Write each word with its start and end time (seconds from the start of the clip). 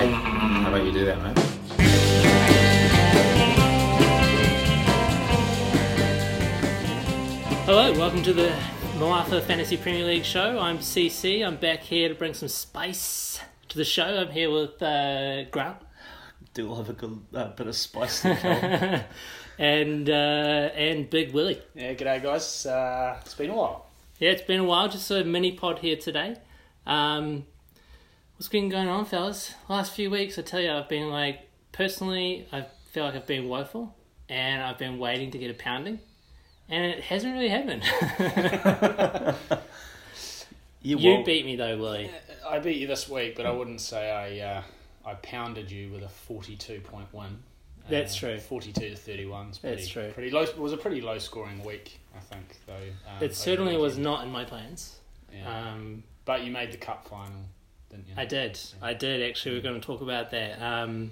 Hey, 0.00 0.12
how 0.12 0.68
about 0.68 0.86
you 0.86 0.92
do 0.92 1.04
that, 1.04 1.20
mate? 1.20 1.38
Hello, 7.66 7.92
welcome 7.98 8.22
to 8.22 8.32
the 8.32 8.48
Moafa 8.94 9.42
Fantasy 9.42 9.76
Premier 9.76 10.06
League 10.06 10.24
show. 10.24 10.58
I'm 10.58 10.78
CC. 10.78 11.46
I'm 11.46 11.58
back 11.58 11.80
here 11.80 12.08
to 12.08 12.14
bring 12.14 12.32
some 12.32 12.48
spice 12.48 13.40
to 13.68 13.76
the 13.76 13.84
show. 13.84 14.04
I'm 14.04 14.30
here 14.30 14.50
with 14.50 14.82
uh, 14.82 15.44
Grant 15.50 15.76
do 16.54 16.68
love 16.68 16.88
a 16.88 16.94
good 16.94 17.20
uh, 17.34 17.48
bit 17.48 17.66
of 17.66 17.76
spice. 17.76 18.24
in 18.24 18.30
the 18.30 18.36
film. 18.36 19.00
and 19.58 20.08
uh, 20.08 20.12
and 20.12 21.10
Big 21.10 21.34
Willie. 21.34 21.60
Yeah, 21.74 21.92
g'day 21.92 22.22
guys. 22.22 22.64
Uh, 22.64 23.18
it's 23.20 23.34
been 23.34 23.50
a 23.50 23.54
while. 23.54 23.90
Yeah, 24.18 24.30
it's 24.30 24.40
been 24.40 24.60
a 24.60 24.64
while. 24.64 24.88
Just 24.88 25.10
a 25.10 25.24
mini 25.24 25.52
pod 25.52 25.80
here 25.80 25.96
today. 25.96 26.36
Um, 26.86 27.44
what's 28.40 28.48
been 28.48 28.70
going 28.70 28.88
on, 28.88 29.04
fellas? 29.04 29.52
Last 29.68 29.92
few 29.92 30.10
weeks, 30.10 30.38
I 30.38 30.42
tell 30.42 30.62
you, 30.62 30.72
I've 30.72 30.88
been 30.88 31.10
like 31.10 31.46
personally, 31.72 32.48
I 32.50 32.64
feel 32.90 33.04
like 33.04 33.14
I've 33.14 33.26
been 33.26 33.50
woeful, 33.50 33.94
and 34.30 34.62
I've 34.62 34.78
been 34.78 34.98
waiting 34.98 35.30
to 35.32 35.38
get 35.38 35.50
a 35.50 35.54
pounding, 35.54 36.00
and 36.66 36.86
it 36.86 37.00
hasn't 37.00 37.34
really 37.34 37.50
happened. 37.50 37.82
You 40.82 40.96
well, 40.96 41.22
beat 41.24 41.44
me 41.44 41.56
though, 41.56 41.76
Willie. 41.76 42.10
I 42.48 42.58
beat 42.58 42.78
you 42.78 42.86
this 42.86 43.06
week, 43.06 43.36
but 43.36 43.44
I 43.44 43.50
wouldn't 43.50 43.82
say 43.82 44.10
I 44.10 44.56
uh, 44.56 44.62
I 45.04 45.12
pounded 45.16 45.70
you 45.70 45.92
with 45.92 46.02
a 46.02 46.08
forty-two 46.08 46.80
point 46.80 47.12
one. 47.12 47.42
That's 47.90 48.14
true. 48.14 48.38
Forty-two 48.38 48.88
to 48.88 48.96
thirty-one. 48.96 49.52
That's 49.60 49.86
true. 49.86 50.10
Pretty 50.14 50.30
low. 50.30 50.40
It 50.40 50.58
was 50.58 50.72
a 50.72 50.78
pretty 50.78 51.02
low-scoring 51.02 51.62
week, 51.62 52.00
I 52.16 52.20
think, 52.20 52.56
though. 52.66 52.72
Um, 52.72 53.22
It 53.22 53.36
certainly 53.36 53.76
was 53.76 53.98
not 53.98 54.24
in 54.24 54.32
my 54.32 54.46
plans. 54.46 54.96
Yeah. 55.30 55.72
Um, 55.72 56.02
but 56.24 56.44
you 56.44 56.50
made 56.50 56.72
the 56.72 56.78
cup 56.78 57.06
final, 57.06 57.44
didn't 57.90 58.08
you? 58.08 58.14
I 58.16 58.24
did. 58.24 58.58
I 58.80 58.94
did 58.94 59.28
actually. 59.28 59.56
We're 59.56 59.62
going 59.62 59.80
to 59.80 59.86
talk 59.86 60.00
about 60.00 60.30
that. 60.30 60.60
Um, 60.62 61.10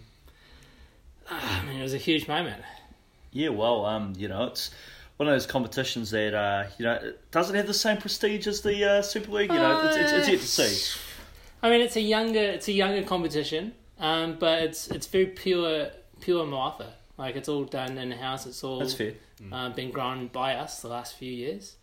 I 1.31 1.63
mean, 1.67 1.79
it 1.79 1.83
was 1.83 1.95
a 1.95 1.99
huge 1.99 2.27
moment. 2.29 2.63
yeah, 3.33 3.51
well, 3.51 3.85
um, 3.85 4.15
you 4.17 4.29
know, 4.29 4.45
it's 4.45 4.71
one 5.19 5.29
of 5.29 5.35
those 5.35 5.47
competitions 5.47 6.11
that 6.13 6.35
uh, 6.35 6.65
you 6.79 6.85
know 6.85 6.95
it 6.95 7.31
doesn't 7.31 7.55
have 7.55 7.67
the 7.67 7.75
same 7.75 7.99
prestige 7.99 8.47
as 8.47 8.63
the 8.63 8.85
uh, 8.85 9.03
Super 9.03 9.33
League. 9.33 9.53
You 9.53 9.59
know, 9.59 9.81
it's, 9.87 9.97
it's, 9.97 10.13
it's 10.13 10.29
yet 10.29 10.41
to 10.41 10.47
see. 10.47 11.01
I 11.63 11.71
mean, 11.71 11.81
it's 11.81 11.97
a 11.97 12.01
younger, 12.01 12.41
it's 12.41 12.69
a 12.69 12.73
younger 12.73 13.03
competition, 13.03 13.73
um, 13.99 14.37
but 14.39 14.63
it's 14.63 14.89
it's 14.89 15.07
very 15.07 15.27
pure, 15.27 15.89
pure 16.21 16.47
Moafa. 16.47 16.87
Like 17.19 17.35
it's 17.37 17.49
all 17.49 17.65
done 17.65 17.99
in 17.99 18.13
house. 18.13 18.47
It's 18.47 18.63
all 18.63 18.79
That's 18.79 18.95
fair. 18.95 19.15
uh, 19.53 19.71
been 19.71 19.91
grown 19.91 20.29
by 20.29 20.55
us 20.55 20.81
the 20.83 20.89
last 20.89 21.17
few 21.17 21.33
years, 21.33 21.75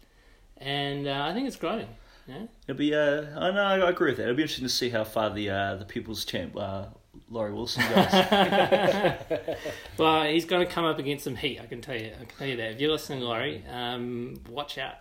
and 0.58 1.08
uh, 1.08 1.26
I 1.30 1.34
think 1.34 1.48
it's 1.48 1.58
growing. 1.58 1.88
Yeah, 2.28 2.46
It'll 2.68 2.78
be. 2.78 2.94
Uh, 2.94 3.40
I 3.40 3.52
know. 3.52 3.64
I 3.64 3.90
agree 3.90 4.12
with 4.12 4.18
that. 4.18 4.24
It'll 4.24 4.36
be 4.36 4.42
interesting 4.42 4.66
to 4.66 4.74
see 4.74 4.90
how 4.90 5.04
far 5.04 5.30
the 5.30 5.50
uh, 5.50 5.76
the 5.76 5.86
People's 5.86 6.26
Champ, 6.26 6.58
uh, 6.58 6.86
Laurie 7.30 7.54
Wilson 7.54 7.84
goes. 7.84 8.12
well, 9.98 10.24
he's 10.24 10.46
going 10.46 10.66
to 10.66 10.72
come 10.72 10.86
up 10.86 10.98
against 10.98 11.24
some 11.24 11.36
heat. 11.36 11.60
I 11.60 11.68
can 11.68 11.82
tell 11.82 11.96
you. 11.96 12.12
I 12.20 12.26
can 12.26 12.38
tell 12.38 12.48
you 12.48 12.58
that. 12.58 12.72
If 12.72 12.82
you're 12.82 12.92
listening, 12.92 13.22
Laurie, 13.22 13.64
um, 13.72 14.42
watch 14.50 14.78
out. 14.78 14.96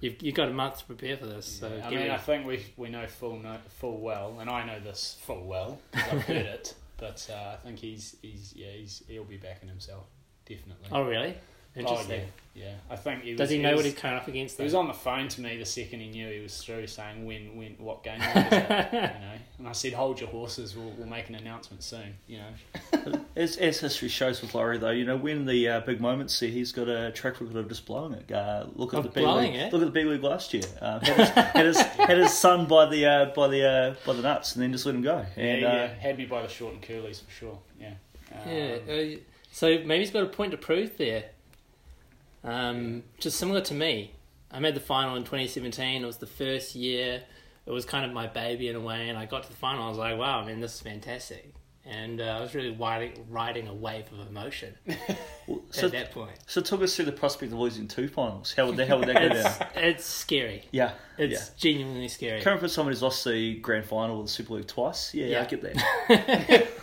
You've 0.00 0.22
you've 0.22 0.34
got 0.34 0.48
a 0.48 0.52
month 0.52 0.78
to 0.78 0.84
prepare 0.86 1.16
for 1.16 1.26
this. 1.26 1.46
So 1.46 1.68
I 1.68 1.90
get 1.90 2.00
mean, 2.00 2.10
I 2.10 2.16
think 2.16 2.46
we 2.46 2.64
we 2.76 2.88
know 2.88 3.06
full 3.06 3.38
know, 3.38 3.58
full 3.68 4.00
well, 4.00 4.38
and 4.40 4.48
I 4.48 4.64
know 4.64 4.80
this 4.80 5.18
full 5.22 5.44
well. 5.46 5.80
I've 5.94 6.22
heard 6.22 6.36
it. 6.46 6.74
But 6.96 7.28
uh, 7.32 7.52
I 7.52 7.56
think 7.56 7.78
he's 7.78 8.16
he's 8.22 8.52
yeah 8.56 8.70
he's 8.70 9.02
he'll 9.06 9.24
be 9.24 9.36
backing 9.36 9.68
himself 9.68 10.04
definitely. 10.46 10.88
oh 10.90 11.02
really? 11.02 11.36
Oh, 11.74 11.80
Interesting. 11.80 12.20
yeah, 12.54 12.64
yeah. 12.64 12.74
I 12.90 12.96
think 12.96 13.22
he 13.22 13.30
was, 13.30 13.38
Does 13.38 13.48
he 13.48 13.56
know 13.56 13.70
was, 13.70 13.76
what 13.78 13.84
he's 13.86 13.94
coming 13.94 14.18
up 14.18 14.28
against? 14.28 14.58
He 14.58 14.62
was 14.64 14.74
on 14.74 14.88
the 14.88 14.92
phone 14.92 15.28
to 15.28 15.40
me 15.40 15.56
the 15.56 15.64
second 15.64 16.00
he 16.00 16.10
knew 16.10 16.28
he 16.28 16.40
was 16.40 16.62
through, 16.62 16.86
saying 16.86 17.24
when, 17.24 17.56
when, 17.56 17.76
what 17.78 18.04
game 18.04 18.18
was 18.34 18.34
you 18.52 18.58
know, 18.58 19.32
and 19.58 19.68
I 19.68 19.72
said, 19.72 19.94
hold 19.94 20.20
your 20.20 20.28
horses. 20.28 20.76
We'll, 20.76 20.90
we'll 20.98 21.06
make 21.06 21.30
an 21.30 21.34
announcement 21.34 21.82
soon. 21.82 22.14
You 22.26 22.40
know, 22.40 23.20
as, 23.36 23.56
as 23.56 23.80
history 23.80 24.08
shows 24.10 24.42
with 24.42 24.54
Laurie, 24.54 24.76
though, 24.76 24.90
you 24.90 25.06
know, 25.06 25.16
when 25.16 25.46
the 25.46 25.66
uh, 25.66 25.80
big 25.80 25.98
moments 25.98 26.34
see, 26.34 26.50
he's 26.50 26.72
got 26.72 26.88
a 26.88 27.10
track 27.12 27.40
record 27.40 27.56
of 27.56 27.68
just 27.68 27.86
blowing 27.86 28.12
it. 28.12 28.30
Uh, 28.30 28.66
look 28.74 28.92
at 28.92 28.98
Of 28.98 29.04
the 29.04 29.10
big 29.20 29.26
league. 29.26 29.54
it? 29.54 29.72
Look 29.72 29.80
at 29.80 29.86
the 29.86 29.90
big 29.90 30.06
league 30.06 30.22
last 30.22 30.52
year. 30.52 30.64
Uh, 30.78 31.00
had, 31.00 31.16
his, 31.16 31.28
had, 31.30 31.64
his, 31.66 31.78
had 31.80 32.18
his 32.18 32.36
son 32.36 32.66
by 32.66 32.84
the 32.84 33.06
uh, 33.06 33.24
by 33.34 33.48
the 33.48 33.66
uh, 33.66 33.94
by 34.04 34.12
the 34.12 34.20
nuts, 34.20 34.54
and 34.56 34.62
then 34.62 34.72
just 34.72 34.84
let 34.84 34.94
him 34.94 35.00
go. 35.02 35.24
And 35.38 35.62
yeah, 35.62 35.68
uh, 35.68 35.74
yeah, 35.74 35.86
had 35.94 36.18
me 36.18 36.26
by 36.26 36.42
the 36.42 36.48
short 36.48 36.74
and 36.74 36.82
curlies 36.82 37.24
for 37.24 37.30
sure. 37.30 37.58
Yeah, 37.80 37.94
um, 38.30 38.50
Yeah. 38.50 38.76
Uh, 38.86 39.16
so 39.54 39.66
maybe 39.68 39.98
he's 40.00 40.10
got 40.10 40.22
a 40.22 40.26
point 40.26 40.50
to 40.52 40.56
prove 40.58 40.98
there. 40.98 41.24
Um, 42.44 43.04
just 43.18 43.38
similar 43.38 43.60
to 43.62 43.74
me. 43.74 44.12
I 44.50 44.58
made 44.58 44.74
the 44.74 44.80
final 44.80 45.16
in 45.16 45.22
2017. 45.24 46.02
It 46.02 46.06
was 46.06 46.18
the 46.18 46.26
first 46.26 46.74
year. 46.74 47.22
It 47.64 47.70
was 47.70 47.84
kind 47.84 48.04
of 48.04 48.12
my 48.12 48.26
baby 48.26 48.68
in 48.68 48.76
a 48.76 48.80
way, 48.80 49.08
and 49.08 49.16
I 49.16 49.24
got 49.26 49.44
to 49.44 49.48
the 49.48 49.54
final. 49.56 49.84
I 49.84 49.88
was 49.88 49.98
like, 49.98 50.18
"Wow, 50.18 50.40
I 50.40 50.46
mean, 50.46 50.60
this 50.60 50.74
is 50.74 50.80
fantastic!" 50.80 51.54
And 51.84 52.20
uh, 52.20 52.24
I 52.24 52.40
was 52.40 52.54
really 52.54 52.70
riding, 52.70 53.24
riding 53.28 53.66
a 53.66 53.74
wave 53.74 54.04
of 54.12 54.28
emotion 54.28 54.76
well, 55.48 55.62
so, 55.70 55.86
at 55.86 55.92
that 55.92 56.12
point. 56.12 56.30
so 56.46 56.60
talk 56.60 56.80
us 56.80 56.94
through 56.94 57.06
the 57.06 57.12
prospect 57.12 57.50
of 57.52 57.58
losing 57.58 57.88
two 57.88 58.06
finals. 58.06 58.52
How 58.56 58.66
would 58.66 58.76
that, 58.76 58.86
how 58.86 58.98
would 58.98 59.08
that 59.08 59.16
go 59.16 59.36
It's, 59.36 59.58
down? 59.58 59.68
it's 59.74 60.04
scary. 60.04 60.62
Yeah, 60.70 60.92
It's 61.18 61.48
genuinely 61.50 62.06
scary. 62.06 62.40
Coming 62.40 62.60
from 62.60 62.68
someone 62.68 62.92
who's 62.92 63.02
lost 63.02 63.24
the 63.24 63.56
grand 63.56 63.84
final 63.86 64.20
of 64.20 64.26
the 64.26 64.32
Super 64.32 64.54
League 64.54 64.68
twice, 64.68 65.12
yeah, 65.12 65.26
Yeah. 65.26 65.42
I 65.42 65.44
get 65.46 65.62
that. 65.62 66.68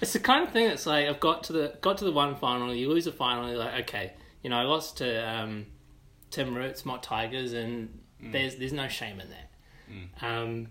It's 0.00 0.14
the 0.14 0.18
kind 0.18 0.44
of 0.46 0.52
thing 0.52 0.66
that's 0.68 0.86
like 0.86 1.06
I've 1.08 1.20
got 1.20 1.44
to 1.44 1.52
the 1.52 1.74
got 1.82 1.98
to 1.98 2.04
the 2.04 2.12
one 2.12 2.34
final, 2.36 2.74
you 2.74 2.88
lose 2.88 3.06
a 3.06 3.12
final, 3.12 3.48
you're 3.48 3.58
like, 3.58 3.82
okay, 3.82 4.12
you 4.42 4.50
know, 4.50 4.56
I 4.56 4.62
lost 4.62 4.98
to 4.98 5.28
um, 5.28 5.66
Tim 6.30 6.54
Roots, 6.54 6.84
Mott 6.84 7.02
Tigers, 7.02 7.52
and 7.52 8.00
there's 8.20 8.56
there's 8.56 8.72
no 8.72 8.88
shame 8.88 9.20
in 9.20 9.28
that. 9.30 9.48
Um, 10.26 10.68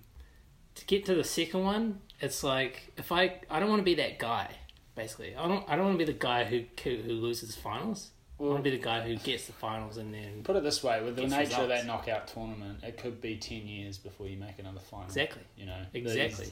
to 0.75 0.85
get 0.85 1.05
to 1.05 1.15
the 1.15 1.23
second 1.23 1.63
one, 1.63 1.99
it's 2.19 2.43
like 2.43 2.91
if 2.97 3.11
I 3.11 3.39
I 3.49 3.59
don't 3.59 3.69
want 3.69 3.79
to 3.81 3.85
be 3.85 3.95
that 3.95 4.19
guy. 4.19 4.49
Basically, 4.95 5.35
I 5.35 5.47
don't 5.47 5.63
I 5.69 5.75
don't 5.75 5.85
want 5.85 5.99
to 5.99 6.05
be 6.05 6.11
the 6.11 6.17
guy 6.17 6.43
who 6.43 6.63
who, 6.83 6.97
who 6.97 7.11
loses 7.13 7.55
finals. 7.55 8.09
I 8.39 8.43
want 8.43 8.57
to 8.57 8.63
be 8.63 8.75
the 8.75 8.83
guy 8.83 9.01
who 9.01 9.15
gets 9.17 9.45
the 9.45 9.53
finals 9.53 9.97
and 9.97 10.11
then 10.11 10.41
Put 10.43 10.55
it 10.55 10.63
this 10.63 10.83
way: 10.83 11.01
with 11.03 11.15
the 11.15 11.21
Gets 11.23 11.33
nature 11.33 11.61
of 11.61 11.67
that 11.69 11.85
knockout 11.85 12.27
tournament, 12.27 12.79
it 12.83 12.97
could 12.97 13.21
be 13.21 13.38
ten 13.38 13.67
years 13.67 13.99
before 13.99 14.27
you 14.27 14.38
make 14.38 14.57
another 14.57 14.79
final. 14.79 15.05
exactly 15.05 15.43
You 15.55 15.67
know, 15.67 15.77
exactly 15.93 16.47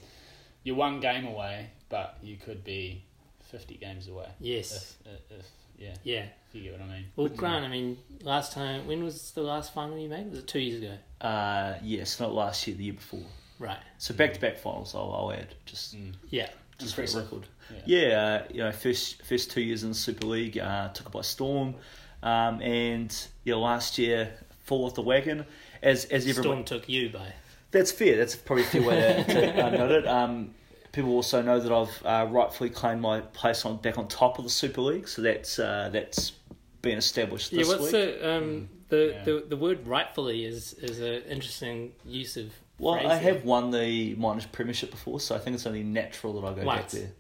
You're 0.63 0.75
one 0.75 1.00
game 1.00 1.25
away, 1.25 1.72
but 1.90 2.18
you 2.22 2.38
could 2.38 2.63
be 2.63 3.03
fifty 3.51 3.75
games 3.75 4.07
away. 4.07 4.28
yes 4.40 4.96
If, 5.03 5.12
if, 5.31 5.40
if 5.40 5.46
yeah, 5.80 5.96
yeah. 6.04 6.26
if 6.50 6.54
you 6.56 6.64
get 6.64 6.74
what 6.74 6.82
I 6.82 6.88
mean. 6.94 7.06
Well, 7.16 7.28
Grant, 7.30 7.66
I 7.66 7.68
mean, 7.70 7.98
last 8.24 8.54
time 8.54 8.86
when 8.88 9.04
was 9.04 9.32
the 9.32 9.42
last 9.42 9.74
final 9.74 9.98
you 9.98 10.10
made? 10.10 10.30
Was 10.30 10.40
it 10.40 10.48
two 10.48 10.60
years 10.60 10.82
ago? 10.84 10.94
Uh, 11.28 11.76
yes, 11.84 12.20
not 12.20 12.34
last 12.34 12.68
year, 12.68 12.78
the 12.78 12.84
year 12.86 12.94
before. 12.94 13.24
Right. 13.60 13.78
So 13.98 14.14
back 14.14 14.34
to 14.34 14.40
back 14.40 14.58
finals, 14.58 14.94
I'll, 14.96 15.12
I'll 15.14 15.32
add 15.34 15.54
just 15.66 15.96
Mm. 15.96 16.14
Yeah. 16.30 16.50
just 16.78 16.96
for 16.96 17.06
the 17.06 17.20
record. 17.22 17.48
Yeah. 17.86 18.08
Yeah, 18.10 18.22
uh, 18.22 18.48
you 18.54 18.60
know, 18.60 18.72
first 18.72 19.22
first 19.24 19.52
two 19.52 19.62
years 19.62 19.84
in 19.84 19.90
the 19.90 19.96
Super 19.96 20.26
League, 20.28 20.58
uh, 20.58 20.90
took 20.90 21.08
it 21.08 21.12
by 21.12 21.22
storm, 21.22 21.76
um, 22.24 22.62
and 22.62 23.16
you 23.44 23.54
know, 23.54 23.60
last 23.62 23.98
year 23.98 24.32
fall 24.64 24.86
off 24.86 24.96
the 24.96 25.02
wagon. 25.02 25.46
As 25.84 26.06
as 26.06 26.28
everyone, 26.28 26.44
Storm 26.44 26.64
took 26.64 26.90
you 26.90 27.10
by. 27.10 27.34
that's 27.72 27.92
fair. 27.92 28.18
That's 28.18 28.36
probably 28.36 28.64
a 28.64 28.68
fair 28.68 28.82
way 28.82 29.24
to, 29.28 29.34
to 29.34 29.66
uh, 29.66 29.70
note 29.72 29.92
it. 29.92 30.08
Um, 30.08 30.54
people 30.92 31.12
also 31.12 31.42
know 31.42 31.60
that 31.60 31.72
I've 31.72 32.06
uh, 32.06 32.28
rightfully 32.30 32.70
claimed 32.70 33.02
my 33.02 33.22
place 33.22 33.66
on 33.66 33.78
back 33.78 33.98
on 33.98 34.08
top 34.08 34.38
of 34.38 34.44
the 34.44 34.50
Super 34.50 34.82
League, 34.82 35.08
so 35.08 35.22
that's 35.22 35.60
uh, 35.60 35.90
that's 35.92 36.34
been 36.82 36.98
established 36.98 37.52
Yeah. 37.52 37.66
What's 37.68 37.82
week. 37.84 37.92
the 37.92 38.32
um 38.38 38.70
the, 38.90 39.14
Yeah. 39.16 39.24
the 39.24 39.46
the 39.50 39.58
word 39.58 39.86
rightfully 39.86 40.46
is 40.46 40.74
is 40.74 41.00
an 41.00 41.24
interesting 41.30 41.92
use 42.06 42.38
of. 42.38 42.52
well, 42.80 42.96
I 42.96 43.04
there. 43.20 43.20
have 43.34 43.44
won 43.46 43.72
the 43.72 44.16
minors 44.16 44.46
premiership 44.46 44.92
before, 44.92 45.20
so 45.20 45.36
I 45.36 45.40
think 45.40 45.56
it's 45.56 45.66
only 45.68 45.84
natural 45.84 46.40
that 46.42 46.48
I 46.48 46.54
go 46.54 46.66
back 46.66 46.90
there. 46.90 47.12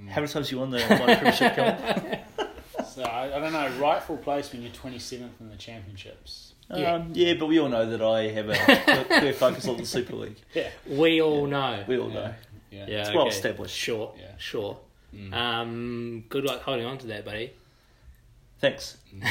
Mm. 0.00 0.08
How 0.08 0.20
many 0.20 0.32
times 0.32 0.46
have 0.48 0.52
you 0.52 0.58
won 0.58 0.70
the 0.70 0.78
minors 0.88 1.16
premiership? 1.18 1.54
Colin? 1.56 2.18
So 2.94 3.02
I, 3.02 3.36
I 3.36 3.38
don't 3.38 3.52
know. 3.52 3.68
Rightful 3.78 4.16
place 4.16 4.52
when 4.52 4.62
you're 4.62 4.72
twenty 4.72 4.98
seventh 4.98 5.40
in 5.40 5.48
the 5.48 5.56
championships. 5.56 6.54
Yeah. 6.74 6.94
Um, 6.94 7.10
yeah, 7.14 7.34
but 7.34 7.46
we 7.46 7.60
all 7.60 7.68
know 7.68 7.88
that 7.88 8.02
I 8.02 8.28
have 8.28 8.48
a 8.48 8.54
clear, 9.04 9.04
clear 9.20 9.32
focus 9.32 9.68
on 9.68 9.76
the 9.76 9.86
Super 9.86 10.16
League. 10.16 10.36
Yeah. 10.54 10.68
We 10.88 11.20
all 11.22 11.46
know. 11.46 11.84
We 11.86 11.98
all 11.98 12.08
Yeah. 12.08 12.14
know. 12.14 12.34
Yeah. 12.70 12.86
Yeah. 12.88 13.00
It's 13.00 13.10
well 13.10 13.26
okay. 13.26 13.36
established. 13.36 13.76
Sure. 13.76 14.14
Yeah. 14.18 14.32
Sure. 14.38 14.78
Mm. 15.14 15.32
Um. 15.34 16.24
Good 16.28 16.44
luck 16.44 16.62
holding 16.62 16.86
on 16.86 16.98
to 16.98 17.06
that, 17.08 17.24
buddy. 17.24 17.52
Thanks. 18.60 18.98
oh, 19.24 19.26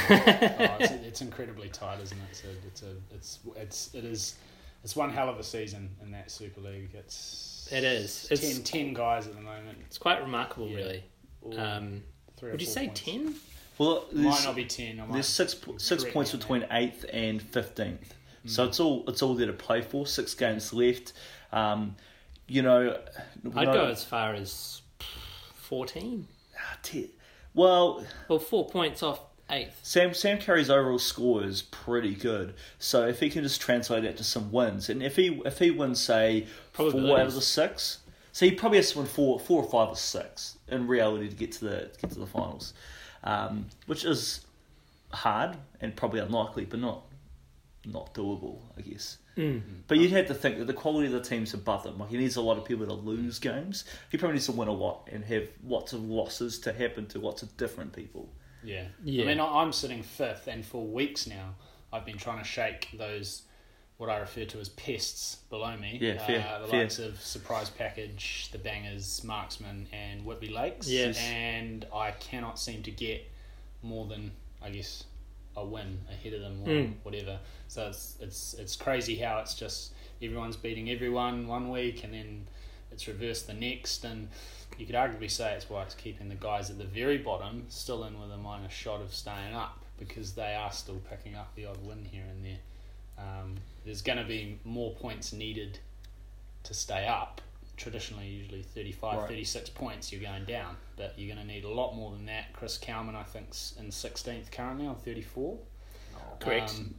it's, 0.80 0.92
it's 0.92 1.22
incredibly 1.22 1.70
tight, 1.70 2.00
isn't 2.02 2.18
it? 2.18 2.24
It's 2.32 2.44
a, 2.44 2.50
it's 2.68 2.82
a, 2.82 3.16
it's, 3.16 3.40
it's, 3.56 3.94
it 3.94 4.04
is, 4.04 4.36
it's 4.84 4.96
one 4.96 5.12
hell 5.12 5.30
of 5.30 5.38
a 5.38 5.44
season 5.44 5.90
in 6.02 6.10
that 6.12 6.32
Super 6.32 6.62
League. 6.62 6.90
It's 6.96 7.70
It 7.72 7.84
is. 7.84 8.24
Ten, 8.28 8.38
It's- 8.40 8.60
10 8.70 8.94
guys 8.96 9.28
at 9.28 9.36
the 9.36 9.42
moment. 9.42 9.78
It's 9.86 10.00
quite 10.00 10.20
remarkable, 10.22 10.68
Yeah. 10.68 10.78
really. 10.78 11.04
All 11.44 11.60
Um. 11.60 12.04
three 12.38 12.52
Would 12.52 12.62
you 12.62 12.68
say 12.68 12.88
points. 12.88 13.02
ten? 13.02 13.36
Well, 13.78 14.06
Might 14.12 14.24
there's, 14.24 14.46
not 14.46 14.56
be 14.56 14.66
ten. 14.66 15.00
I 15.00 15.06
might 15.06 15.14
there's 15.14 15.28
six 15.28 15.56
six 15.78 16.04
points 16.06 16.32
between 16.32 16.62
that. 16.62 16.70
eighth 16.74 17.06
and 17.14 17.42
fifteenth, 17.42 18.14
Mm. 18.46 18.50
so 18.50 18.66
it's 18.66 18.80
all 18.80 19.04
it's 19.08 19.22
all 19.22 19.36
there 19.36 19.48
to 19.48 19.54
play 19.54 19.82
for. 19.82 20.06
Six 20.08 20.34
games 20.34 20.74
left. 20.74 21.14
Um, 21.54 21.96
you 22.50 22.62
know, 22.62 23.00
I'd 23.56 23.68
no- 23.68 23.74
go 23.74 23.86
as 23.86 24.04
far 24.04 24.34
as 24.34 24.82
fourteen. 25.56 26.28
Ah, 26.58 26.78
Well, 27.54 28.06
Well, 28.28 28.40
four 28.40 28.68
points 28.68 29.02
off 29.04 29.22
eighth. 29.50 29.80
Sam 29.84 30.14
Sam 30.14 30.40
Curry's 30.40 30.70
overall 30.70 31.00
score 31.00 31.44
is 31.44 31.62
pretty 31.62 32.16
good. 32.16 32.54
So 32.78 33.08
if 33.08 33.20
he 33.20 33.30
can 33.30 33.44
just 33.44 33.62
translate 33.62 34.04
that 34.04 34.18
to 34.18 34.24
some 34.24 34.52
wins, 34.52 34.90
and 34.90 35.02
if 35.02 35.16
he 35.16 35.42
if 35.46 35.60
he 35.60 35.72
wins 35.72 36.00
say 36.00 36.48
four 36.74 36.88
out 37.20 37.28
of 37.28 37.34
the 37.36 37.42
six, 37.42 38.00
So 38.32 38.46
he 38.46 38.52
probably 38.52 38.78
has 38.78 38.92
to 38.92 39.00
win 39.00 39.08
four, 39.08 39.40
four 39.40 39.64
or 39.64 39.70
five 39.70 39.90
or 39.90 39.96
six 39.96 40.58
in 40.68 40.88
reality 40.88 41.30
to 41.30 41.36
get 41.36 41.52
to 41.54 41.66
the 41.66 41.80
to 41.88 42.00
get 42.02 42.12
to 42.12 42.20
the 42.20 42.28
finals, 42.28 42.74
um, 43.24 43.66
which 43.88 44.06
is 44.06 44.46
hard 45.12 45.58
and 45.82 45.96
probably 45.96 46.20
unlikely, 46.20 46.66
but 46.66 46.80
not 46.80 47.04
not 47.86 48.14
doable, 48.14 48.60
I 48.78 48.82
guess. 48.82 49.18
Mm. 49.40 49.62
But 49.88 49.98
you'd 50.00 50.12
have 50.12 50.28
to 50.28 50.34
think 50.34 50.58
that 50.60 50.66
the 50.68 50.74
quality 50.74 51.08
of 51.08 51.14
the 51.14 51.22
team's 51.22 51.54
above 51.54 51.84
them. 51.84 51.98
Like 51.98 52.10
he 52.10 52.18
needs 52.18 52.36
a 52.36 52.42
lot 52.42 52.58
of 52.58 52.66
people 52.66 52.86
to 52.86 52.94
lose 52.94 53.40
games. 53.40 53.86
He 54.12 54.18
probably 54.18 54.34
needs 54.34 54.48
to 54.48 54.52
win 54.52 54.68
a 54.68 54.74
lot 54.74 55.08
and 55.12 55.24
have 55.26 55.48
lots 55.66 55.94
of 55.94 56.04
losses 56.04 56.60
to 56.60 56.74
happen 56.74 57.06
to 57.08 57.20
lots 57.20 57.42
of 57.42 57.56
different 57.58 57.94
people. 57.94 58.30
Yeah. 58.64 58.86
Yeah. 59.04 59.24
I 59.24 59.28
mean, 59.28 59.40
I- 59.40 59.62
I'm 59.62 59.72
sitting 59.72 60.04
fifth, 60.04 60.48
and 60.48 60.66
for 60.66 60.86
weeks 60.86 61.26
now, 61.26 61.56
I've 61.94 62.06
been 62.06 62.18
trying 62.18 62.40
to 62.40 62.44
shake 62.44 62.90
those, 62.94 63.44
what 63.98 64.10
I 64.10 64.18
refer 64.18 64.44
to 64.46 64.60
as 64.60 64.68
pests 64.70 65.38
below 65.50 65.78
me. 65.78 65.98
Yeah, 66.02 66.18
fair, 66.26 66.46
Uh, 66.46 66.60
the 66.60 66.68
fair. 66.68 66.82
likes 66.84 67.00
of 67.00 67.22
Surprise 67.22 67.70
Package, 67.70 68.50
The 68.52 68.58
Bangers, 68.58 69.24
Marksman, 69.24 69.88
and 69.94 70.26
Whitby 70.26 70.50
Lakes. 70.50 70.90
Yes. 70.90 71.18
And 71.18 71.86
I 71.94 72.12
cannot 72.12 72.60
seem 72.60 72.84
to 72.84 72.92
get 72.92 73.26
more 73.82 74.06
than, 74.06 74.32
I 74.62 74.70
guess, 74.72 75.06
a 75.60 75.66
win 75.66 76.00
ahead 76.10 76.34
of 76.34 76.42
them 76.42 76.62
or 76.64 76.68
Mm. 76.68 76.94
whatever. 77.04 77.40
So 77.68 77.88
it's, 77.88 78.18
it's, 78.20 78.54
it's 78.56 78.76
crazy 78.76 79.16
how 79.18 79.40
it's 79.40 79.54
just 79.56 79.94
everyone's 80.22 80.56
beating 80.56 80.90
everyone 80.90 81.48
one 81.48 81.70
week, 81.70 82.04
and 82.04 82.14
then 82.14 82.48
it's 82.92 83.08
reversed 83.08 83.48
the 83.48 83.54
next. 83.54 84.04
And 84.04 84.30
you 84.78 84.86
could 84.86 84.96
arguably 84.96 85.30
say 85.30 85.54
it's 85.54 85.70
why 85.70 85.84
it's 85.84 85.96
keeping 85.96 86.30
the 86.30 86.36
guys 86.36 86.70
at 86.70 86.78
the 86.78 86.86
very 86.86 87.18
bottom 87.18 87.66
still 87.70 88.04
in 88.06 88.20
with 88.20 88.32
a 88.32 88.38
minor 88.38 88.70
shot 88.70 89.02
of 89.02 89.14
staying 89.14 89.54
up 89.54 89.80
because 89.98 90.34
they 90.34 90.56
are 90.56 90.72
still 90.72 91.02
picking 91.10 91.36
up 91.36 91.54
the 91.56 91.66
odd 91.66 91.78
win 91.86 92.06
here 92.10 92.24
and 92.30 92.46
there. 92.46 92.60
Um, 93.18 93.56
there's 93.86 94.02
going 94.02 94.18
to 94.18 94.24
be 94.24 94.60
more 94.64 94.94
points 94.96 95.34
needed 95.34 95.80
to 96.64 96.74
stay 96.74 97.06
up. 97.06 97.42
Traditionally, 97.80 98.28
usually 98.28 98.62
35, 98.62 99.20
Right. 99.20 99.28
36 99.30 99.70
points, 99.70 100.12
you're 100.12 100.22
going 100.22 100.46
down. 100.46 100.76
But 100.98 101.14
you're 101.18 101.34
going 101.34 101.46
to 101.46 101.52
need 101.52 101.64
a 101.64 101.70
lot 101.70 101.96
more 101.96 102.12
than 102.12 102.26
that. 102.26 102.54
Chris 102.54 102.78
Cowman, 102.78 103.16
I 103.16 103.24
think's 103.24 103.74
in 103.80 103.88
16th 103.88 104.52
currently 104.52 104.86
on 104.86 104.96
34. 104.96 105.58
Correct. 106.40 106.76
Um, 106.78 106.96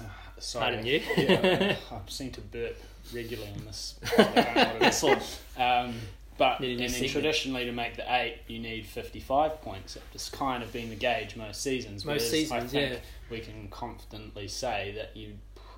sorry. 0.38 0.62
Pardon 0.64 0.86
you. 0.86 1.02
yeah, 1.16 1.76
I 1.92 1.98
seem 2.08 2.30
to 2.32 2.40
burp 2.40 2.76
regularly 3.12 3.52
on 3.52 3.66
this. 3.66 4.00
I 4.18 4.22
don't 4.22 4.34
know 4.34 4.42
what 4.42 4.82
it 4.82 5.18
is. 5.18 5.40
Um, 5.56 5.94
but 6.36 6.60
and 6.60 6.80
then 6.80 6.88
segment. 6.88 7.12
traditionally 7.12 7.64
to 7.64 7.72
make 7.72 7.96
the 7.96 8.12
eight, 8.12 8.38
you 8.48 8.58
need 8.58 8.86
fifty-five 8.86 9.62
points. 9.62 9.96
It's 10.12 10.28
kind 10.28 10.62
of 10.62 10.72
been 10.72 10.90
the 10.90 10.96
gauge 10.96 11.36
most 11.36 11.62
seasons. 11.62 12.04
Most 12.04 12.22
whereas 12.22 12.30
seasons, 12.30 12.64
I 12.64 12.66
think 12.66 12.92
yeah. 12.94 12.98
we 13.30 13.38
can 13.38 13.68
confidently 13.68 14.48
say 14.48 14.94
that 14.96 15.16
you, 15.16 15.34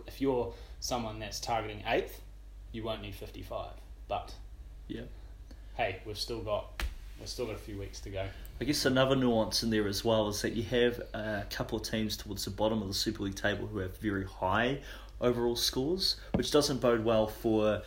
if 0.06 0.20
you're 0.20 0.54
someone 0.80 1.18
that's 1.18 1.40
targeting 1.40 1.82
eighth, 1.86 2.22
you 2.72 2.84
won't 2.84 3.02
need 3.02 3.14
fifty-five. 3.14 3.72
But 4.08 4.34
Yeah. 4.88 5.02
hey, 5.76 6.00
we've 6.06 6.18
still 6.18 6.40
got 6.40 6.82
we've 7.18 7.28
still 7.28 7.46
got 7.46 7.54
a 7.54 7.58
few 7.58 7.78
weeks 7.78 7.98
to 8.00 8.10
go. 8.10 8.26
I 8.60 8.64
guess 8.64 8.84
another 8.84 9.16
nuance 9.16 9.62
in 9.62 9.70
there 9.70 9.86
as 9.88 10.04
well 10.04 10.28
is 10.28 10.42
that 10.42 10.52
you 10.52 10.62
have 10.64 10.98
a 11.14 11.46
couple 11.50 11.78
of 11.78 11.84
teams 11.84 12.16
towards 12.16 12.44
the 12.44 12.50
bottom 12.50 12.82
of 12.82 12.88
the 12.88 12.94
Super 12.94 13.22
League 13.24 13.34
table 13.36 13.66
who 13.66 13.78
have 13.78 13.96
very 13.98 14.24
high 14.24 14.80
overall 15.20 15.56
scores, 15.56 16.16
which 16.34 16.50
doesn't 16.50 16.80
bode 16.80 17.04
well 17.04 17.26
for 17.26 17.82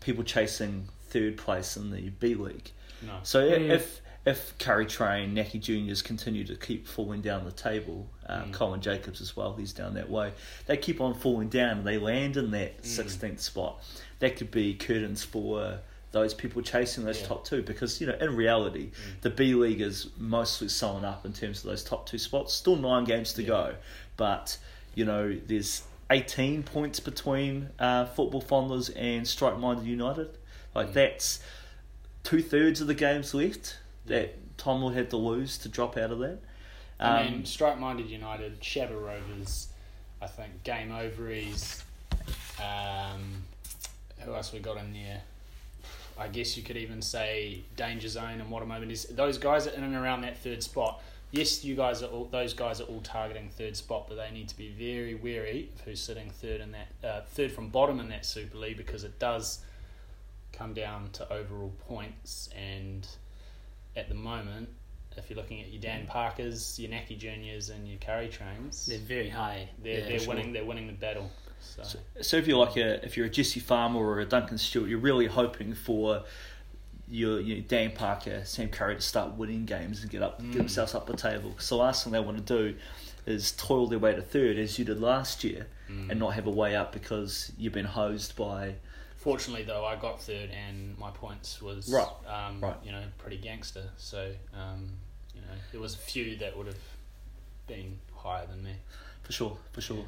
people 0.00 0.22
chasing 0.22 0.86
third 1.08 1.36
place 1.38 1.76
in 1.78 1.90
the 1.90 2.10
B 2.10 2.34
League. 2.34 2.70
No, 3.02 3.18
So 3.22 3.42
Mm. 3.50 3.70
if 3.70 4.00
if 4.26 4.56
Curry 4.58 4.86
Train, 4.86 5.34
Naki 5.34 5.58
Juniors 5.58 6.00
continue 6.00 6.44
to 6.44 6.56
keep 6.56 6.86
falling 6.88 7.20
down 7.20 7.44
the 7.44 7.52
table, 7.52 8.08
um, 8.26 8.44
Mm. 8.50 8.52
Colin 8.54 8.80
Jacobs 8.80 9.20
as 9.20 9.36
well, 9.36 9.54
he's 9.54 9.72
down 9.72 9.94
that 9.94 10.08
way. 10.08 10.32
They 10.66 10.76
keep 10.78 11.00
on 11.00 11.14
falling 11.14 11.48
down 11.50 11.78
and 11.78 11.86
they 11.86 11.98
land 11.98 12.36
in 12.38 12.50
that 12.52 12.82
Mm. 12.82 12.86
sixteenth 12.86 13.40
spot. 13.40 13.82
That 14.20 14.36
could 14.36 14.50
be 14.50 14.74
curtains 14.74 15.22
for 15.24 15.80
those 16.12 16.32
people 16.32 16.62
chasing 16.62 17.04
those 17.04 17.20
Yeah. 17.20 17.26
top 17.26 17.44
two 17.44 17.60
because 17.62 18.00
you 18.00 18.06
know 18.06 18.14
in 18.20 18.34
reality 18.36 18.86
Mm. 18.92 19.20
the 19.22 19.30
B 19.30 19.54
League 19.54 19.80
is 19.80 20.06
mostly 20.16 20.68
sewn 20.68 21.04
up 21.04 21.26
in 21.26 21.32
terms 21.32 21.58
of 21.58 21.64
those 21.70 21.82
top 21.84 22.06
two 22.08 22.18
spots. 22.18 22.54
Still 22.54 22.76
nine 22.76 23.04
games 23.04 23.32
to 23.34 23.42
Yeah. 23.42 23.48
go, 23.48 23.74
but 24.16 24.56
you 24.94 25.04
know 25.04 25.36
there's 25.46 25.82
18 26.10 26.62
points 26.62 27.00
between 27.00 27.70
uh, 27.78 28.04
Football 28.06 28.42
Fondlers 28.42 28.90
and 28.96 29.26
Strike 29.26 29.58
Minded 29.58 29.86
United. 29.86 30.28
Like 30.74 30.90
Mm. 30.90 30.92
that's 30.94 31.40
two 32.22 32.40
thirds 32.42 32.80
of 32.80 32.86
the 32.86 32.94
games 32.94 33.34
left 33.34 33.78
that 34.06 34.56
Tom 34.58 34.82
will 34.82 34.90
have 34.90 35.08
to 35.10 35.16
lose 35.16 35.58
to 35.58 35.68
drop 35.68 35.96
out 35.96 36.10
of 36.10 36.18
that. 36.20 36.38
I 37.00 37.22
Um, 37.22 37.32
mean, 37.32 37.44
Strike 37.44 37.78
Minded 37.78 38.08
United, 38.08 38.60
Shabba 38.60 39.00
Rovers, 39.00 39.68
I 40.22 40.26
think 40.26 40.62
Game 40.62 40.92
Ovaries. 40.92 41.82
Um, 42.62 43.44
who 44.20 44.34
else 44.34 44.52
we 44.52 44.60
got 44.60 44.76
in 44.78 44.92
there? 44.92 45.22
I 46.18 46.28
guess 46.28 46.56
you 46.56 46.62
could 46.62 46.76
even 46.76 47.02
say 47.02 47.62
Danger 47.76 48.08
Zone 48.08 48.40
and 48.40 48.50
What 48.50 48.62
a 48.62 48.66
Moment 48.66 48.92
is. 48.92 49.04
Those 49.06 49.38
guys 49.38 49.66
are 49.66 49.70
in 49.70 49.82
and 49.82 49.96
around 49.96 50.22
that 50.22 50.38
third 50.38 50.62
spot. 50.62 51.02
Yes, 51.32 51.64
you 51.64 51.74
guys 51.74 52.00
are 52.04 52.06
all, 52.06 52.26
those 52.26 52.54
guys 52.54 52.80
are 52.80 52.84
all 52.84 53.00
targeting 53.00 53.48
third 53.48 53.76
spot, 53.76 54.06
but 54.08 54.14
they 54.16 54.30
need 54.30 54.48
to 54.48 54.56
be 54.56 54.68
very 54.68 55.16
wary 55.16 55.68
of 55.74 55.80
who's 55.80 56.00
sitting 56.00 56.30
third 56.30 56.60
in 56.60 56.70
that 56.72 56.88
uh, 57.08 57.20
third 57.22 57.50
from 57.50 57.70
bottom 57.70 57.98
in 57.98 58.08
that 58.10 58.24
Super 58.24 58.56
League 58.58 58.76
because 58.76 59.02
it 59.02 59.18
does 59.18 59.58
come 60.52 60.74
down 60.74 61.08
to 61.14 61.32
overall 61.32 61.72
points. 61.88 62.48
And 62.56 63.04
at 63.96 64.08
the 64.08 64.14
moment, 64.14 64.68
if 65.16 65.30
you're 65.30 65.36
looking 65.36 65.60
at 65.60 65.70
your 65.72 65.80
Dan 65.80 66.06
Parkers, 66.06 66.78
your 66.78 66.90
Naki 66.90 67.14
Juniors, 67.16 67.68
and 67.70 67.86
your 67.88 67.98
Curry 67.98 68.28
Trains, 68.28 68.86
They're 68.86 68.98
very 68.98 69.28
high. 69.28 69.68
they're, 69.82 70.00
Yeah, 70.00 70.08
they're 70.08 70.18
sure. 70.18 70.34
winning. 70.34 70.52
They're 70.52 70.64
winning 70.64 70.86
the 70.88 70.92
battle. 70.94 71.30
So, 71.60 71.82
So, 71.82 71.98
so 72.20 72.36
if 72.36 72.46
you're 72.46 72.58
like 72.58 72.76
a 72.76 73.04
if 73.04 73.16
you're 73.16 73.26
a 73.26 73.30
Jesse 73.30 73.60
Farmer 73.60 74.00
or 74.00 74.20
a 74.20 74.26
Duncan 74.26 74.58
Stewart, 74.58 74.88
you're 74.88 74.98
really 74.98 75.26
hoping 75.26 75.74
for 75.74 76.24
your, 77.08 77.38
your 77.40 77.60
Dan 77.60 77.92
Parker, 77.92 78.42
Sam 78.44 78.68
Curry 78.68 78.96
to 78.96 79.00
start 79.00 79.34
winning 79.36 79.66
games 79.66 80.02
and 80.02 80.10
get 80.10 80.22
up 80.22 80.38
get 80.40 80.50
Mm. 80.50 80.54
themselves 80.54 80.94
up 80.94 81.06
the 81.06 81.16
table. 81.16 81.50
Because 81.50 81.68
the 81.68 81.76
last 81.76 82.02
thing 82.04 82.12
they 82.12 82.20
want 82.20 82.44
to 82.44 82.58
do 82.72 82.76
is 83.26 83.52
toil 83.52 83.86
their 83.86 83.98
way 83.98 84.14
to 84.14 84.20
third 84.22 84.58
as 84.58 84.78
you 84.78 84.84
did 84.84 85.00
last 85.00 85.44
year 85.44 85.66
mm. 85.90 86.10
and 86.10 86.18
not 86.18 86.34
have 86.34 86.46
a 86.46 86.50
way 86.50 86.74
up 86.76 86.92
because 86.92 87.52
you've 87.56 87.72
been 87.72 87.84
hosed 87.86 88.34
by 88.36 88.74
fortunately 89.24 89.64
though, 89.64 89.84
I 89.86 89.96
got 89.96 90.20
third, 90.20 90.50
and 90.50 90.96
my 90.98 91.10
points 91.10 91.60
was 91.62 91.90
Right, 91.90 92.06
um, 92.28 92.60
right. 92.60 92.76
you 92.84 92.92
know 92.92 93.02
pretty 93.18 93.38
gangster. 93.38 93.84
So 93.96 94.30
um, 94.54 94.90
you 95.34 95.40
know 95.40 95.56
there 95.72 95.80
was 95.80 95.94
a 95.94 95.98
few 95.98 96.36
that 96.36 96.56
would 96.56 96.66
have 96.66 96.78
been 97.66 97.98
higher 98.14 98.46
than 98.46 98.62
me. 98.62 98.74
for 99.22 99.32
sure, 99.32 99.56
for 99.72 99.80
sure. 99.80 100.04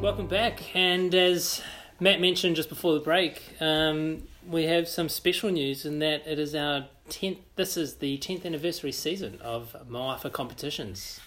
Welcome 0.00 0.26
back, 0.26 0.74
and 0.76 1.14
as 1.14 1.62
Matt 1.98 2.20
mentioned 2.20 2.56
just 2.56 2.68
before 2.68 2.92
the 2.94 3.00
break, 3.00 3.42
um, 3.60 4.24
we 4.46 4.64
have 4.64 4.86
some 4.86 5.08
special 5.08 5.50
news 5.50 5.86
in 5.86 5.98
that 6.00 6.26
it 6.26 6.38
is 6.38 6.54
our 6.54 6.86
tenth. 7.08 7.38
This 7.56 7.76
is 7.78 7.94
the 7.96 8.18
tenth 8.18 8.44
anniversary 8.44 8.92
season 8.92 9.38
of 9.40 9.74
Moafa 9.88 10.30
competitions. 10.30 11.20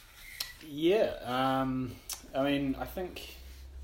Yeah, 0.65 1.13
um, 1.23 1.93
I 2.33 2.43
mean, 2.43 2.75
I 2.79 2.85
think 2.85 3.35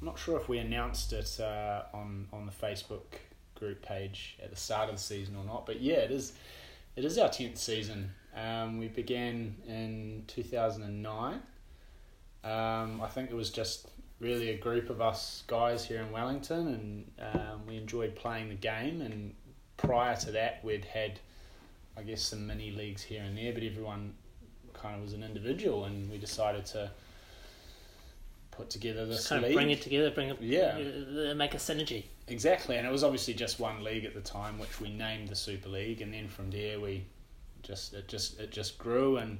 I'm 0.02 0.08
not 0.08 0.20
sure 0.20 0.38
if 0.38 0.50
we 0.50 0.60
announced 0.60 1.14
it 1.14 1.40
uh, 1.40 1.84
on 1.94 2.28
on 2.32 2.46
the 2.46 2.52
Facebook 2.52 3.20
group 3.56 3.82
page 3.82 4.38
at 4.44 4.50
the 4.50 4.56
start 4.56 4.90
of 4.90 4.96
the 4.96 5.02
season 5.02 5.36
or 5.36 5.44
not, 5.44 5.66
but 5.66 5.82
yeah, 5.82 5.96
it 5.96 6.12
is. 6.12 6.34
It 6.96 7.06
is 7.06 7.18
our 7.18 7.30
tenth 7.30 7.58
season. 7.58 8.12
Um, 8.36 8.78
we 8.78 8.88
began 8.88 9.56
in 9.68 10.26
two 10.28 10.44
thousand 10.44 10.84
and 10.84 11.02
nine. 11.02 11.42
Um, 12.44 13.02
I 13.02 13.08
think 13.08 13.32
it 13.32 13.36
was 13.36 13.50
just 13.50 13.88
really 14.20 14.50
a 14.50 14.58
group 14.58 14.90
of 14.90 15.02
us 15.02 15.44
guys 15.48 15.86
here 15.86 16.02
in 16.02 16.12
Wellington, 16.12 16.68
and 17.20 17.34
um, 17.34 17.66
we 17.68 17.78
enjoyed 17.78 18.16
playing 18.16 18.50
the 18.50 18.56
game. 18.56 19.02
And 19.02 19.34
prior 19.78 20.16
to 20.18 20.32
that, 20.32 20.64
we'd 20.64 20.86
had, 20.86 21.20
I 21.98 22.04
guess, 22.04 22.22
some 22.22 22.46
mini 22.46 22.72
leagues 22.72 23.02
here 23.02 23.24
and 23.24 23.38
there, 23.38 23.54
but 23.54 23.64
everyone 23.64 24.14
kind 24.84 24.96
of 24.98 25.02
was 25.02 25.14
an 25.14 25.24
individual, 25.24 25.86
and 25.86 26.12
we 26.12 26.18
decided 26.20 26.66
to 26.68 26.92
put 28.52 28.70
together 28.70 29.06
this 29.06 29.18
Just 29.18 29.30
kind 29.30 29.44
of 29.46 29.54
bring 29.54 29.72
it 29.72 29.82
together, 29.82 30.12
bring 30.12 30.30
it, 30.30 30.38
Yeah. 30.42 30.78
uh, 31.32 31.34
make 31.34 31.56
a 31.56 31.58
synergy. 31.58 32.04
Exactly, 32.28 32.78
and 32.78 32.86
it 32.86 32.92
was 32.92 33.04
obviously 33.04 33.34
just 33.34 33.60
one 33.60 33.84
league 33.84 34.06
at 34.06 34.14
the 34.14 34.22
time, 34.22 34.60
which 34.60 34.80
we 34.80 34.90
named 34.92 35.30
the 35.30 35.36
Super 35.36 35.70
League, 35.70 36.02
and 36.02 36.14
then 36.14 36.28
from 36.28 36.52
there 36.52 36.80
we 36.80 37.06
just 37.64 37.94
it 37.94 38.08
just 38.08 38.40
it 38.40 38.52
just 38.52 38.78
grew, 38.78 39.18
and 39.18 39.40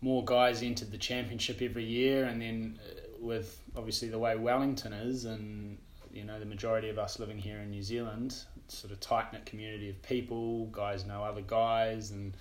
more 0.00 0.24
guys 0.24 0.62
entered 0.62 0.90
the 0.92 0.98
championship 0.98 1.60
every 1.60 1.84
year, 1.84 2.24
and 2.26 2.40
then 2.40 2.78
uh, 2.88 3.00
with 3.20 3.60
obviously 3.76 4.08
the 4.08 4.18
way 4.18 4.36
Wellington 4.36 4.92
is, 4.92 5.24
and 5.24 5.76
you 6.12 6.24
know 6.24 6.38
the 6.38 6.46
majority 6.46 6.88
of 6.88 6.98
us 6.98 7.18
living 7.18 7.38
here 7.38 7.58
in 7.58 7.70
New 7.70 7.82
Zealand, 7.82 8.34
sort 8.68 8.92
of 8.92 9.00
tight 9.00 9.32
knit 9.32 9.44
community 9.44 9.90
of 9.90 10.00
people, 10.02 10.66
guys 10.66 11.04
know 11.04 11.22
other 11.22 11.42
guys, 11.42 12.10
and 12.12 12.36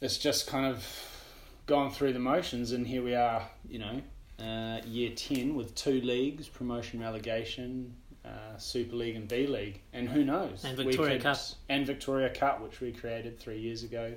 it's 0.00 0.18
just 0.18 0.46
kind 0.46 0.66
of 0.66 0.84
gone 1.68 1.90
through 1.90 2.14
the 2.14 2.18
motions, 2.18 2.72
and 2.72 2.86
here 2.86 3.04
we 3.04 3.14
are, 3.14 3.42
you 3.68 3.78
know, 3.78 4.00
uh, 4.42 4.80
year 4.86 5.10
10 5.14 5.54
with 5.54 5.74
two 5.74 6.00
leagues 6.00 6.48
promotion 6.48 7.00
relegation 7.00 7.94
uh, 8.24 8.56
super 8.56 8.96
league 8.96 9.16
and 9.16 9.28
b 9.28 9.46
league. 9.46 9.80
And 9.92 10.08
who 10.08 10.24
knows? 10.24 10.64
And 10.64 10.76
Victoria 10.76 11.14
could- 11.14 11.22
Cup. 11.22 11.38
and 11.68 11.86
victoria 11.86 12.30
cup 12.30 12.60
which 12.60 12.80
we 12.80 12.92
created 12.92 13.38
three 13.38 13.58
years 13.58 13.84
ago. 13.84 14.14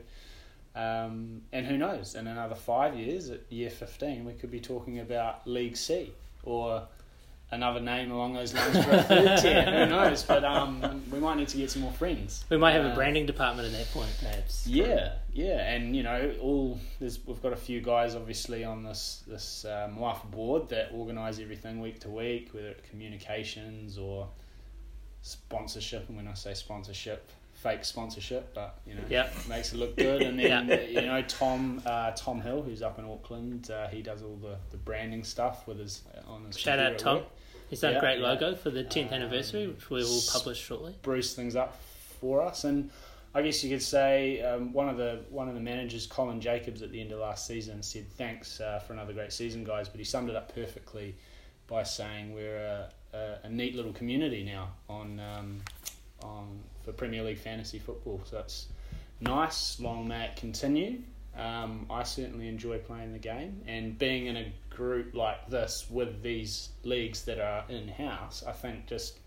Um, 0.76 1.42
and 1.52 1.66
who 1.66 1.78
knows? 1.78 2.16
In 2.16 2.28
another 2.28 2.56
five 2.56 2.96
years 2.98 3.30
at 3.30 3.42
year 3.50 3.70
15 3.70 4.26
we 4.26 4.34
could 4.34 4.52
be 4.52 4.60
talking 4.60 5.00
about 5.00 5.46
league 5.48 5.78
c 5.78 6.14
or 6.44 6.88
another 7.52 7.80
name 7.80 8.12
along 8.12 8.34
those 8.34 8.54
lines 8.54 8.84
for 8.84 8.92
a 8.92 9.04
third 9.04 9.40
tier. 9.42 9.64
Who 9.64 9.86
knows? 9.88 10.24
But 10.24 10.44
um, 10.46 11.04
we 11.12 11.20
might 11.20 11.36
need 11.38 11.50
to 11.50 11.58
get 11.58 11.70
some 11.70 11.82
more 11.82 11.92
friends. 11.92 12.46
We 12.50 12.58
might 12.58 12.72
have 12.72 12.86
a 12.86 12.90
Uh, 12.92 12.96
branding 12.96 13.26
department 13.26 13.68
at 13.68 13.74
that 13.78 13.92
point, 13.92 14.10
perhaps. 14.22 14.66
Yeah, 14.66 15.14
yeah, 15.34 15.72
and 15.74 15.96
you 15.96 16.04
know, 16.04 16.34
all 16.42 16.80
there's 17.00 17.20
we've 17.26 17.42
got 17.42 17.54
a 17.54 17.58
few 17.58 17.82
guys 17.82 18.16
obviously 18.16 18.64
on 18.64 18.84
this 18.84 19.24
this 19.28 19.66
um, 19.66 19.98
Moafa 19.98 20.30
board 20.32 20.70
that 20.70 20.92
organise 20.94 21.40
everything 21.40 21.80
week 21.82 22.00
to 22.02 22.10
week, 22.10 22.50
whether 22.54 22.70
it's 22.70 22.90
communications 22.90 23.98
or 23.98 24.28
sponsorship. 25.22 26.08
And 26.08 26.18
when 26.18 26.28
I 26.28 26.34
say 26.34 26.54
sponsorship, 26.54 27.30
fake 27.62 27.86
sponsorship, 27.86 28.54
but 28.54 28.80
you 28.88 28.96
know, 28.96 29.02
Yep. 29.10 29.34
makes 29.48 29.72
it 29.74 29.78
look 29.78 29.96
good. 29.96 30.22
And 30.24 30.40
then 30.40 30.68
Yeah. 30.68 30.82
you 30.82 31.02
know, 31.02 31.22
Tom 31.22 31.82
uh, 31.86 32.12
Tom 32.12 32.42
Hill, 32.42 32.62
who's 32.64 32.82
up 32.82 32.98
in 33.00 33.06
Auckland, 33.06 33.70
uh, 33.70 33.88
he 33.88 34.02
does 34.02 34.24
all 34.24 34.36
the, 34.38 34.58
the 34.72 34.78
branding 34.78 35.24
stuff 35.24 35.68
with 35.68 35.80
his 35.80 36.02
on 36.28 36.46
his 36.46 36.58
Shout 36.58 36.80
out 36.80 36.98
Tom. 36.98 37.18
work. 37.18 37.26
He's 37.70 37.80
done 37.82 37.94
Yeah, 37.94 37.98
a 38.00 38.02
great 38.02 38.20
yeah. 38.20 38.28
logo 38.28 38.56
for 38.56 38.70
the 38.70 38.84
10th 38.84 39.12
anniversary, 39.14 39.64
Um, 39.66 39.70
which 39.76 39.90
we 39.90 40.04
will 40.04 40.22
publish 40.34 40.60
shortly. 40.60 40.96
Bruce 41.04 41.34
things 41.36 41.56
up 41.56 41.80
for 42.20 42.42
us. 42.42 42.66
And 42.66 42.90
I 43.34 43.42
guess 43.44 43.64
you 43.64 43.70
could 43.70 43.82
say 43.82 44.42
um, 44.42 44.74
one 44.74 44.90
of 44.90 44.98
the 44.98 45.22
one 45.30 45.48
of 45.48 45.54
the 45.56 45.62
managers, 45.62 46.06
Colin 46.08 46.42
Jacobs, 46.42 46.82
at 46.82 46.92
the 46.92 47.00
end 47.00 47.12
of 47.14 47.20
last 47.20 47.46
season 47.48 47.82
said 47.84 48.10
thanks 48.18 48.60
uh, 48.60 48.80
for 48.80 48.94
another 48.94 49.14
great 49.14 49.32
season, 49.32 49.64
guys. 49.64 49.88
But 49.88 50.00
he 50.00 50.04
summed 50.04 50.30
it 50.30 50.36
up 50.36 50.54
perfectly 50.54 51.16
by 51.68 51.84
saying 51.84 52.34
we're 52.34 52.58
a, 52.58 52.90
a, 53.16 53.36
a 53.44 53.50
neat 53.50 53.76
little 53.76 53.94
community 53.94 54.44
now 54.44 54.72
on 54.90 55.20
um, 55.22 55.62
on 56.24 56.60
for 56.84 56.92
Premier 56.92 57.24
League 57.24 57.38
fantasy 57.40 57.80
football. 57.80 58.22
So 58.26 58.40
it's 58.40 58.68
nice. 59.20 59.80
Long 59.80 60.08
may 60.08 60.26
it 60.26 60.36
continue. 60.36 61.00
Um, 61.38 61.86
I 61.90 62.04
certainly 62.04 62.48
enjoy 62.50 62.80
playing 62.80 63.14
the 63.14 63.20
game 63.20 63.62
and 63.66 63.98
being 63.98 64.26
in 64.26 64.36
a 64.36 64.52
group 64.70 65.14
like 65.16 65.50
this 65.50 65.86
with 65.90 66.22
these 66.22 66.70
leagues 66.84 67.24
that 67.26 67.40
are 67.40 67.64
in 67.70 67.88
house. 67.88 68.44
I 68.46 68.52
think 68.52 68.88
just 68.88 69.18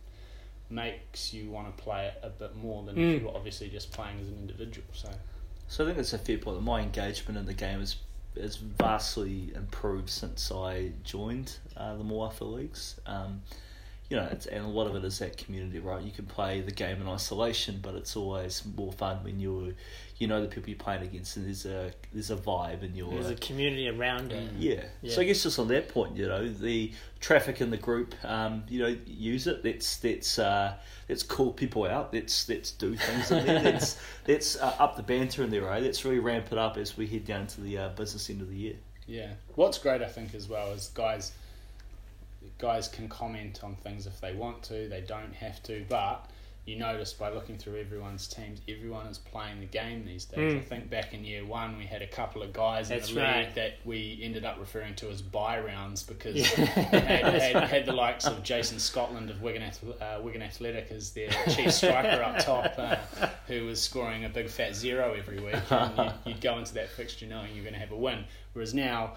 makes 0.70 1.32
you 1.32 1.50
want 1.50 1.74
to 1.76 1.82
play 1.82 2.06
it 2.06 2.14
a 2.22 2.28
bit 2.30 2.56
more 2.56 2.82
than 2.84 2.98
if 2.98 3.00
Mm. 3.04 3.20
you 3.20 3.26
were 3.26 3.34
obviously 3.36 3.68
just 3.68 3.92
playing 3.92 4.18
as 4.20 4.28
an 4.28 4.36
individual. 4.38 4.86
So 4.92 5.10
So 5.68 5.84
I 5.84 5.88
think 5.88 5.98
it's 5.98 6.12
a 6.12 6.18
fair 6.18 6.36
point. 6.38 6.60
My 6.62 6.80
engagement 6.82 7.38
in 7.38 7.46
the 7.46 7.54
game 7.54 7.80
is 7.80 7.96
is 8.36 8.56
vastly 8.56 9.52
improved 9.54 10.10
since 10.10 10.50
I 10.50 10.90
joined 11.04 11.56
uh, 11.76 11.96
the 11.96 12.02
Moafa 12.02 12.40
leagues. 12.52 13.00
Um, 13.06 13.42
you 14.10 14.16
know, 14.18 14.28
it's, 14.30 14.46
and 14.46 14.64
a 14.64 14.68
lot 14.68 14.86
of 14.86 14.94
it 14.96 15.04
is 15.04 15.18
that 15.20 15.36
community, 15.38 15.78
right? 15.78 16.02
You 16.02 16.12
can 16.12 16.26
play 16.26 16.60
the 16.60 16.70
game 16.70 17.00
in 17.00 17.08
isolation, 17.08 17.80
but 17.82 17.94
it's 17.94 18.16
always 18.16 18.62
more 18.76 18.92
fun 18.92 19.24
when 19.24 19.40
you 19.40 19.74
you 20.18 20.28
know 20.28 20.40
the 20.40 20.46
people 20.46 20.68
you're 20.68 20.78
playing 20.78 21.02
against, 21.02 21.36
and 21.36 21.46
there's 21.46 21.64
a 21.66 21.90
there's 22.12 22.30
a 22.30 22.36
vibe 22.36 22.82
in 22.82 22.94
your 22.94 23.10
There's 23.10 23.30
a 23.30 23.34
community 23.34 23.88
around 23.88 24.30
it. 24.32 24.52
yeah. 24.58 24.84
Yeah. 25.02 25.14
So 25.14 25.22
I 25.22 25.24
guess 25.24 25.42
just 25.42 25.58
on 25.58 25.68
that 25.68 25.88
point, 25.88 26.16
you 26.16 26.28
know, 26.28 26.48
the 26.48 26.92
traffic 27.18 27.60
in 27.60 27.70
the 27.70 27.76
group, 27.78 28.14
um, 28.24 28.62
you 28.68 28.80
know, 28.80 28.96
use 29.06 29.46
it. 29.46 29.64
Let's 29.64 30.04
let's 30.04 30.38
uh, 30.38 30.74
let's 31.08 31.22
call 31.22 31.52
people 31.52 31.84
out. 31.84 32.12
Let's 32.12 32.48
let's 32.48 32.70
do 32.72 32.94
things 32.96 33.30
in 33.30 33.46
there. 33.46 33.62
let's 33.62 33.98
let's 34.28 34.56
uh, 34.60 34.76
up 34.78 34.96
the 34.96 35.02
banter 35.02 35.42
in 35.42 35.50
there, 35.50 35.62
right? 35.62 35.82
Let's 35.82 36.04
really 36.04 36.20
ramp 36.20 36.48
it 36.52 36.58
up 36.58 36.76
as 36.76 36.96
we 36.96 37.06
head 37.06 37.24
down 37.24 37.46
to 37.48 37.60
the 37.62 37.78
uh, 37.78 37.88
business 37.90 38.28
end 38.30 38.42
of 38.42 38.50
the 38.50 38.56
year. 38.56 38.74
yeah, 39.06 39.30
what's 39.56 39.78
great 39.78 40.02
I 40.02 40.06
think 40.08 40.34
as 40.34 40.46
well 40.48 40.70
is 40.72 40.88
guys 40.94 41.32
guys 42.58 42.88
can 42.88 43.08
comment 43.08 43.60
on 43.62 43.74
things 43.76 44.06
if 44.06 44.20
they 44.20 44.34
want 44.34 44.62
to. 44.64 44.88
They 44.88 45.04
don't 45.06 45.34
have 45.34 45.62
to, 45.64 45.84
but 45.88 46.30
you 46.66 46.78
notice 46.78 47.12
by 47.12 47.30
looking 47.30 47.58
through 47.58 47.78
everyone's 47.78 48.26
teams, 48.26 48.62
everyone 48.68 49.06
is 49.06 49.18
playing 49.18 49.60
the 49.60 49.66
game 49.66 50.06
these 50.06 50.24
days. 50.24 50.54
Mm. 50.54 50.58
I 50.58 50.60
think 50.62 50.88
back 50.88 51.12
in 51.12 51.22
year 51.22 51.44
one, 51.44 51.76
we 51.76 51.84
had 51.84 52.00
a 52.00 52.06
couple 52.06 52.42
of 52.42 52.54
guys 52.54 52.88
That's 52.88 53.10
in 53.10 53.16
the 53.16 53.20
league 53.20 53.30
right. 53.30 53.54
that 53.54 53.72
we 53.84 54.18
ended 54.22 54.46
up 54.46 54.56
referring 54.58 54.94
to 54.96 55.10
as 55.10 55.20
buy 55.20 55.60
rounds 55.60 56.02
because 56.02 56.36
Yeah. 56.36 56.46
they 56.56 56.64
had, 56.64 57.24
had, 57.34 57.54
right. 57.54 57.68
had 57.68 57.84
the 57.84 57.92
likes 57.92 58.24
of 58.26 58.42
Jason 58.42 58.78
Scotland 58.78 59.28
of 59.28 59.42
Wigan, 59.42 59.62
uh, 60.00 60.20
Wigan 60.22 60.40
Athletic 60.40 60.90
as 60.90 61.10
their 61.10 61.28
chief 61.50 61.70
striker 61.72 62.22
up 62.22 62.38
top, 62.38 62.72
uh, 62.78 62.96
who 63.46 63.66
was 63.66 63.82
scoring 63.82 64.24
a 64.24 64.30
big 64.30 64.48
fat 64.48 64.74
zero 64.74 65.12
every 65.12 65.40
week. 65.40 65.56
And 65.70 65.98
you'd, 65.98 66.12
you'd 66.24 66.40
go 66.40 66.56
into 66.56 66.72
that 66.74 66.88
fixture 66.88 67.26
knowing 67.26 67.54
you're 67.54 67.64
going 67.64 67.74
to 67.74 67.80
have 67.80 67.92
a 67.92 67.96
win. 67.96 68.24
Whereas 68.54 68.72
now, 68.72 69.16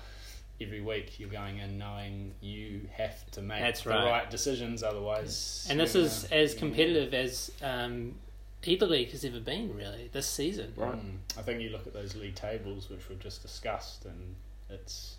every 0.61 0.81
week 0.81 1.19
you're 1.19 1.29
going 1.29 1.59
in 1.59 1.77
knowing 1.77 2.33
you 2.41 2.81
have 2.95 3.29
to 3.31 3.41
make 3.41 3.61
That's 3.61 3.81
the 3.83 3.91
right. 3.91 4.05
right 4.09 4.29
decisions, 4.29 4.81
otherwise. 4.83 5.67
And 5.69 5.79
this 5.79 5.93
you're 5.95 6.03
is 6.05 6.23
gonna- 6.23 6.41
as 6.41 6.51
you're 6.53 6.59
gonna- 6.61 6.71
competitive 6.75 7.13
as 7.13 7.51
um, 7.61 8.15
either 8.63 8.87
league 8.87 9.11
has 9.11 9.23
ever 9.23 9.39
been, 9.39 9.75
really, 9.75 10.09
this 10.11 10.27
season. 10.27 10.73
Right. 10.75 10.93
Mm. 10.95 11.17
I 11.37 11.41
think 11.43 11.61
you 11.61 11.69
look 11.69 11.85
at 11.87 11.93
those 11.93 12.15
league 12.15 12.35
tables, 12.35 12.89
which 12.89 13.07
we've 13.09 13.19
just 13.19 13.41
discussed, 13.41 14.05
and 14.05 14.35
it's. 14.69 15.15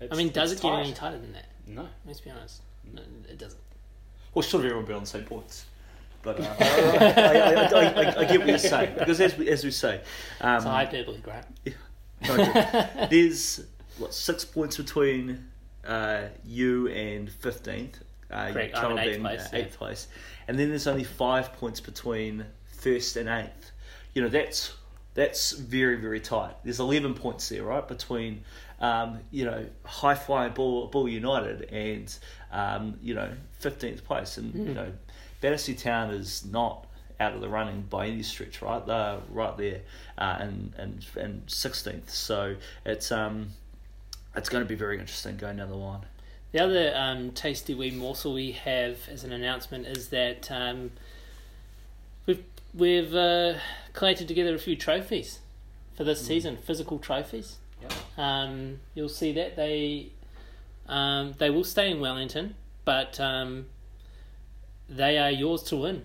it's 0.00 0.12
I 0.12 0.16
mean, 0.16 0.30
does 0.30 0.52
it's 0.52 0.60
it 0.60 0.64
get 0.64 0.70
tight. 0.70 0.80
any 0.84 0.92
tighter 0.92 1.18
than 1.18 1.32
that? 1.34 1.46
No. 1.66 1.88
Let's 2.04 2.20
be 2.20 2.30
honest. 2.30 2.62
No, 2.92 3.02
it 3.28 3.38
doesn't. 3.38 3.60
Well, 4.34 4.42
should 4.42 4.58
have 4.58 4.64
everyone 4.66 4.84
be 4.86 4.92
on 4.92 5.00
the 5.00 5.06
same 5.06 5.24
points? 5.24 5.64
But 6.22 6.40
uh, 6.40 6.54
I, 6.60 6.64
I, 6.64 7.04
I, 7.04 7.64
I, 7.64 7.84
I, 7.84 8.18
I 8.20 8.24
get 8.24 8.38
what 8.40 8.48
you're 8.48 8.58
saying 8.58 8.94
because 8.98 9.20
as 9.20 9.36
we, 9.38 9.48
as 9.48 9.64
we 9.64 9.70
say, 9.70 10.00
um, 10.40 10.56
It's 10.56 10.64
a 10.66 10.68
hyperbole, 10.70 11.18
Grant. 11.18 11.46
no, 12.26 13.06
there's 13.10 13.60
what 13.98 14.14
six 14.14 14.44
points 14.44 14.76
between 14.76 15.46
uh, 15.86 16.24
you 16.44 16.88
and 16.88 17.30
fifteenth. 17.30 18.00
Uh, 18.30 18.52
Correct, 18.52 18.76
I'm 18.76 18.92
in 18.92 18.98
eighth 18.98 19.10
being, 19.10 19.20
place, 19.20 19.40
uh, 19.40 19.48
yeah. 19.52 19.58
eighth 19.60 19.78
place, 19.78 20.08
and 20.48 20.58
then 20.58 20.68
there's 20.68 20.86
only 20.88 21.04
five 21.04 21.52
points 21.54 21.80
between 21.80 22.44
first 22.66 23.16
and 23.16 23.28
eighth. 23.28 23.70
You 24.14 24.22
know 24.22 24.28
that's 24.28 24.74
that's 25.14 25.52
very 25.52 25.96
very 25.96 26.20
tight. 26.20 26.56
There's 26.64 26.80
eleven 26.80 27.14
points 27.14 27.48
there, 27.48 27.62
right, 27.62 27.86
between 27.86 28.42
um, 28.80 29.20
you 29.30 29.44
know 29.44 29.66
high 29.84 30.14
flying 30.16 30.52
Bull, 30.52 30.88
Bull 30.88 31.08
United 31.08 31.68
and 31.72 32.12
um, 32.50 32.98
you 33.00 33.14
know 33.14 33.30
fifteenth 33.58 34.04
place, 34.04 34.38
and 34.38 34.52
Hmm. 34.52 34.66
you 34.66 34.74
know 34.74 34.92
Battersea 35.40 35.74
Town 35.74 36.10
is 36.10 36.44
not 36.44 36.86
out 37.20 37.32
of 37.32 37.40
the 37.40 37.48
running 37.48 37.82
by 37.82 38.08
any 38.08 38.22
stretch, 38.22 38.60
right? 38.60 38.84
They're 38.84 39.20
right 39.30 39.56
there, 39.56 39.80
uh, 40.18 40.36
and 40.40 40.74
and 40.76 41.06
and 41.16 41.42
sixteenth. 41.46 42.10
So 42.10 42.56
it's 42.84 43.12
um, 43.12 43.50
it's 44.36 44.48
going 44.48 44.62
to 44.62 44.68
be 44.68 44.74
very 44.74 44.98
interesting 44.98 45.36
going 45.36 45.56
down 45.56 45.68
the 45.68 45.76
line. 45.76 46.00
The 46.52 46.60
other 46.60 46.92
um, 46.94 47.30
tasty 47.32 47.74
wee 47.74 47.90
morsel 47.90 48.34
we 48.34 48.52
have 48.52 48.98
as 49.10 49.24
an 49.24 49.32
announcement 49.32 49.86
is 49.86 50.08
that 50.08 50.50
um, 50.50 50.92
we've 52.26 52.44
we've 52.72 53.14
uh, 53.14 53.54
collated 53.92 54.28
together 54.28 54.54
a 54.54 54.58
few 54.58 54.76
trophies 54.76 55.40
for 55.96 56.04
this 56.04 56.24
season, 56.24 56.56
physical 56.56 56.98
trophies. 56.98 57.56
Yep. 57.82 57.92
Um, 58.18 58.80
you'll 58.94 59.08
see 59.08 59.32
that 59.32 59.56
they 59.56 60.10
um, 60.88 61.34
they 61.38 61.50
will 61.50 61.64
stay 61.64 61.90
in 61.90 62.00
Wellington, 62.00 62.54
but 62.84 63.18
um, 63.18 63.66
they 64.88 65.18
are 65.18 65.30
yours 65.30 65.62
to 65.64 65.76
win, 65.76 66.04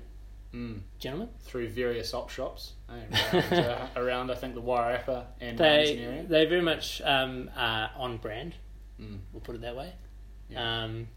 Mm. 0.53 0.81
gentlemen. 0.99 1.29
Through 1.43 1.69
various 1.69 2.13
op 2.13 2.29
shops 2.29 2.73
eh, 2.89 2.93
around, 3.33 3.53
uh, 3.53 3.87
around, 3.95 4.31
I 4.31 4.35
think, 4.35 4.53
the 4.53 4.61
Wairarapa 4.61 5.23
and 5.39 5.57
They 5.57 5.97
area. 5.97 6.23
they 6.23 6.45
very 6.45 6.61
much 6.61 7.01
um, 7.05 7.49
are 7.55 7.89
on 7.95 8.17
brand. 8.17 8.55
Mm. 8.99 9.19
We'll 9.31 9.41
put 9.41 9.55
it 9.55 9.61
that 9.61 9.75
way. 9.75 9.93
Yeah. 10.49 10.83
Um, 10.83 11.07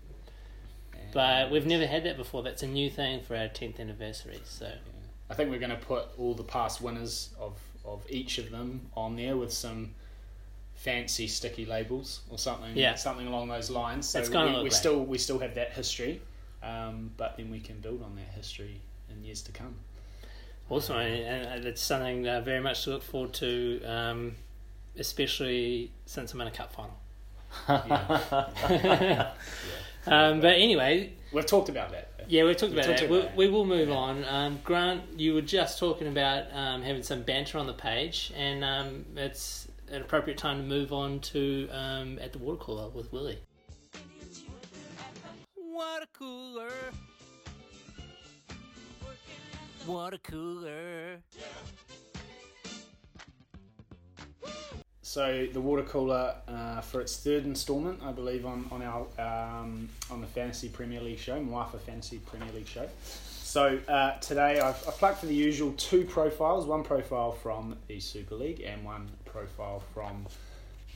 but 1.13 1.51
we've 1.51 1.67
never 1.67 1.87
had 1.87 2.05
that 2.05 2.17
before. 2.17 2.43
That's 2.43 2.63
a 2.63 2.67
new 2.69 2.91
thing 2.91 3.23
for 3.23 3.37
our 3.37 3.49
tenth 3.49 3.79
anniversary. 3.81 4.41
So 4.45 4.67
Yeah. 4.67 4.73
I 5.31 5.35
think 5.35 5.51
we're 5.51 5.59
going 5.59 5.71
to 5.71 5.77
put 5.77 6.07
all 6.19 6.35
the 6.35 6.45
past 6.45 6.81
winners 6.81 7.31
of, 7.39 7.59
of 7.85 8.05
each 8.09 8.39
of 8.39 8.51
them 8.51 8.89
on 8.97 9.17
there 9.17 9.37
with 9.37 9.53
some 9.53 9.95
fancy 10.75 11.27
sticky 11.27 11.67
labels 11.67 12.21
or 12.31 12.39
something. 12.39 12.77
Yeah. 12.77 12.95
something 12.95 13.27
along 13.27 13.49
those 13.49 13.71
lines. 13.71 14.09
So 14.09 14.21
It's 14.21 14.29
we, 14.31 14.63
we 14.63 14.71
still 14.71 15.05
we 15.05 15.19
still 15.19 15.39
have 15.39 15.55
that 15.55 15.73
history, 15.73 16.21
um, 16.63 17.11
but 17.17 17.37
then 17.37 17.51
we 17.51 17.61
can 17.61 17.81
build 17.81 18.03
on 18.03 18.15
that 18.17 18.35
history 18.35 18.81
in 19.17 19.25
years 19.25 19.43
to 19.43 19.53
come. 19.53 19.77
awesome, 20.71 20.97
and, 20.97 21.47
and 21.47 21.65
it's 21.65 21.81
something 21.83 22.27
uh, 22.29 22.41
very 22.41 22.61
much 22.61 22.85
to 22.85 22.91
look 22.91 23.03
forward 23.03 23.33
to, 23.35 23.83
um, 23.85 24.35
especially 24.99 25.93
since 26.07 26.33
I'm 26.33 26.41
in 26.41 26.49
a 26.49 26.51
cup 26.51 26.73
final. 26.73 26.97
Yeah. 27.69 29.31
Um, 30.07 30.41
but 30.43 30.57
anyway, 30.57 31.15
We've 31.33 31.47
talked 31.47 31.71
about 31.71 31.91
that. 31.93 32.11
yeah, 32.29 32.45
we've 32.45 32.59
talked 32.59 32.75
We 32.75 32.79
about 32.81 32.99
talked 32.99 33.09
that. 33.09 33.19
about 33.21 33.37
we, 33.39 33.47
we 33.47 33.51
will 33.51 33.65
move 33.65 33.89
Yeah. 33.89 33.95
on. 33.95 34.25
Um, 34.27 34.61
Grant, 34.63 35.01
you 35.17 35.33
were 35.33 35.41
just 35.41 35.79
talking 35.79 36.09
about 36.09 36.45
um, 36.55 36.83
having 36.83 37.03
some 37.03 37.23
banter 37.23 37.57
on 37.57 37.67
the 37.67 37.73
page, 37.73 38.31
and 38.37 38.63
um, 38.63 39.07
it's 39.17 39.67
an 39.91 40.03
appropriate 40.03 40.37
time 40.37 40.59
to 40.59 40.63
move 40.63 40.93
on 40.93 41.21
to 41.21 41.71
um, 41.73 42.19
at 42.19 42.35
the 42.35 42.39
water 42.39 42.59
cooler 42.59 42.91
with 42.91 43.11
Willie. 43.15 43.39
Water 45.57 46.05
cooler. 46.13 46.71
Water 49.87 50.19
cooler. 50.23 51.19
So 55.03 55.47
the 55.53 55.61
water 55.61 55.83
cooler 55.83 56.35
uh, 56.49 56.81
for 56.81 57.01
its 57.01 57.19
third 57.19 57.45
instalment, 57.45 58.03
I 58.03 58.11
believe, 58.11 58.47
on 58.47 58.67
on 58.73 58.83
our 58.83 59.07
um, 59.19 59.89
on 60.11 60.21
the 60.21 60.27
Fantasy 60.27 60.69
Premier 60.69 61.01
League 61.01 61.19
show, 61.19 61.39
Moafa 61.39 61.79
Fantasy 61.81 62.19
Premier 62.19 62.53
League 62.55 62.67
show. 62.67 62.89
So 63.43 63.79
uh, 63.87 64.19
today 64.19 64.59
I've, 64.59 64.83
I've 64.89 64.97
plucked 64.97 65.21
for 65.21 65.27
the 65.27 65.35
usual 65.35 65.73
two 65.77 66.05
profiles: 66.05 66.67
one 66.67 66.83
profile 66.83 67.33
from 67.33 67.77
the 67.87 68.01
Super 68.01 68.35
League 68.35 68.63
and 68.63 68.85
one 68.85 69.09
profile 69.27 69.83
from 69.93 70.27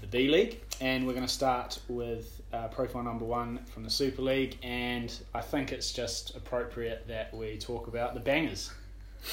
the 0.00 0.06
B 0.06 0.28
League, 0.28 0.60
and 0.80 1.06
we're 1.06 1.12
going 1.12 1.26
to 1.26 1.32
start 1.32 1.78
with 1.88 2.40
uh, 2.52 2.68
profile 2.68 3.02
number 3.02 3.24
one 3.24 3.58
from 3.66 3.82
the 3.82 3.90
Super 3.90 4.22
League, 4.22 4.56
and 4.62 5.12
I 5.34 5.40
think 5.40 5.72
it's 5.72 5.92
just 5.92 6.36
appropriate 6.36 7.06
that 7.08 7.34
we 7.34 7.58
talk 7.58 7.88
about 7.88 8.14
the 8.14 8.20
bangers, 8.20 8.70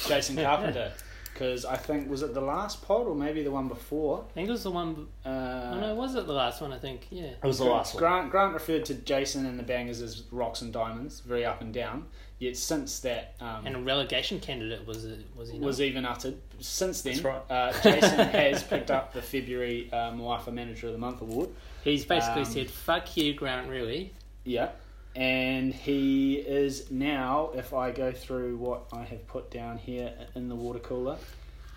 Jason 0.06 0.36
Carpenter, 0.42 0.92
because 1.32 1.64
I 1.64 1.76
think 1.76 2.08
was 2.08 2.22
it 2.22 2.34
the 2.34 2.40
last 2.40 2.82
pod 2.86 3.06
or 3.06 3.14
maybe 3.14 3.42
the 3.42 3.50
one 3.50 3.68
before? 3.68 4.24
I 4.30 4.32
think 4.32 4.48
it 4.48 4.52
was 4.52 4.62
the 4.62 4.70
one. 4.70 5.08
Uh, 5.24 5.28
oh 5.28 5.80
no, 5.80 5.94
was 5.94 6.14
it 6.14 6.26
the 6.26 6.32
last 6.32 6.60
one? 6.60 6.72
I 6.72 6.78
think 6.78 7.06
yeah. 7.10 7.24
It 7.24 7.42
was 7.42 7.58
the 7.58 7.64
last 7.64 7.94
one. 7.94 8.00
Grant 8.00 8.30
Grant 8.30 8.54
referred 8.54 8.84
to 8.86 8.94
Jason 8.94 9.46
and 9.46 9.58
the 9.58 9.62
bangers 9.62 10.00
as 10.02 10.22
rocks 10.30 10.62
and 10.62 10.72
diamonds, 10.72 11.20
very 11.20 11.44
up 11.44 11.60
and 11.60 11.72
down. 11.72 12.06
Yet 12.38 12.58
since 12.58 13.00
that 13.00 13.34
um, 13.40 13.64
And 13.64 13.76
a 13.76 13.78
relegation 13.78 14.40
candidate 14.40 14.86
was 14.86 15.06
it? 15.06 15.20
Was 15.36 15.50
he? 15.50 15.58
Not? 15.58 15.66
was 15.66 15.80
even 15.80 16.04
uttered. 16.04 16.36
Since 16.60 17.00
then, 17.00 17.14
That's 17.14 17.24
right. 17.24 17.50
uh, 17.50 17.72
Jason 17.82 18.18
has 18.28 18.62
picked 18.62 18.90
up 18.90 19.14
the 19.14 19.22
February 19.22 19.88
uh, 19.90 20.10
Moafa 20.12 20.52
Manager 20.52 20.88
of 20.88 20.92
the 20.92 20.98
Month 20.98 21.22
award. 21.22 21.48
He's 21.82 22.04
basically 22.04 22.42
um, 22.42 22.46
said, 22.46 22.68
"Fuck 22.70 23.16
you, 23.16 23.32
Grant." 23.32 23.70
Really? 23.70 24.12
Yeah. 24.44 24.68
And 25.16 25.72
he 25.72 26.34
is 26.34 26.90
now, 26.90 27.50
if 27.54 27.72
I 27.72 27.90
go 27.90 28.12
through 28.12 28.58
what 28.58 28.82
I 28.92 29.04
have 29.04 29.26
put 29.26 29.50
down 29.50 29.78
here 29.78 30.12
in 30.34 30.48
the 30.48 30.54
water 30.54 30.78
cooler, 30.78 31.16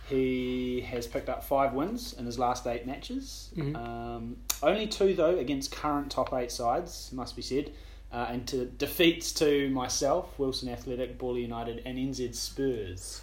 he 0.10 0.82
has 0.82 1.08
picked 1.08 1.30
up 1.30 1.44
five 1.44 1.74
wins 1.74 2.14
in 2.14 2.26
his 2.26 2.38
last 2.38 2.68
eight 2.68 2.86
matches. 2.86 3.50
Mhm. 3.56 3.76
Um, 3.76 4.38
only 4.62 4.88
two, 4.88 5.14
though, 5.14 5.38
against 5.38 5.72
current 5.72 6.12
top 6.12 6.34
eight 6.34 6.52
sides, 6.52 7.12
must 7.14 7.36
be 7.36 7.42
said. 7.42 7.72
Uh, 8.12 8.26
and 8.30 8.48
to 8.48 8.66
defeats 8.66 9.32
to 9.34 9.70
myself, 9.70 10.38
Wilson 10.40 10.68
Athletic, 10.68 11.18
Borley 11.18 11.42
United, 11.42 11.84
and 11.86 11.98
NZ 11.98 12.34
Spurs. 12.36 13.22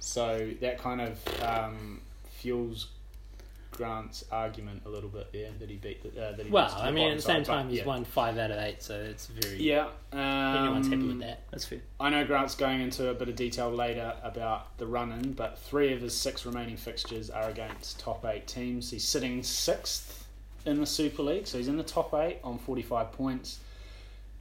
So 0.00 0.50
that 0.60 0.78
kind 0.78 1.00
of 1.00 1.42
um, 1.42 2.00
fuels 2.30 2.88
Grant's 3.76 4.24
argument 4.30 4.82
a 4.86 4.88
little 4.88 5.08
bit 5.08 5.32
there 5.32 5.50
that 5.58 5.68
he 5.68 5.76
beat 5.76 6.02
the, 6.02 6.28
uh, 6.28 6.36
that 6.36 6.46
he 6.46 6.50
Well, 6.50 6.72
I 6.76 6.90
mean, 6.90 7.10
at 7.10 7.16
the 7.16 7.22
same 7.22 7.44
side, 7.44 7.46
but 7.46 7.52
time, 7.54 7.68
he's 7.68 7.78
yeah. 7.80 7.84
won 7.84 8.04
five 8.04 8.38
out 8.38 8.50
of 8.50 8.58
eight, 8.58 8.82
so 8.82 8.94
it's 8.94 9.26
very. 9.26 9.62
Yeah, 9.62 9.88
um, 10.12 10.20
Anyone's 10.20 10.88
happy 10.88 11.06
with 11.06 11.20
that. 11.20 11.40
That's 11.50 11.64
fair. 11.64 11.80
I 12.00 12.10
know 12.10 12.24
Grant's 12.24 12.54
going 12.54 12.80
into 12.80 13.08
a 13.08 13.14
bit 13.14 13.28
of 13.28 13.36
detail 13.36 13.70
later 13.70 14.14
about 14.22 14.76
the 14.78 14.86
run 14.86 15.12
in, 15.12 15.32
but 15.32 15.58
three 15.58 15.92
of 15.92 16.00
his 16.00 16.16
six 16.16 16.46
remaining 16.46 16.76
fixtures 16.76 17.30
are 17.30 17.48
against 17.48 17.98
top 17.98 18.24
eight 18.24 18.46
teams. 18.46 18.90
He's 18.90 19.06
sitting 19.06 19.42
sixth 19.42 20.26
in 20.64 20.80
the 20.80 20.86
Super 20.86 21.22
League, 21.22 21.46
so 21.46 21.58
he's 21.58 21.68
in 21.68 21.76
the 21.76 21.82
top 21.82 22.14
eight 22.14 22.38
on 22.42 22.58
45 22.58 23.12
points, 23.12 23.60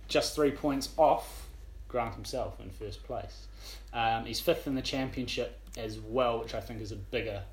just 0.08 0.36
three 0.36 0.52
points 0.52 0.90
off 0.98 1.48
Grant 1.88 2.16
himself 2.16 2.60
in 2.60 2.70
first 2.72 3.04
place. 3.04 3.48
Um, 3.94 4.26
he's 4.26 4.40
fifth 4.40 4.66
in 4.68 4.76
the 4.76 4.82
Championship 4.82 5.60
as 5.78 6.00
well, 6.00 6.40
which 6.40 6.56
I 6.56 6.60
think 6.60 6.82
is 6.82 6.92
a 6.92 6.96
bigger 6.96 7.44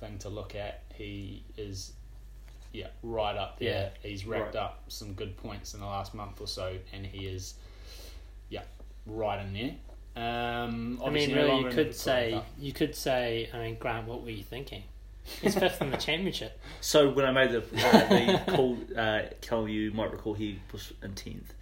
thing 0.00 0.18
to 0.18 0.28
look 0.28 0.54
at. 0.54 0.82
He 0.94 1.44
is. 1.56 1.92
Yeah, 2.72 2.88
right 3.02 3.36
up 3.36 3.58
there. 3.58 3.92
He's 4.02 4.26
racked 4.26 4.54
Right. 4.54 4.62
up 4.62 4.82
some 4.88 5.14
good 5.14 5.36
points 5.38 5.72
in 5.74 5.80
the 5.80 5.86
last 5.86 6.14
month 6.14 6.40
or 6.40 6.46
so, 6.46 6.76
and 6.92 7.06
he 7.06 7.26
is 7.26 7.54
yeah, 8.50 8.62
right 9.06 9.40
in 9.40 9.52
there. 9.54 9.74
Um, 10.16 10.98
I 11.00 11.06
obviously 11.06 11.34
mean, 11.34 11.36
really, 11.44 11.48
longer 11.52 11.68
you 11.70 11.74
could 11.74 11.94
say, 11.94 12.32
Cup. 12.34 12.46
you 12.58 12.72
could 12.72 12.94
say, 12.94 13.48
I 13.54 13.58
mean, 13.58 13.76
Grant, 13.78 14.06
what 14.06 14.22
were 14.22 14.30
you 14.30 14.42
thinking? 14.42 14.82
He's 15.42 15.54
fifth 15.54 15.80
in 15.82 15.90
the 15.90 15.96
championship. 15.96 16.58
So 16.80 17.10
when 17.10 17.24
I 17.24 17.32
made 17.32 17.50
the, 17.50 17.58
uh, 17.58 18.08
the 18.44 18.52
call, 18.52 18.78
uh, 18.96 19.22
Cal, 19.40 19.66
you 19.68 19.90
might 19.92 20.12
recall 20.12 20.34
he 20.34 20.60
was 20.72 20.92
in 21.02 21.14
tenth. 21.14 21.52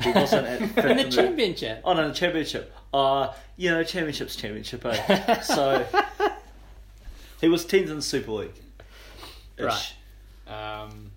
He 0.00 0.10
wasn't 0.10 0.46
at 0.46 0.58
fifth 0.74 0.84
In 0.86 0.96
the 0.96 1.08
championship. 1.10 1.82
Oh 1.84 1.92
no, 1.92 2.08
the 2.08 2.14
championship. 2.14 2.74
Uh 2.94 3.32
you 3.56 3.70
know, 3.70 3.84
championship's 3.84 4.34
championship. 4.36 4.84
Eh? 4.86 5.40
so 5.42 5.86
he 7.42 7.48
was 7.48 7.66
tenth 7.66 7.90
in 7.90 7.96
the 7.96 8.02
Super 8.02 8.30
League. 8.30 8.54
Right. 9.58 9.94
Um, 10.48 11.10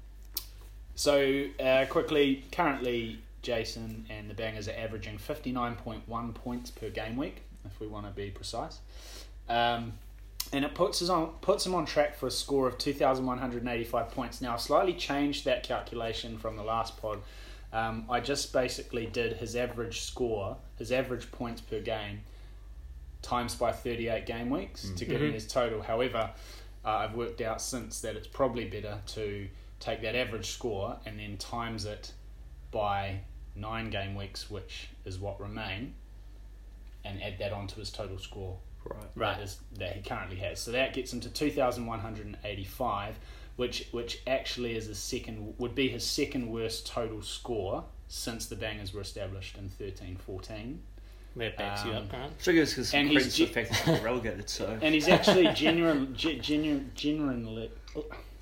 so 0.96 1.46
uh, 1.58 1.86
quickly, 1.90 2.44
currently 2.52 3.20
Jason 3.42 4.06
and 4.10 4.30
the 4.30 4.34
Bangers 4.34 4.68
are 4.68 4.76
averaging 4.78 5.18
fifty 5.18 5.54
nine 5.54 5.76
point 5.76 6.04
one 6.08 6.34
points 6.34 6.70
per 6.70 6.90
game 6.90 7.16
week, 7.16 7.44
if 7.64 7.80
we 7.80 7.88
want 7.88 8.06
to 8.06 8.12
be 8.12 8.30
precise. 8.30 8.80
Um, 9.48 9.94
and 10.52 10.66
it 10.66 10.76
puts 10.76 11.02
us 11.02 11.10
on 11.10 11.28
puts 11.42 11.66
him 11.66 11.74
on 11.74 11.86
track 11.86 12.16
for 12.16 12.28
a 12.28 12.32
score 12.32 12.68
of 12.68 12.78
two 12.78 12.94
thousand 12.94 13.26
one 13.26 13.38
hundred 13.38 13.68
eighty 13.68 13.84
five 13.84 14.12
points. 14.12 14.42
Now, 14.42 14.54
I 14.54 14.58
slightly 14.58 14.94
changed 14.94 15.46
that 15.46 15.64
calculation 15.64 16.38
from 16.38 16.58
the 16.58 16.64
last 16.64 17.02
pod. 17.02 17.20
Um, 17.74 18.06
I 18.10 18.20
just 18.20 18.54
basically 18.54 19.06
did 19.06 19.34
his 19.38 19.56
average 19.56 20.02
score, 20.02 20.58
his 20.78 20.92
average 20.92 21.32
points 21.32 21.62
per 21.62 21.82
game, 21.82 22.22
times 23.26 23.56
by 23.56 23.72
thirty 23.72 24.08
eight 24.08 24.26
game 24.26 24.50
weeks 24.50 24.90
to 24.98 25.06
get 25.06 25.22
him 25.22 25.32
Mhm. 25.32 25.34
his 25.34 25.48
total. 25.48 25.82
However, 25.82 26.32
uh, 26.86 26.90
I've 26.90 27.16
worked 27.16 27.42
out 27.42 27.62
since 27.62 28.00
that 28.02 28.16
it's 28.16 28.28
probably 28.28 28.66
better 28.66 29.02
to 29.08 29.48
take 29.80 30.02
that 30.02 30.16
average 30.16 30.52
score 30.52 31.00
and 31.06 31.20
then 31.20 31.38
times 31.38 31.86
it 31.86 32.14
by 32.72 33.22
nine 33.56 33.90
game 33.90 34.16
weeks, 34.16 34.50
which 34.50 34.90
is 35.06 35.18
what 35.20 35.40
remain, 35.40 35.96
and 37.04 37.22
add 37.24 37.38
that 37.40 37.52
onto 37.52 37.80
his 37.80 37.90
total 37.92 38.18
score 38.20 38.60
Right. 38.84 39.04
Right. 39.16 39.38
that, 39.38 39.44
is, 39.44 39.60
that 39.80 39.96
he 39.96 40.02
currently 40.04 40.36
has. 40.38 40.60
So 40.60 40.72
that 40.72 40.94
gets 40.94 41.12
him 41.12 41.20
to 41.22 41.30
two 41.30 41.50
thousand 41.50 41.88
one 41.88 42.00
hundred 42.02 42.28
and 42.28 42.38
eighty-five, 42.44 43.18
which 43.56 43.88
which 43.92 44.22
actually 44.28 44.76
is 44.76 44.86
his 44.86 45.00
second 45.00 45.56
would 45.58 45.74
be 45.74 45.90
his 45.90 46.04
second 46.06 46.52
worst 46.52 46.86
total 46.86 47.24
score 47.24 47.86
since 48.08 48.46
the 48.46 48.56
Bangers 48.56 48.94
were 48.94 49.02
established 49.02 49.58
in 49.58 49.70
thirteen 49.70 50.16
fourteen. 50.16 50.84
That 51.36 51.58
backs 51.58 51.84
you 51.84 51.92
Um, 51.92 51.98
up, 51.98 52.10
Grant. 52.10 52.38
Which 52.38 52.48
I 52.48 52.52
guess 52.54 52.70
because 52.72 52.94
And 52.94 53.10
credits 53.12 53.36
he's 53.36 53.48
the 53.48 53.54
fact 53.54 53.70
that 53.72 53.78
he 53.80 53.92
got 53.92 54.04
relegated. 54.04 54.50
So 54.50 54.78
And 54.82 54.94
he's 54.94 55.08
actually 55.08 55.48
genuine, 55.54 56.16
ge- 56.16 56.40
genuine, 56.42 56.92
genuinely. 56.96 57.72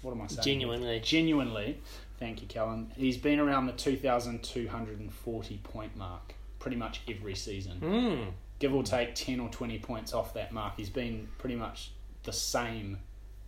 What 0.02 0.12
am 0.12 0.22
I 0.22 0.28
saying? 0.28 0.44
Genuinely. 0.44 1.00
Genuinely. 1.00 1.80
Thank 2.20 2.42
you, 2.42 2.48
Callum. 2.48 2.92
He's 2.96 3.18
been 3.18 3.40
around 3.40 3.66
the 3.66 3.74
2,240 3.74 5.58
point 5.64 5.96
mark 5.96 6.36
pretty 6.60 6.78
much 6.78 7.02
every 7.10 7.36
season. 7.36 7.80
Mm. 7.82 8.26
Give 8.60 8.74
or 8.74 8.84
take 8.84 9.16
10 9.16 9.40
or 9.40 9.50
20 9.50 9.80
points 9.80 10.14
off 10.14 10.34
that 10.36 10.52
mark. 10.54 10.74
He's 10.78 10.90
been 10.90 11.28
pretty 11.38 11.56
much 11.56 11.92
the 12.24 12.32
same 12.34 12.98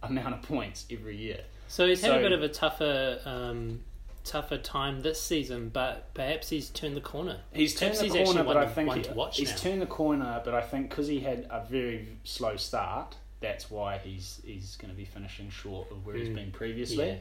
amount 0.04 0.34
of 0.34 0.42
points 0.42 0.86
every 0.92 1.16
year. 1.16 1.42
So 1.68 1.88
he's 1.88 2.02
had 2.02 2.12
So- 2.12 2.20
a 2.20 2.22
bit 2.22 2.32
of 2.32 2.44
a 2.44 2.50
tougher, 2.50 3.20
um, 3.26 3.82
tougher 4.26 4.58
time 4.58 5.02
this 5.02 5.22
season, 5.22 5.70
but 5.70 6.14
perhaps 6.14 6.50
he's 6.50 6.70
turned 6.70 6.98
the 6.98 7.02
corner. 7.02 7.42
He's 7.54 7.76
turned 7.76 7.96
the 7.96 8.04
he's 8.04 8.14
corner, 8.14 8.44
but 8.44 8.58
I 8.58 8.68
think 8.68 8.94
he- 8.94 9.24
he's 9.32 9.52
now. 9.52 9.58
turned 9.58 9.82
the 9.82 9.88
corner. 9.88 10.42
But 10.44 10.54
I 10.54 10.62
think 10.62 10.90
because 10.90 11.08
he 11.08 11.22
had 11.22 11.48
a 11.50 11.64
very 11.64 12.18
slow 12.24 12.58
start, 12.58 13.16
that's 13.40 13.70
why 13.70 14.00
he's 14.00 14.42
he's 14.46 14.76
going 14.78 14.92
to 14.92 14.98
be 14.98 15.06
finishing 15.06 15.50
short 15.50 15.92
of 15.92 16.06
where 16.06 16.16
he's 16.16 16.30
mm. 16.30 16.36
been 16.36 16.52
previously. 16.52 17.08
Yeah. 17.08 17.16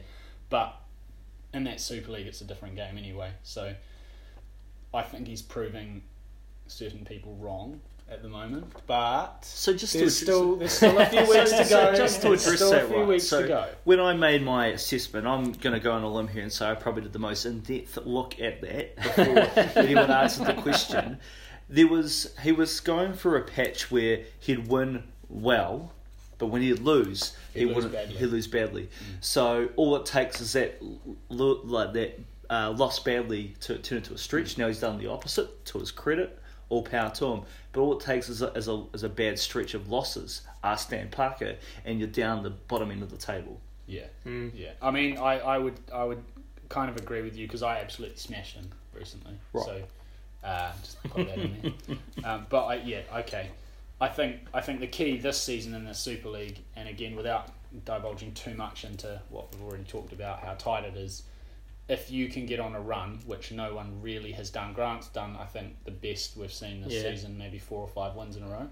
But 0.49 0.75
in 1.53 1.63
that 1.65 1.79
Super 1.79 2.11
League, 2.11 2.27
it's 2.27 2.41
a 2.41 2.45
different 2.45 2.75
game 2.75 2.97
anyway. 2.97 3.31
So 3.43 3.75
I 4.93 5.03
think 5.03 5.27
he's 5.27 5.41
proving 5.41 6.03
certain 6.67 7.05
people 7.05 7.35
wrong 7.35 7.81
at 8.09 8.21
the 8.21 8.29
moment. 8.29 8.65
But 8.87 9.43
so 9.43 9.73
just 9.73 9.93
there's 9.93 10.15
still 10.17 10.55
there's 10.57 10.73
still 10.73 10.97
a 10.97 11.05
few 11.07 11.19
weeks 11.29 11.51
to 11.51 11.65
So 11.65 11.91
go. 11.91 11.95
just 11.95 12.21
to 12.21 12.27
address 12.33 12.55
still 12.55 12.71
that 12.71 12.83
a 12.83 12.87
few 12.87 12.97
right. 12.97 13.07
weeks 13.07 13.23
so 13.27 13.41
to 13.41 13.47
go. 13.47 13.67
when 13.83 13.99
I 13.99 14.13
made 14.13 14.43
my 14.43 14.67
assessment, 14.67 15.25
I'm 15.27 15.51
going 15.53 15.73
to 15.73 15.79
go 15.79 15.91
on 15.91 16.03
a 16.03 16.11
limb 16.11 16.27
here 16.27 16.43
and 16.43 16.51
say 16.51 16.69
I 16.69 16.75
probably 16.75 17.01
did 17.03 17.13
the 17.13 17.19
most 17.19 17.45
in-depth 17.45 17.97
look 18.05 18.39
at 18.39 18.61
that 18.61 18.95
before 18.95 19.81
anyone 19.83 20.11
answered 20.11 20.47
the 20.47 20.61
question. 20.61 21.17
There 21.67 21.87
was 21.87 22.33
he 22.43 22.51
was 22.51 22.79
going 22.79 23.13
for 23.13 23.37
a 23.37 23.41
patch 23.41 23.89
where 23.91 24.19
he'd 24.39 24.67
win 24.67 25.03
well, 25.29 25.91
but 26.37 26.47
when 26.47 26.61
he'd 26.61 26.79
lose, 26.79 27.35
He'd 27.53 27.59
he 27.61 27.65
lose 27.65 27.75
wouldn't. 27.75 27.93
badly. 27.93 28.13
Mm. 28.15 28.19
He'd 28.19 28.25
lose 28.27 28.47
badly. 28.47 28.89
So 29.19 29.69
all 29.75 29.95
it 29.95 30.05
takes 30.05 30.41
is 30.41 30.53
that 30.53 30.77
like 31.29 31.93
that 31.93 32.19
uh, 32.51 32.71
lost 32.77 33.03
badly 33.03 33.55
to 33.61 33.79
turn 33.79 33.97
into 33.97 34.13
a 34.13 34.17
stretch. 34.19 34.59
Now 34.59 34.67
he's 34.67 34.79
done 34.79 34.99
the 34.99 35.07
opposite. 35.07 35.65
To 35.65 35.79
his 35.79 35.89
credit, 35.89 36.39
all 36.69 36.83
power 36.83 37.09
to 37.11 37.25
him. 37.27 37.41
But 37.71 37.81
all 37.81 37.97
it 37.97 38.03
takes 38.03 38.29
is 38.29 38.41
a, 38.41 38.51
is 38.53 38.67
a, 38.67 38.83
is 38.93 39.03
a 39.03 39.09
bad 39.09 39.37
stretch 39.39 39.73
of 39.73 39.89
losses. 39.89 40.41
Ask 40.63 40.87
Stan 40.87 41.09
Parker, 41.09 41.55
and 41.85 41.99
you're 41.99 42.07
down 42.07 42.43
the 42.43 42.49
bottom 42.49 42.91
end 42.91 43.03
of 43.03 43.11
the 43.11 43.17
table. 43.17 43.59
Yeah, 43.87 44.05
Mm. 44.25 44.51
yeah. 44.55 44.71
I 44.81 44.91
mean, 44.91 45.17
I, 45.17 45.39
I 45.39 45.57
would 45.59 45.79
I 45.93 46.03
would 46.03 46.23
kind 46.69 46.89
of 46.89 46.97
agree 46.97 47.21
with 47.21 47.35
you 47.37 47.45
because 47.47 47.61
I 47.61 47.79
absolutely 47.79 48.17
smashed 48.17 48.55
him 48.55 48.69
recently. 48.93 49.33
Right. 49.53 49.65
So 49.65 49.83
uh, 50.43 50.71
just 50.81 51.03
put 51.03 51.27
that 51.27 51.37
in 51.37 51.75
there. 51.87 51.97
Um, 52.23 52.47
but 52.49 52.65
I, 52.65 52.75
yeah, 52.77 53.01
okay. 53.17 53.49
I 54.01 54.07
think 54.07 54.37
I 54.53 54.61
think 54.61 54.79
the 54.79 54.87
key 54.87 55.17
this 55.17 55.39
season 55.39 55.75
in 55.75 55.85
the 55.85 55.93
Super 55.93 56.29
League, 56.29 56.57
and 56.75 56.89
again 56.89 57.15
without 57.15 57.49
divulging 57.85 58.31
too 58.33 58.55
much 58.55 58.83
into 58.85 59.21
what 59.29 59.53
we've 59.53 59.61
already 59.63 59.83
talked 59.83 60.13
about, 60.13 60.39
how 60.39 60.53
tight 60.53 60.85
it 60.85 60.95
is. 60.97 61.23
If 61.87 62.09
you 62.09 62.29
can 62.29 62.45
get 62.47 62.59
on 62.59 62.73
a 62.73 62.81
run, 62.81 63.19
which 63.27 63.51
no 63.51 63.75
one 63.75 64.01
really 64.01 64.31
has 64.31 64.49
done, 64.49 64.73
Grant's 64.73 65.07
done. 65.09 65.35
I 65.39 65.45
think 65.45 65.83
the 65.85 65.91
best 65.91 66.35
we've 66.35 66.51
seen 66.51 66.81
this 66.81 66.93
Yeah. 66.93 67.11
season, 67.11 67.37
maybe 67.37 67.59
four 67.59 67.81
or 67.81 67.87
five 67.87 68.15
wins 68.15 68.35
in 68.35 68.43
a 68.43 68.47
row. 68.47 68.67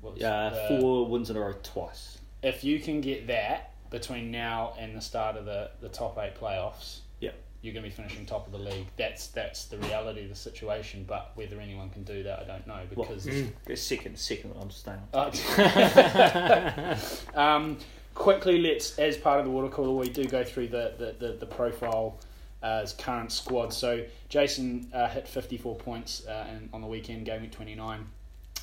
What's 0.00 0.22
Uh, 0.22 0.66
four 0.80 1.06
wins 1.06 1.30
in 1.30 1.36
a 1.36 1.40
row 1.40 1.54
twice. 1.62 2.18
if 2.42 2.62
you 2.64 2.78
can 2.80 3.00
get 3.00 3.26
that 3.28 3.70
between 3.90 4.30
now 4.30 4.74
and 4.78 4.96
the 4.96 5.00
start 5.00 5.36
of 5.36 5.44
the, 5.44 5.70
the 5.80 5.88
top 5.88 6.18
eight 6.18 6.34
playoffs, 6.34 6.98
Yeah. 7.20 7.30
you're 7.62 7.72
going 7.72 7.84
to 7.84 7.88
be 7.88 7.94
finishing 7.94 8.26
top 8.26 8.46
of 8.46 8.52
the 8.52 8.58
league. 8.58 8.86
That's 8.96 9.28
that's 9.28 9.66
the 9.66 9.78
reality 9.78 10.24
of 10.24 10.28
the 10.30 10.34
situation. 10.34 11.04
But 11.06 11.30
whether 11.36 11.60
anyone 11.60 11.90
can 11.90 12.02
do 12.02 12.22
that, 12.24 12.40
I 12.40 12.44
don't 12.44 12.66
know 12.66 12.80
Well, 12.96 13.06
because. 13.08 13.26
Mm. 13.26 13.52
They're 13.64 13.76
second, 13.76 14.18
second. 14.18 14.54
I'm 14.60 14.70
staying. 14.72 14.98
Uh, 15.14 15.30
um, 17.34 17.78
quickly, 18.14 18.58
let's 18.58 18.98
as 18.98 19.16
part 19.16 19.38
of 19.38 19.44
the 19.46 19.50
water 19.52 19.68
cooler, 19.68 19.92
we 19.92 20.08
do 20.08 20.24
go 20.26 20.42
through 20.44 20.68
the 20.68 20.94
the 20.98 21.14
the, 21.26 21.32
the 21.34 21.46
profile. 21.46 22.18
Uh, 22.66 22.80
his 22.80 22.92
current 22.94 23.30
squad. 23.30 23.72
So 23.72 24.04
Jason 24.28 24.88
uh, 24.92 25.06
hit 25.08 25.28
54 25.28 25.76
points 25.76 26.26
uh, 26.26 26.46
in, 26.50 26.68
on 26.72 26.80
the 26.80 26.88
weekend, 26.88 27.24
game 27.24 27.42
week 27.42 27.52
29. 27.52 28.06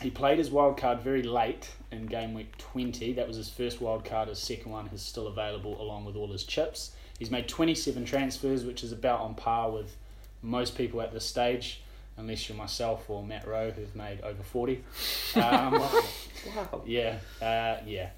He 0.01 0.09
played 0.09 0.39
his 0.39 0.51
wild 0.51 0.75
card 0.75 0.99
very 0.99 1.23
late 1.23 1.69
in 1.89 2.07
game 2.07 2.33
week 2.33 2.57
20. 2.57 3.13
That 3.13 3.27
was 3.27 3.37
his 3.37 3.47
first 3.49 3.79
wild 3.79 4.03
card. 4.03 4.27
His 4.27 4.39
second 4.39 4.71
one 4.73 4.87
is 4.87 5.01
still 5.01 5.27
available 5.27 5.81
along 5.81 6.03
with 6.03 6.17
all 6.17 6.29
his 6.31 6.43
chips. 6.43 6.91
He's 7.17 7.31
made 7.31 7.47
27 7.47 8.03
transfers, 8.03 8.65
which 8.65 8.83
is 8.83 8.91
about 8.91 9.21
on 9.21 9.35
par 9.35 9.71
with 9.71 9.95
most 10.41 10.75
people 10.75 11.01
at 11.01 11.13
this 11.13 11.25
stage, 11.25 11.81
unless 12.17 12.49
you're 12.49 12.57
myself 12.57 13.09
or 13.09 13.23
Matt 13.23 13.47
Rowe, 13.47 13.71
who've 13.71 13.95
made 13.95 14.19
over 14.21 14.43
40. 14.43 14.83
Um, 15.35 15.81
Wow. 16.55 16.81
yeah, 16.85 17.19
uh, 17.41 17.77
yeah. 17.87 18.09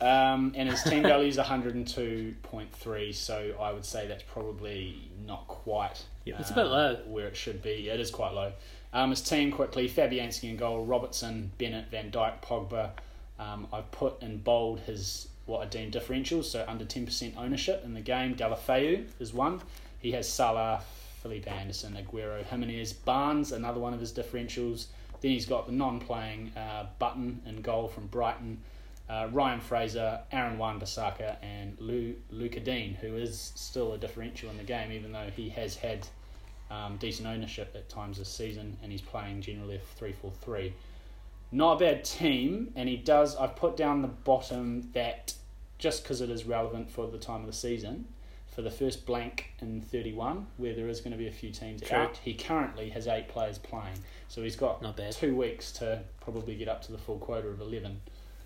Um, 0.00 0.52
and 0.56 0.68
his 0.68 0.82
team 0.82 1.02
value 1.04 1.28
is 1.28 1.36
102.3, 1.36 3.14
so 3.14 3.54
I 3.60 3.72
would 3.72 3.84
say 3.84 4.06
that's 4.06 4.22
probably 4.22 5.10
not 5.26 5.46
quite 5.46 6.04
Yeah. 6.24 6.36
It's 6.38 6.50
a 6.50 6.54
bit 6.54 6.64
low. 6.64 6.96
where 7.06 7.26
it 7.26 7.36
should 7.36 7.62
be. 7.62 7.88
It 7.88 8.00
is 8.00 8.10
quite 8.10 8.32
low. 8.32 8.52
Um, 8.92 9.10
his 9.10 9.20
team 9.20 9.52
quickly 9.52 9.88
Fabianski 9.88 10.50
in 10.50 10.56
goal, 10.56 10.84
Robertson, 10.84 11.52
Bennett, 11.58 11.90
Van 11.90 12.10
Dijk, 12.10 12.42
Pogba. 12.42 12.90
Um, 13.38 13.66
I've 13.72 13.90
put 13.92 14.22
in 14.22 14.38
bold 14.38 14.80
his 14.80 15.28
what 15.46 15.62
I 15.62 15.66
deem 15.66 15.90
differentials, 15.90 16.44
so 16.44 16.64
under 16.68 16.84
10% 16.84 17.36
ownership 17.36 17.82
in 17.84 17.94
the 17.94 18.00
game. 18.00 18.34
Deulofeu 18.36 19.06
is 19.18 19.32
one. 19.34 19.60
He 19.98 20.12
has 20.12 20.28
Salah, 20.28 20.82
Felipe 21.22 21.50
Anderson, 21.50 21.94
Aguero, 21.94 22.44
Jimenez, 22.44 22.92
Barnes, 22.92 23.52
another 23.52 23.80
one 23.80 23.92
of 23.92 24.00
his 24.00 24.12
differentials. 24.12 24.86
Then 25.20 25.32
he's 25.32 25.46
got 25.46 25.66
the 25.66 25.72
non-playing 25.72 26.52
uh, 26.56 26.86
Button 26.98 27.42
in 27.46 27.62
goal 27.62 27.88
from 27.88 28.06
Brighton, 28.06 28.58
uh, 29.10 29.26
Ryan 29.32 29.60
Fraser, 29.60 30.20
Aaron 30.30 30.56
Wan-Bissaka, 30.56 31.36
and 31.42 31.76
Lou 31.80 32.14
Lucas 32.30 32.62
Digne, 32.62 32.96
who 33.00 33.16
is 33.16 33.52
still 33.56 33.92
a 33.92 33.98
differential 33.98 34.50
in 34.50 34.56
the 34.56 34.62
game, 34.62 34.92
even 34.92 35.10
though 35.10 35.30
he 35.34 35.48
has 35.48 35.74
had 35.74 36.06
um, 36.70 36.96
decent 36.98 37.26
ownership 37.26 37.72
at 37.74 37.88
times 37.88 38.18
this 38.18 38.28
season, 38.28 38.76
and 38.82 38.92
he's 38.92 39.00
playing 39.00 39.40
generally 39.40 39.76
a 39.76 39.80
three-four-three. 39.96 40.72
Not 41.50 41.72
a 41.72 41.78
bad 41.80 42.04
team, 42.04 42.72
and 42.76 42.88
he 42.88 42.96
does. 42.96 43.34
I've 43.36 43.56
put 43.56 43.76
down 43.76 44.02
the 44.02 44.08
bottom 44.08 44.88
that 44.92 45.34
just 45.78 46.04
because 46.04 46.20
it 46.20 46.30
is 46.30 46.44
relevant 46.44 46.88
for 46.88 47.08
the 47.08 47.18
time 47.18 47.40
of 47.40 47.46
the 47.46 47.52
season, 47.52 48.06
for 48.46 48.62
the 48.62 48.70
first 48.70 49.06
blank 49.06 49.46
in 49.60 49.80
31, 49.80 50.46
where 50.56 50.74
there 50.74 50.88
is 50.88 51.00
going 51.00 51.12
to 51.12 51.18
be 51.18 51.26
a 51.26 51.32
few 51.32 51.50
teams 51.50 51.80
True. 51.82 51.96
out, 51.96 52.16
he 52.18 52.34
currently 52.34 52.90
has 52.90 53.08
eight 53.08 53.26
players 53.28 53.58
playing. 53.58 53.98
So 54.28 54.42
he's 54.42 54.54
got 54.54 54.82
Not 54.82 54.96
bad. 54.96 55.12
two 55.12 55.34
weeks 55.34 55.72
to 55.72 56.02
probably 56.20 56.54
get 56.54 56.68
up 56.68 56.82
to 56.82 56.92
the 56.92 56.98
full 56.98 57.18
quota 57.18 57.48
of 57.48 57.60
11. 57.60 58.00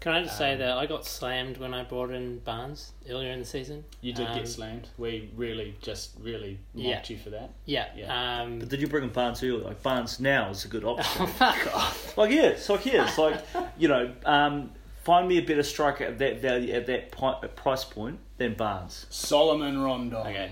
Can 0.04 0.12
I 0.12 0.22
just 0.22 0.36
say 0.36 0.52
Um, 0.52 0.58
that 0.58 0.76
I 0.76 0.84
got 0.84 1.06
slammed 1.06 1.56
when 1.56 1.72
I 1.72 1.82
brought 1.82 2.10
in 2.10 2.40
Barnes 2.40 2.92
earlier 3.08 3.32
in 3.32 3.38
the 3.38 3.44
season? 3.46 3.84
You 4.02 4.12
did 4.12 4.26
Um, 4.26 4.36
get 4.36 4.46
slammed. 4.46 4.86
We 4.98 5.30
really 5.34 5.76
just 5.80 6.10
really 6.20 6.58
mocked 6.74 7.08
Yeah. 7.08 7.16
you 7.16 7.16
for 7.16 7.30
that. 7.30 7.52
Yeah. 7.64 7.86
Yeah. 7.96 8.42
Um, 8.42 8.58
But 8.58 8.68
did 8.68 8.82
you 8.82 8.86
bring 8.86 9.04
in 9.04 9.08
Barnes 9.08 9.42
earlier? 9.42 9.64
Like 9.64 9.82
Barnes 9.82 10.20
now 10.20 10.50
is 10.50 10.66
a 10.66 10.68
good 10.68 10.84
option. 10.84 11.22
oh, 11.22 11.26
fuck 11.26 11.74
off. 11.74 12.18
like 12.18 12.30
yeah, 12.32 12.48
it's 12.48 12.68
like 12.68 12.84
yeah, 12.84 13.06
it's 13.08 13.16
like 13.16 13.42
you 13.78 13.88
know, 13.88 14.12
um, 14.26 14.72
find 15.04 15.26
me 15.26 15.38
a 15.38 15.42
better 15.42 15.62
striker 15.62 16.04
at 16.04 16.18
that 16.18 16.42
value 16.42 16.74
at 16.74 16.84
that 16.84 17.10
pi- 17.10 17.40
price 17.56 17.84
point 17.84 18.18
than 18.36 18.52
Barnes, 18.52 19.06
Salomon 19.08 19.78
Rondon. 19.82 20.18
Okay. 20.18 20.50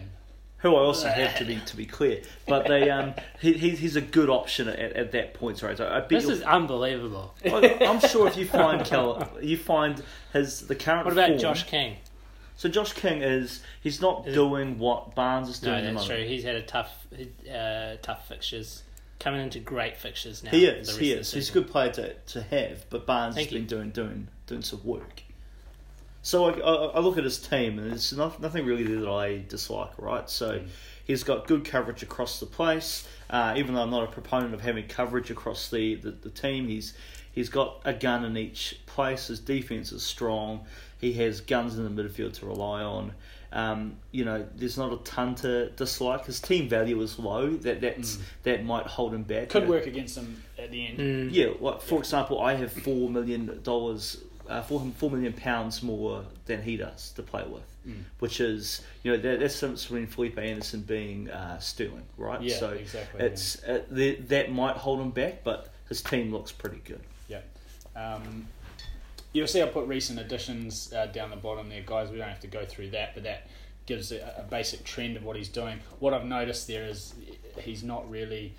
Who 0.62 0.74
I 0.76 0.78
also 0.80 1.08
have 1.08 1.36
to 1.38 1.44
be 1.44 1.56
to 1.66 1.76
be 1.76 1.86
clear. 1.86 2.22
But 2.46 2.66
they 2.68 2.88
um, 2.88 3.14
he, 3.40 3.52
he 3.52 3.70
he's 3.70 3.96
a 3.96 4.00
good 4.00 4.30
option 4.30 4.68
at, 4.68 4.78
at 4.78 5.12
that 5.12 5.34
point. 5.34 5.60
Right, 5.62 5.76
so 5.76 5.86
I 5.88 6.00
bet 6.00 6.08
This 6.08 6.28
is 6.28 6.42
unbelievable. 6.42 7.34
I- 7.44 7.78
I'm 7.82 8.00
sure 8.00 8.26
if 8.28 8.36
you 8.36 8.46
find 8.46 8.84
Cal, 8.84 9.28
you 9.42 9.56
find 9.56 10.02
his 10.32 10.66
the 10.66 10.74
current. 10.76 11.04
What 11.04 11.12
about 11.12 11.28
form- 11.28 11.38
Josh 11.38 11.66
King? 11.66 11.96
So 12.56 12.68
Josh 12.68 12.92
King 12.92 13.22
is 13.22 13.62
he's 13.82 14.00
not 14.00 14.28
Is- 14.28 14.34
doing 14.34 14.78
what 14.78 15.14
Barnes 15.14 15.48
is 15.48 15.58
doing. 15.58 15.82
No, 15.82 15.86
the 15.88 15.92
that's 15.94 16.06
true. 16.06 16.24
He's 16.24 16.44
had 16.44 16.56
a 16.56 16.62
tough, 16.62 17.06
uh, 17.52 17.96
tough 18.02 18.28
fixtures. 18.28 18.84
Coming 19.18 19.40
into 19.40 19.60
great 19.60 19.96
fixtures 19.96 20.42
now. 20.42 20.50
He 20.50 20.66
is. 20.66 20.88
rest 20.88 21.00
He 21.00 21.12
is. 21.12 21.32
He's 21.32 21.48
a 21.50 21.52
good 21.52 21.68
player 21.68 21.92
to, 21.92 22.14
to 22.14 22.42
have, 22.42 22.88
but 22.90 23.06
Barnes 23.06 23.36
Thank 23.36 23.50
has 23.50 23.54
been 23.54 23.66
doing 23.66 23.90
doing 23.90 24.28
doing 24.46 24.62
some 24.62 24.82
work. 24.84 25.22
So 26.22 26.46
I, 26.46 26.52
I, 26.60 26.74
I 26.86 26.98
look 27.00 27.18
at 27.18 27.24
his 27.24 27.38
team, 27.38 27.78
and 27.78 27.90
there's 27.90 28.12
not, 28.12 28.40
nothing 28.40 28.64
really 28.64 28.84
that 28.84 29.08
I 29.08 29.42
dislike. 29.48 29.90
Right, 29.98 30.28
so 30.30 30.58
Mm. 30.60 30.68
he's 31.04 31.24
got 31.24 31.46
good 31.48 31.64
coverage 31.64 32.02
across 32.02 32.38
the 32.40 32.46
place. 32.46 33.06
Uh, 33.28 33.54
even 33.56 33.74
though 33.74 33.82
I'm 33.82 33.90
not 33.90 34.04
a 34.04 34.12
proponent 34.12 34.54
of 34.54 34.60
having 34.60 34.86
coverage 34.86 35.30
across 35.30 35.68
the, 35.70 35.96
the, 35.96 36.10
the 36.12 36.30
team, 36.30 36.68
he's 36.68 36.94
he's 37.32 37.48
got 37.48 37.80
a 37.84 37.92
gun 37.94 38.24
in 38.24 38.36
each 38.36 38.78
place. 38.86 39.28
His 39.28 39.40
defense 39.40 39.90
is 39.90 40.02
strong. 40.02 40.64
He 41.00 41.14
has 41.14 41.40
guns 41.40 41.76
in 41.78 41.84
the 41.96 42.02
midfield 42.02 42.34
to 42.34 42.46
rely 42.46 42.82
on. 42.82 43.12
Um, 43.54 43.96
you 44.12 44.24
know, 44.24 44.46
there's 44.54 44.78
not 44.78 44.92
a 44.92 44.96
ton 44.98 45.34
to 45.36 45.70
dislike. 45.70 46.24
His 46.26 46.40
team 46.40 46.68
value 46.68 47.00
is 47.02 47.18
low. 47.18 47.50
That 47.50 47.80
that's 47.80 48.18
that 48.44 48.64
might 48.64 48.86
hold 48.86 49.12
him 49.12 49.24
back. 49.24 49.48
Mm. 49.48 49.50
Could 49.50 49.62
You 49.62 49.68
know, 49.68 49.74
work 49.74 49.86
against 49.86 50.16
him 50.16 50.42
at 50.58 50.70
the 50.70 50.86
end. 50.86 50.98
Mm. 50.98 51.28
yeah, 51.32 51.48
like 51.60 51.80
for 51.82 51.98
example, 51.98 52.40
I 52.40 52.54
have 52.54 52.72
four 52.72 53.08
million 53.10 53.60
dollars, 53.62 54.18
uh, 54.48 54.62
four 54.62 54.80
four 54.96 55.10
million 55.10 55.32
pounds 55.32 55.82
more 55.82 56.24
than 56.46 56.62
he 56.62 56.76
does 56.76 57.10
to 57.12 57.22
play 57.22 57.44
with, 57.46 57.62
Mm. 57.86 58.04
which 58.20 58.40
is 58.40 58.80
you 59.02 59.10
know 59.10 59.16
that, 59.18 59.40
that's 59.40 59.54
difference 59.58 59.82
between 59.84 60.06
Felipe 60.06 60.38
Anderson 60.38 60.82
being 60.82 61.28
uh, 61.30 61.58
Sterling, 61.58 62.04
right? 62.16 62.40
Yeah, 62.40 62.56
so 62.56 62.70
exactly, 62.70 63.24
It's 63.24 63.62
uh, 63.64 63.82
the, 63.90 64.14
that 64.28 64.52
might 64.52 64.76
hold 64.76 65.00
him 65.00 65.10
back, 65.10 65.42
but 65.42 65.72
his 65.88 66.00
team 66.02 66.32
looks 66.32 66.52
pretty 66.52 66.80
good. 66.84 67.00
Yeah. 67.28 67.40
Um, 67.96 68.46
you'll 69.32 69.48
see 69.48 69.62
I 69.62 69.66
put 69.66 69.86
recent 69.88 70.18
additions 70.20 70.92
uh, 70.92 71.06
down 71.06 71.30
the 71.30 71.36
bottom 71.36 71.68
there, 71.68 71.82
guys. 71.84 72.10
We 72.10 72.18
don't 72.18 72.28
have 72.28 72.40
to 72.40 72.46
go 72.46 72.64
through 72.64 72.90
that, 72.90 73.14
but 73.14 73.24
that 73.24 73.48
gives 73.86 74.12
a, 74.12 74.34
a 74.38 74.42
basic 74.44 74.84
trend 74.84 75.16
of 75.16 75.24
what 75.24 75.36
he's 75.36 75.48
doing. 75.48 75.80
What 75.98 76.14
I've 76.14 76.24
noticed 76.24 76.68
there 76.68 76.84
is 76.86 77.14
he's 77.58 77.82
not 77.82 78.08
really. 78.08 78.54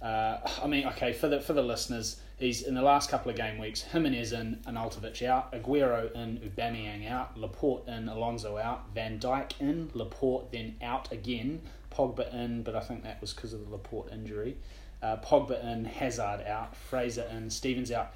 Uh, 0.00 0.38
I 0.62 0.66
mean, 0.68 0.86
okay, 0.88 1.12
for 1.12 1.26
the 1.28 1.40
for 1.40 1.52
the 1.52 1.62
listeners, 1.62 2.20
he's 2.42 2.62
in 2.62 2.74
the 2.74 2.82
last 2.82 3.08
couple 3.10 3.30
of 3.30 3.36
game 3.36 3.58
weeks. 3.58 3.82
Jimenez 3.82 4.32
in, 4.32 4.58
Arnautovic 4.66 5.22
out, 5.26 5.52
Aguero 5.52 6.12
in, 6.12 6.38
Aubameyang 6.38 7.08
out, 7.10 7.36
Laporte 7.38 7.86
in, 7.88 8.08
Alonso 8.08 8.58
out, 8.58 8.86
Van 8.94 9.18
Dijk 9.18 9.52
in, 9.60 9.90
Laporte 9.94 10.50
then 10.52 10.76
out 10.82 11.10
again, 11.12 11.60
Pogba 11.90 12.32
in, 12.34 12.62
but 12.62 12.74
I 12.74 12.80
think 12.80 13.04
that 13.04 13.20
was 13.20 13.32
because 13.32 13.52
of 13.52 13.64
the 13.64 13.70
Laporte 13.70 14.12
injury. 14.12 14.56
Uh, 15.02 15.16
Pogba 15.18 15.62
in, 15.64 15.84
Hazard 15.84 16.42
out, 16.46 16.76
Fraser 16.76 17.26
in, 17.30 17.50
Stevens 17.50 17.90
out. 17.90 18.12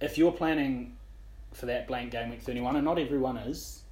If 0.00 0.18
you're 0.18 0.32
planning 0.32 0.96
for 1.52 1.66
that 1.66 1.86
blank 1.88 2.12
game 2.12 2.30
week 2.30 2.42
31, 2.42 2.76
and 2.76 2.84
not 2.84 2.98
everyone 2.98 3.36
is, 3.38 3.82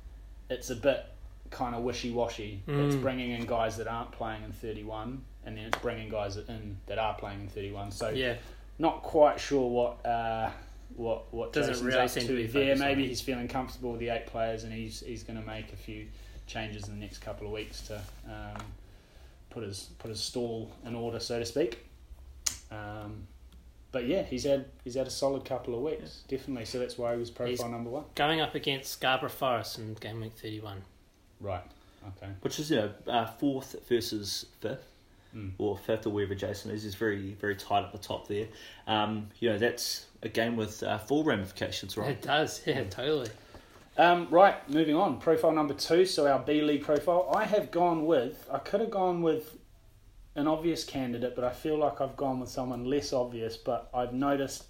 it's 0.50 0.70
a 0.70 0.76
bit 0.76 1.06
kind 1.50 1.74
of 1.74 1.82
wishy 1.82 2.10
washy. 2.10 2.60
It's 2.66 2.96
Mm. 2.96 3.00
bringing 3.02 3.30
in 3.30 3.46
guys 3.46 3.76
that 3.78 3.86
aren't 3.86 4.12
playing 4.12 4.42
in 4.44 4.52
31, 4.52 5.24
and 5.46 5.56
then 5.56 5.64
it's 5.66 5.78
bringing 5.78 6.08
guys 6.10 6.36
in 6.36 6.76
that 6.86 6.98
are 6.98 7.14
playing 7.14 7.40
in 7.42 7.48
31. 7.48 7.90
So 7.92 8.10
Yeah. 8.10 8.34
Not 8.78 9.02
quite 9.02 9.38
sure 9.40 9.68
what 9.68 10.06
uh, 10.06 10.50
what 10.96 11.32
what 11.32 11.52
Doesn't 11.52 11.72
Jason's 11.74 11.86
really 11.86 12.00
up 12.00 12.10
seem 12.10 12.22
to, 12.22 12.28
to 12.28 12.34
be 12.34 12.46
there. 12.46 12.76
Maybe 12.76 13.06
he's 13.06 13.20
feeling 13.20 13.48
comfortable 13.48 13.92
with 13.92 14.00
the 14.00 14.08
eight 14.10 14.26
players, 14.26 14.64
and 14.64 14.72
he's 14.72 15.00
he's 15.00 15.22
going 15.22 15.40
to 15.40 15.46
make 15.46 15.72
a 15.72 15.76
few 15.76 16.06
changes 16.46 16.88
in 16.88 16.94
the 16.94 17.00
next 17.00 17.18
couple 17.18 17.46
of 17.46 17.52
weeks 17.52 17.80
to 17.82 17.96
um, 18.26 18.62
put 19.50 19.62
his 19.62 19.90
put 19.98 20.10
his 20.10 20.20
stall 20.20 20.70
in 20.86 20.94
order, 20.94 21.20
so 21.20 21.38
to 21.38 21.46
speak. 21.46 21.84
Um, 22.70 23.26
but 23.92 24.06
yeah, 24.06 24.22
he's 24.22 24.44
had 24.44 24.66
he's 24.82 24.94
had 24.94 25.06
a 25.06 25.10
solid 25.10 25.44
couple 25.44 25.74
of 25.74 25.80
weeks, 25.80 26.22
definitely. 26.28 26.64
So 26.64 26.78
that's 26.80 26.98
why 26.98 27.12
he 27.12 27.18
was 27.18 27.30
profile 27.30 27.50
He's- 27.50 27.70
number 27.70 27.90
one. 27.90 28.04
Going 28.14 28.40
up 28.40 28.54
against 28.54 28.90
Scarborough 28.92 29.28
Forest 29.28 29.78
in 29.78 29.94
game 29.94 30.20
week 30.20 30.32
31. 30.32 30.82
Right. 31.40 31.62
Okay. 32.16 32.32
Which 32.42 32.58
is 32.58 32.70
you 32.70 32.76
know 32.76 32.90
uh, 33.06 33.26
fourth 33.26 33.76
versus 33.88 34.46
fifth. 34.60 34.93
Mm. 35.34 35.52
Or 35.58 35.76
fifth 35.76 36.06
or 36.06 36.10
wherever 36.10 36.34
Jason 36.34 36.70
is, 36.70 36.84
is 36.84 36.94
very 36.94 37.32
very 37.40 37.56
tight 37.56 37.84
at 37.84 37.92
the 37.92 37.98
top 37.98 38.28
there. 38.28 38.46
Um, 38.86 39.30
you 39.40 39.50
know 39.50 39.58
that's 39.58 40.06
a 40.22 40.28
game 40.28 40.56
with 40.56 40.82
uh, 40.82 40.98
full 40.98 41.24
ramifications, 41.24 41.96
right? 41.96 42.10
It 42.10 42.22
does, 42.22 42.62
yeah, 42.66 42.84
totally. 42.84 43.30
Um, 43.96 44.26
right, 44.30 44.68
moving 44.68 44.96
on. 44.96 45.18
Profile 45.18 45.52
number 45.52 45.74
two, 45.74 46.04
so 46.04 46.26
our 46.26 46.40
B 46.40 46.62
League 46.62 46.82
profile. 46.82 47.30
I 47.34 47.44
have 47.44 47.70
gone 47.70 48.06
with, 48.06 48.48
I 48.52 48.58
could 48.58 48.80
have 48.80 48.90
gone 48.90 49.22
with 49.22 49.56
an 50.34 50.48
obvious 50.48 50.82
candidate, 50.82 51.36
but 51.36 51.44
I 51.44 51.50
feel 51.50 51.78
like 51.78 52.00
I've 52.00 52.16
gone 52.16 52.40
with 52.40 52.48
someone 52.48 52.84
less 52.84 53.12
obvious, 53.12 53.56
but 53.56 53.88
I've 53.94 54.12
noticed 54.12 54.64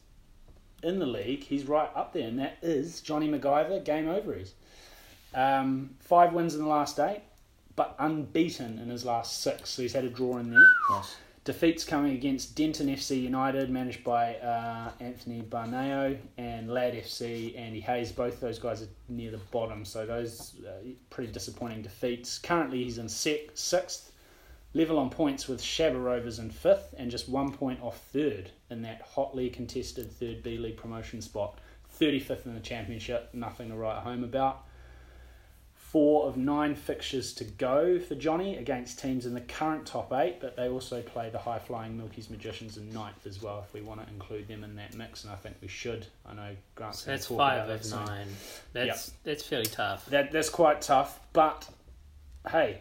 in 0.83 0.99
the 0.99 1.07
league 1.07 1.45
he's 1.45 1.65
right 1.65 1.89
up 1.95 2.13
there, 2.13 2.29
and 2.29 2.39
that 2.39 2.59
is 2.61 3.01
Johnny 3.01 3.29
MacGyver, 3.29 3.83
game 3.83 4.09
overers. 4.09 4.53
Um, 5.35 5.97
five 6.01 6.35
wins 6.35 6.55
in 6.55 6.61
the 6.61 6.69
last 6.69 7.01
eight, 7.01 7.23
but 7.77 7.95
unbeaten 7.99 8.79
in 8.79 8.89
his 8.89 9.05
last 9.05 9.43
six, 9.43 9.71
so 9.71 9.83
he's 9.83 9.93
had 9.93 10.05
a 10.05 10.11
draw 10.11 10.39
in 10.39 10.51
there. 10.51 10.67
Nice. 10.91 11.17
Defeats 11.45 11.85
coming 11.85 12.13
against 12.13 12.57
Denton 12.57 12.89
FC 12.89 13.21
United, 13.21 13.69
managed 13.69 14.03
by 14.03 14.37
uh, 14.37 14.93
Anthony 14.99 15.43
Barneo, 15.43 16.17
and 16.39 16.71
Lad 16.71 16.95
FC 16.95 17.59
Andy 17.59 17.81
Hayes. 17.81 18.13
Both 18.13 18.41
those 18.41 18.59
guys 18.59 18.83
are 18.83 18.89
near 19.11 19.31
the 19.31 19.37
bottom, 19.37 19.85
so 19.85 20.07
those 20.07 20.55
uh, 20.67 20.89
pretty 21.11 21.31
disappointing 21.31 21.83
defeats. 21.83 22.39
Currently, 22.39 22.85
he's 22.85 22.97
in 22.97 23.11
sec- 23.11 23.51
sixth, 23.53 24.13
level 24.73 24.99
on 24.99 25.11
points 25.11 25.47
with 25.47 25.61
Shabba 25.61 26.03
Rovers 26.03 26.39
in 26.39 26.49
fifth, 26.49 26.95
and 26.97 27.11
just 27.11 27.29
one 27.29 27.53
point 27.53 27.83
off 27.83 28.01
third 28.15 28.51
in 28.71 28.81
that 28.83 29.03
hotly 29.03 29.51
contested 29.51 30.11
third 30.11 30.43
B 30.43 30.57
League 30.57 30.79
promotion 30.79 31.21
spot. 31.21 31.59
35th 32.01 32.47
in 32.47 32.55
the 32.55 32.61
championship, 32.61 33.29
nothing 33.35 33.69
to 33.69 33.77
write 33.77 33.99
home 34.03 34.25
about. 34.25 34.65
Four 35.95 36.27
of 36.27 36.37
nine 36.37 36.75
fixtures 36.75 37.33
to 37.33 37.45
go 37.45 38.01
for 38.01 38.17
Johnny 38.17 38.57
against 38.57 38.99
teams 38.99 39.27
in 39.27 39.33
the 39.33 39.41
current 39.43 39.87
top 39.87 40.13
eight, 40.13 40.41
but 40.41 40.57
they 40.57 40.69
also 40.69 41.01
play 41.01 41.31
the 41.31 41.39
high 41.39 41.61
flying 41.61 41.97
Milky's 41.97 42.29
Magicians 42.29 42.77
in 42.77 42.93
ninth 42.93 43.25
as 43.29 43.41
well, 43.41 43.65
if 43.65 43.73
we 43.73 43.81
want 43.81 44.05
to 44.05 44.13
include 44.13 44.49
them 44.49 44.65
in 44.65 44.75
that 44.75 44.95
mix, 44.95 45.23
and 45.23 45.33
I 45.33 45.37
think 45.37 45.55
we 45.63 45.69
should. 45.69 46.09
I 46.29 46.35
know 46.35 46.57
Grant's 46.75 47.05
So 47.05 47.13
that's 47.13 47.27
five 47.27 47.63
of 47.63 47.69
that 47.69 47.85
soon. 47.85 48.05
nine. 48.07 48.27
That's 48.73 49.13
that's 49.23 49.45
fairly 49.45 49.67
tough. 49.67 50.07
That 50.07 50.33
that's 50.33 50.51
quite 50.51 50.83
tough, 50.83 51.21
but 51.33 51.69
hey, 52.51 52.81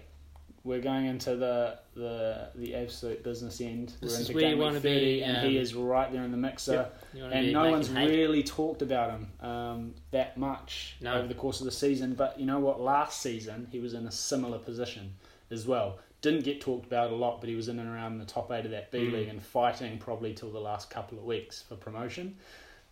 we're 0.63 0.82
going 0.82 1.06
into 1.06 1.36
the 1.36 1.78
the 1.95 2.49
the 2.56 2.76
absolute 2.76 3.23
business 3.23 3.60
end. 3.60 3.93
This 4.02 4.15
we're 4.15 4.21
is 4.21 4.32
where 4.34 4.49
you 4.49 4.58
wanna 4.58 4.80
30, 4.80 4.99
be, 4.99 5.23
and 5.23 5.47
he 5.47 5.58
um, 5.58 5.62
is 5.63 5.76
right 5.76 6.12
there 6.12 6.23
in 6.23 6.32
the 6.32 6.38
mixer. 6.38 6.89
Wanna 7.13 7.36
And 7.36 7.52
no 7.54 7.69
one's 7.69 7.89
really 7.89 8.43
talked 8.43 8.82
about 8.82 9.12
him 9.12 9.28
um, 9.41 9.93
that 10.12 10.38
much 10.38 10.95
No. 11.02 11.15
over 11.15 11.28
the 11.28 11.34
course 11.34 11.60
of 11.60 11.65
the 11.65 11.71
season. 11.71 12.13
But 12.15 12.39
you 12.39 12.45
know 12.45 12.60
what? 12.60 12.80
Last 12.80 13.21
season 13.21 13.67
he 13.71 13.80
was 13.80 13.93
in 13.93 14.08
a 14.08 14.12
similar 14.12 14.58
position 14.58 15.15
as 15.52 15.67
well. 15.67 15.99
Didn't 16.21 16.45
get 16.45 16.62
talked 16.62 16.86
about 16.86 17.12
a 17.12 17.15
lot, 17.15 17.41
but 17.41 17.49
he 17.49 17.56
was 17.56 17.67
in 17.67 17.80
and 17.80 17.89
around 17.89 18.17
the 18.19 18.26
top 18.26 18.49
eight 18.52 18.63
of 18.63 18.71
that 18.71 18.91
B 18.91 18.99
Mm. 18.99 19.12
league 19.12 19.28
and 19.28 19.43
fighting 19.43 19.97
probably 19.97 20.34
till 20.34 20.52
the 20.52 20.62
last 20.62 20.89
couple 20.89 21.17
of 21.17 21.26
weeks 21.26 21.62
for 21.62 21.76
promotion. 21.76 22.38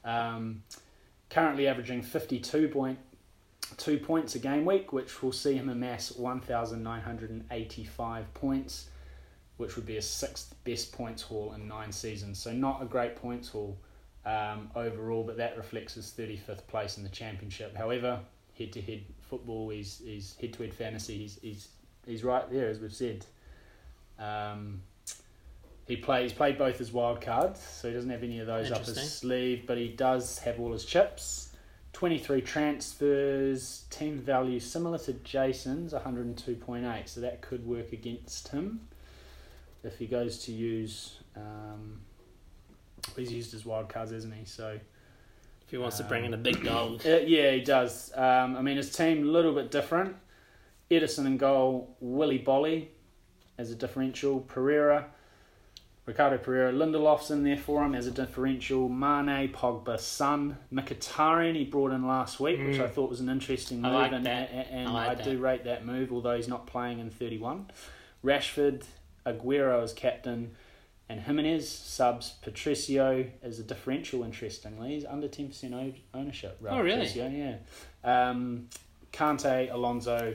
Um, 0.03 0.63
currently 1.29 1.67
averaging 1.67 2.01
fifty-two 2.01 2.67
point 2.67 2.99
two 3.77 3.97
points 3.97 4.35
a 4.35 4.39
game 4.39 4.65
week, 4.65 4.93
which 4.93 5.21
will 5.21 5.31
see 5.31 5.55
him 5.55 5.69
amass 5.69 6.11
1,985 6.11 8.33
points, 8.33 8.89
which 9.57 9.75
would 9.75 9.85
be 9.85 9.97
a 9.97 10.01
sixth 10.01 10.55
best 10.63 10.91
points 10.91 11.21
haul 11.21 11.53
in 11.53 11.67
nine 11.67 11.91
seasons. 11.91 12.39
So, 12.39 12.51
not 12.51 12.81
a 12.81 12.85
great 12.85 13.15
points 13.15 13.49
haul 13.49 13.77
um, 14.25 14.71
overall, 14.75 15.23
but 15.23 15.37
that 15.37 15.57
reflects 15.57 15.95
his 15.95 16.13
35th 16.17 16.65
place 16.67 16.97
in 16.97 17.03
the 17.03 17.09
championship. 17.09 17.75
However, 17.75 18.19
head 18.57 18.71
to 18.73 18.81
head 18.81 19.03
football, 19.21 19.69
he's, 19.69 20.01
he's 20.03 20.35
head 20.39 20.53
to 20.53 20.63
head 20.63 20.73
fantasy, 20.73 21.17
he's, 21.17 21.39
he's, 21.41 21.67
he's 22.05 22.23
right 22.23 22.49
there, 22.51 22.69
as 22.69 22.79
we've 22.79 22.93
said. 22.93 23.25
Um, 24.19 24.81
he 25.87 25.97
plays 25.97 26.31
played 26.31 26.57
both 26.57 26.77
his 26.77 26.93
wild 26.93 27.21
cards, 27.21 27.59
so 27.59 27.89
he 27.89 27.93
doesn't 27.93 28.09
have 28.09 28.23
any 28.23 28.39
of 28.39 28.47
those 28.47 28.71
up 28.71 28.85
his 28.85 29.13
sleeve, 29.13 29.63
but 29.65 29.77
he 29.77 29.89
does 29.89 30.39
have 30.39 30.59
all 30.59 30.71
his 30.71 30.85
chips. 30.85 31.50
23 32.01 32.41
transfers, 32.41 33.85
team 33.91 34.17
value 34.17 34.59
similar 34.59 34.97
to 34.97 35.13
Jason's, 35.13 35.93
102.8, 35.93 37.07
so 37.07 37.21
that 37.21 37.41
could 37.41 37.63
work 37.63 37.93
against 37.93 38.47
him 38.47 38.81
if 39.83 39.99
he 39.99 40.07
goes 40.07 40.39
to 40.45 40.51
use. 40.51 41.19
Um, 41.37 42.01
he's 43.15 43.31
used 43.31 43.51
his 43.51 43.67
wild 43.67 43.87
cards, 43.87 44.09
hasn't 44.09 44.33
he? 44.33 44.45
So 44.45 44.79
If 45.63 45.69
he 45.69 45.77
wants 45.77 45.97
to 45.97 46.03
bring 46.03 46.25
in 46.25 46.33
a 46.33 46.37
big 46.37 46.63
dog. 46.63 47.01
uh, 47.05 47.17
yeah, 47.17 47.51
he 47.51 47.61
does. 47.61 48.11
Um, 48.15 48.57
I 48.57 48.63
mean, 48.63 48.77
his 48.77 48.91
team 48.91 49.21
a 49.21 49.31
little 49.31 49.53
bit 49.53 49.69
different. 49.69 50.15
Ederson 50.89 51.27
in 51.27 51.37
goal, 51.37 51.95
Willy 51.99 52.39
Boly 52.39 52.87
as 53.59 53.69
a 53.69 53.75
differential, 53.75 54.39
Pereira, 54.39 55.05
Ricardo 56.05 56.37
Pereira, 56.39 56.73
Lindelof's 56.73 57.29
in 57.29 57.43
there 57.43 57.57
for 57.57 57.83
him 57.85 57.93
as 57.93 58.07
a 58.07 58.11
differential, 58.11 58.89
Mane, 58.89 59.49
Pogba, 59.53 59.99
Son, 59.99 60.57
Mkhitaryan 60.73 61.55
he 61.55 61.63
brought 61.63 61.91
in 61.91 62.07
last 62.07 62.39
week, 62.39 62.57
which 62.59 62.77
Mm. 62.77 62.83
I 62.85 62.87
thought 62.87 63.09
was 63.09 63.19
an 63.19 63.29
interesting 63.29 63.81
move, 63.81 63.93
like 63.93 64.11
and, 64.11 64.27
and, 64.27 64.89
I 64.89 65.11
I, 65.11 65.15
do 65.15 65.37
rate 65.37 65.63
that 65.65 65.85
move, 65.85 66.11
although 66.11 66.35
he's 66.35 66.47
not 66.47 66.65
playing 66.65 66.99
in 66.99 67.11
31. 67.11 67.67
Rashford, 68.25 68.83
Aguero 69.25 69.83
as 69.83 69.93
captain, 69.93 70.55
and 71.07 71.21
Jimenez 71.21 71.69
subs 71.69 72.33
Patricio 72.41 73.27
as 73.43 73.59
a 73.59 73.63
differential. 73.63 74.23
Interestingly, 74.23 74.95
he's 74.95 75.05
under 75.05 75.27
ten 75.27 75.49
percent 75.49 75.75
ownership. 76.13 76.57
Raul 76.63 76.71
Oh, 76.71 76.81
really? 76.81 77.05
Patricio, 77.05 77.27
yeah. 77.29 78.29
Um, 78.29 78.69
Kante, 79.13 79.71
Alonso, 79.71 80.33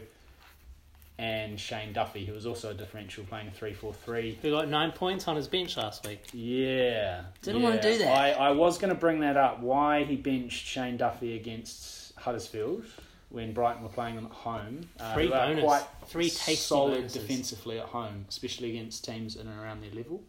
and 1.18 1.58
Shane 1.58 1.92
Duffy, 1.92 2.24
who 2.26 2.32
was 2.34 2.44
also 2.46 2.70
a 2.70 2.74
differential, 2.74 3.24
playing 3.24 3.50
three 3.52 3.72
four 3.72 3.94
three. 3.94 4.38
Who 4.42 4.50
got 4.50 4.68
nine 4.68 4.92
points 4.92 5.26
on 5.28 5.36
his 5.36 5.48
bench 5.48 5.76
last 5.76 6.06
week. 6.06 6.22
Yeah, 6.32 7.22
Didn't 7.42 7.62
yeah. 7.62 7.68
wanna 7.68 7.82
do 7.82 7.98
that. 7.98 8.08
I, 8.08 8.30
I 8.32 8.50
was 8.50 8.76
going 8.78 8.92
to 8.92 8.98
bring 9.00 9.20
that 9.20 9.36
up. 9.36 9.60
Why 9.60 10.04
he 10.04 10.16
benched 10.16 10.66
Shane 10.66 10.96
Duffy 10.98 11.34
against 11.36 12.12
Huddersfield 12.18 12.84
when 13.30 13.52
Brighton 13.52 13.82
were 13.82 13.88
playing 13.88 14.16
them 14.16 14.26
at 14.26 14.32
home. 14.32 14.88
Uh, 15.00 15.14
Three 15.14 15.26
who 15.28 15.32
are 15.32 15.46
bonus. 15.48 15.64
quite 15.64 15.84
Three 16.06 16.30
tasty 16.30 16.54
solid 16.54 16.94
bonuses. 16.96 17.22
defensively 17.22 17.78
at 17.80 17.86
home, 17.86 18.26
especially 18.28 18.70
against 18.70 19.04
teams 19.04 19.36
in 19.36 19.48
and 19.48 19.58
around 19.60 19.82
their 19.82 19.90
level. 19.92 20.22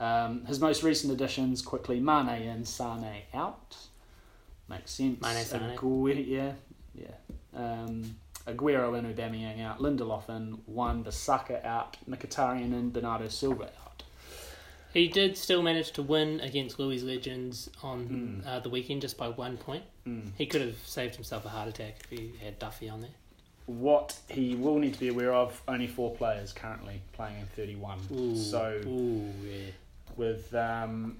Um, 0.00 0.44
his 0.46 0.60
most 0.60 0.82
recent 0.82 1.12
additions 1.12 1.62
quickly 1.62 2.00
Mane 2.00 2.28
and 2.48 2.66
Sane 2.66 3.22
out. 3.32 3.76
Makes 4.68 4.90
sense. 4.90 5.20
Mane, 5.22 5.44
Sane. 5.44 5.60
Aguero, 5.76 6.26
yeah, 6.26 6.52
yeah. 6.94 7.06
Um, 7.56 8.16
Aguero 8.46 8.96
and 8.98 9.14
Aubameyang 9.14 9.62
out. 9.62 9.78
Lindelof 9.80 10.28
in 10.28 10.58
one. 10.66 11.02
Basaka 11.04 11.64
out. 11.64 11.96
Mkhitaryan 12.08 12.72
and 12.72 12.92
Bernardo 12.92 13.28
Silva 13.28 13.64
out. 13.84 14.02
He 14.92 15.08
did 15.08 15.36
still 15.36 15.60
manage 15.62 15.90
to 15.92 16.02
win 16.02 16.40
against 16.40 16.78
Louis 16.78 17.02
Legends 17.02 17.68
on 17.82 18.42
Mm. 18.44 18.46
uh, 18.46 18.60
the 18.60 18.68
weekend 18.68 19.00
just 19.02 19.16
by 19.18 19.28
one 19.28 19.56
point. 19.56 19.82
Mm. 20.06 20.30
He 20.38 20.46
could 20.46 20.60
have 20.60 20.76
saved 20.84 21.14
himself 21.16 21.44
a 21.44 21.48
heart 21.48 21.68
attack 21.68 21.96
if 22.04 22.10
he 22.18 22.32
had 22.42 22.58
Duffy 22.60 22.88
on 22.88 23.00
there. 23.00 23.10
What 23.66 24.16
he 24.28 24.54
will 24.54 24.78
need 24.78 24.92
to 24.94 25.00
be 25.00 25.08
aware 25.08 25.32
of: 25.32 25.60
only 25.66 25.86
four 25.86 26.14
players 26.14 26.52
currently 26.52 27.00
playing 27.12 27.38
in 27.40 27.46
thirty-one. 27.56 27.98
Ooh, 28.12 28.36
So 28.36 28.80
ooh, 28.86 29.32
yeah. 29.42 29.70
with 30.16 30.54
um, 30.54 31.16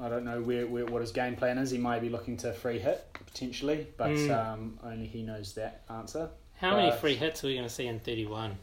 I 0.00 0.08
don't 0.08 0.24
know 0.24 0.40
where, 0.40 0.66
where 0.66 0.86
what 0.86 1.02
his 1.02 1.12
game 1.12 1.36
plan 1.36 1.58
is. 1.58 1.70
He 1.70 1.76
may 1.78 2.00
be 2.00 2.08
looking 2.08 2.38
to 2.38 2.52
free 2.54 2.78
hit 2.78 3.06
potentially, 3.26 3.86
but 3.98 4.08
Mm. 4.10 4.30
um, 4.52 4.78
only 4.82 5.06
he 5.06 5.22
knows 5.22 5.52
that 5.52 5.82
answer. 5.90 6.30
How 6.62 6.76
many 6.76 6.92
free 6.96 7.16
hits 7.16 7.42
are 7.44 7.48
we 7.48 7.54
going 7.54 7.66
to 7.66 7.72
see 7.74 7.86
in 7.86 7.98
31? 8.00 8.56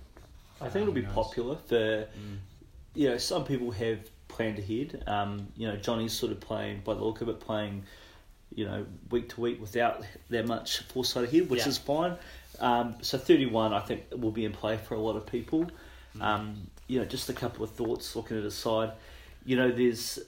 I 0.62 0.70
think 0.70 0.84
it'll 0.84 0.94
be 0.94 1.02
knows? 1.04 1.14
popular 1.14 1.58
for 1.68 2.08
you 2.96 3.10
know 3.10 3.18
some 3.18 3.46
people 3.46 3.72
have 3.72 4.00
planned 4.28 4.58
ahead. 4.60 5.04
Um, 5.06 5.48
you 5.56 5.68
know 5.68 5.76
Johnny's 5.76 6.14
sort 6.14 6.32
of 6.32 6.40
playing 6.40 6.82
by 6.84 6.94
the 6.96 7.04
look 7.04 7.22
of 7.22 7.30
it, 7.30 7.40
playing 7.40 7.84
you 8.56 8.66
know 8.66 8.86
week 9.12 9.30
to 9.30 9.42
week 9.42 9.62
without 9.62 10.04
that 10.30 10.48
much 10.48 10.80
foresight 10.84 11.26
ahead, 11.26 11.50
which 11.50 11.62
Yeah. 11.62 11.68
is 11.68 11.78
fine. 11.78 12.16
Um, 12.60 12.96
so 13.02 13.18
thirty 13.18 13.46
one, 13.46 13.74
I 13.74 13.80
think, 13.80 14.06
will 14.12 14.32
be 14.32 14.44
in 14.46 14.52
play 14.52 14.78
for 14.78 14.96
a 14.96 15.00
lot 15.00 15.16
of 15.16 15.26
people. 15.26 15.70
Mm. 16.18 16.22
Um, 16.22 16.68
you 16.88 17.00
know, 17.00 17.06
just 17.06 17.30
a 17.30 17.34
couple 17.34 17.64
of 17.64 17.72
thoughts 17.72 18.16
looking 18.16 18.38
at 18.38 18.44
aside. 18.44 18.92
You 19.46 19.56
know, 19.56 19.72
there's 19.72 20.20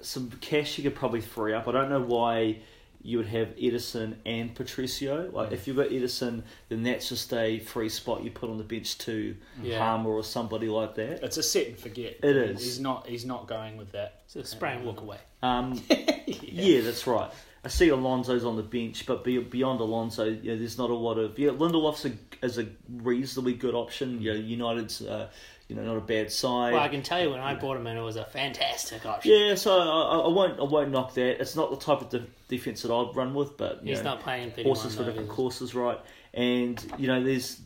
some 0.00 0.30
cash 0.40 0.78
you 0.78 0.84
could 0.84 0.94
probably 0.94 1.20
free 1.20 1.52
up. 1.52 1.68
I 1.68 1.72
don't 1.72 1.90
know 1.90 2.00
why 2.00 2.58
you 3.02 3.18
would 3.18 3.28
have 3.28 3.48
Ederson 3.56 4.16
and 4.26 4.54
Patricio. 4.54 5.30
Like, 5.32 5.50
Mm. 5.50 5.52
if 5.52 5.66
you've 5.68 5.76
got 5.76 5.88
Ederson, 5.88 6.42
then 6.68 6.82
that's 6.82 7.08
just 7.08 7.32
a 7.32 7.58
free 7.60 7.88
spot 7.88 8.24
you 8.24 8.30
put 8.30 8.50
on 8.50 8.58
the 8.58 8.64
bench 8.64 8.98
to 8.98 9.36
Yeah. 9.62 9.78
Palmer 9.78 10.10
or 10.10 10.24
somebody 10.24 10.68
like 10.68 10.94
that. 10.96 11.22
It's 11.22 11.36
a 11.36 11.42
set 11.42 11.68
and 11.68 11.78
forget. 11.78 12.18
It 12.22 12.36
is. 12.36 12.62
He's 12.62 12.80
not. 12.80 13.06
He's 13.06 13.24
not 13.24 13.46
going 13.46 13.76
with 13.76 13.92
that. 13.92 14.22
So 14.26 14.42
spray 14.42 14.74
and 14.74 14.84
walk 14.84 15.00
away. 15.00 15.18
Um, 15.42 15.80
yeah. 16.26 16.80
that's 16.80 17.06
right. 17.06 17.30
I 17.64 17.68
see 17.68 17.88
Alonso's 17.88 18.44
on 18.44 18.56
the 18.56 18.62
bench, 18.62 19.04
but 19.04 19.24
beyond 19.24 19.80
Alonso, 19.80 20.24
you 20.24 20.52
know, 20.52 20.58
there's 20.58 20.78
not 20.78 20.90
a 20.90 20.94
lot 20.94 21.18
of. 21.18 21.38
Yeah, 21.38 21.50
Lindelof's 21.50 22.04
a, 22.06 22.12
is 22.42 22.56
a 22.58 22.66
reasonably 22.88 23.54
good 23.54 23.74
option. 23.74 24.20
You 24.22 24.32
know, 24.34 24.38
United's, 24.40 25.02
uh, 25.02 25.28
you 25.68 25.76
know, 25.76 25.82
not 25.82 25.96
a 25.96 26.00
bad 26.00 26.32
side. 26.32 26.72
Well, 26.72 26.82
I 26.82 26.88
can 26.88 27.02
tell 27.02 27.22
you 27.22 27.30
when 27.30 27.40
I 27.40 27.54
bought 27.54 27.76
him 27.76 27.86
in, 27.86 27.96
it 27.96 28.02
was 28.02 28.16
a 28.16 28.24
fantastic 28.24 29.04
option. 29.06 29.32
Yeah, 29.32 29.54
so 29.54 29.78
I, 29.78 30.18
I 30.24 30.28
won't 30.28 30.58
I 30.58 30.64
won't 30.64 30.90
knock 30.90 31.14
that. 31.14 31.40
It's 31.40 31.54
not 31.54 31.70
the 31.70 31.76
type 31.76 32.00
of 32.00 32.08
de- 32.08 32.26
defense 32.48 32.82
that 32.82 32.92
I'd 32.92 33.14
run 33.14 33.34
with, 33.34 33.56
but 33.56 33.82
you 33.84 33.90
He's 33.90 33.98
know, 33.98 34.14
not 34.14 34.20
playing 34.20 34.52
horses 34.62 34.96
for 34.96 35.04
different 35.04 35.28
courses, 35.28 35.74
right? 35.74 36.00
And 36.34 36.82
you 36.98 37.06
know, 37.06 37.22
there's 37.22 37.60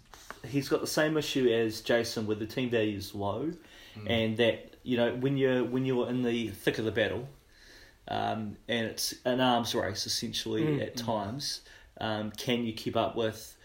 he's 0.44 0.68
got 0.68 0.80
the 0.80 0.86
same 0.88 1.16
issue 1.16 1.48
as 1.48 1.80
Jason, 1.80 2.26
where 2.26 2.36
the 2.36 2.46
team 2.46 2.70
value 2.70 2.96
is 2.96 3.14
low, 3.14 3.52
and 4.06 4.36
that 4.38 4.74
you 4.82 4.96
know 4.96 5.14
when 5.14 5.36
you're 5.36 5.62
when 5.64 5.84
you're 5.86 6.08
in 6.08 6.22
the 6.22 6.48
thick 6.48 6.78
of 6.78 6.84
the 6.84 6.90
battle, 6.90 7.28
um, 8.08 8.56
and 8.68 8.86
it's 8.86 9.14
an 9.24 9.40
arms 9.40 9.74
race 9.74 10.06
essentially 10.06 10.62
Mm. 10.64 10.82
at 10.82 10.96
times. 10.96 11.60
Um, 12.00 12.32
can 12.32 12.64
you 12.64 12.72
keep 12.72 12.96
up 12.96 13.14
with, 13.14 13.56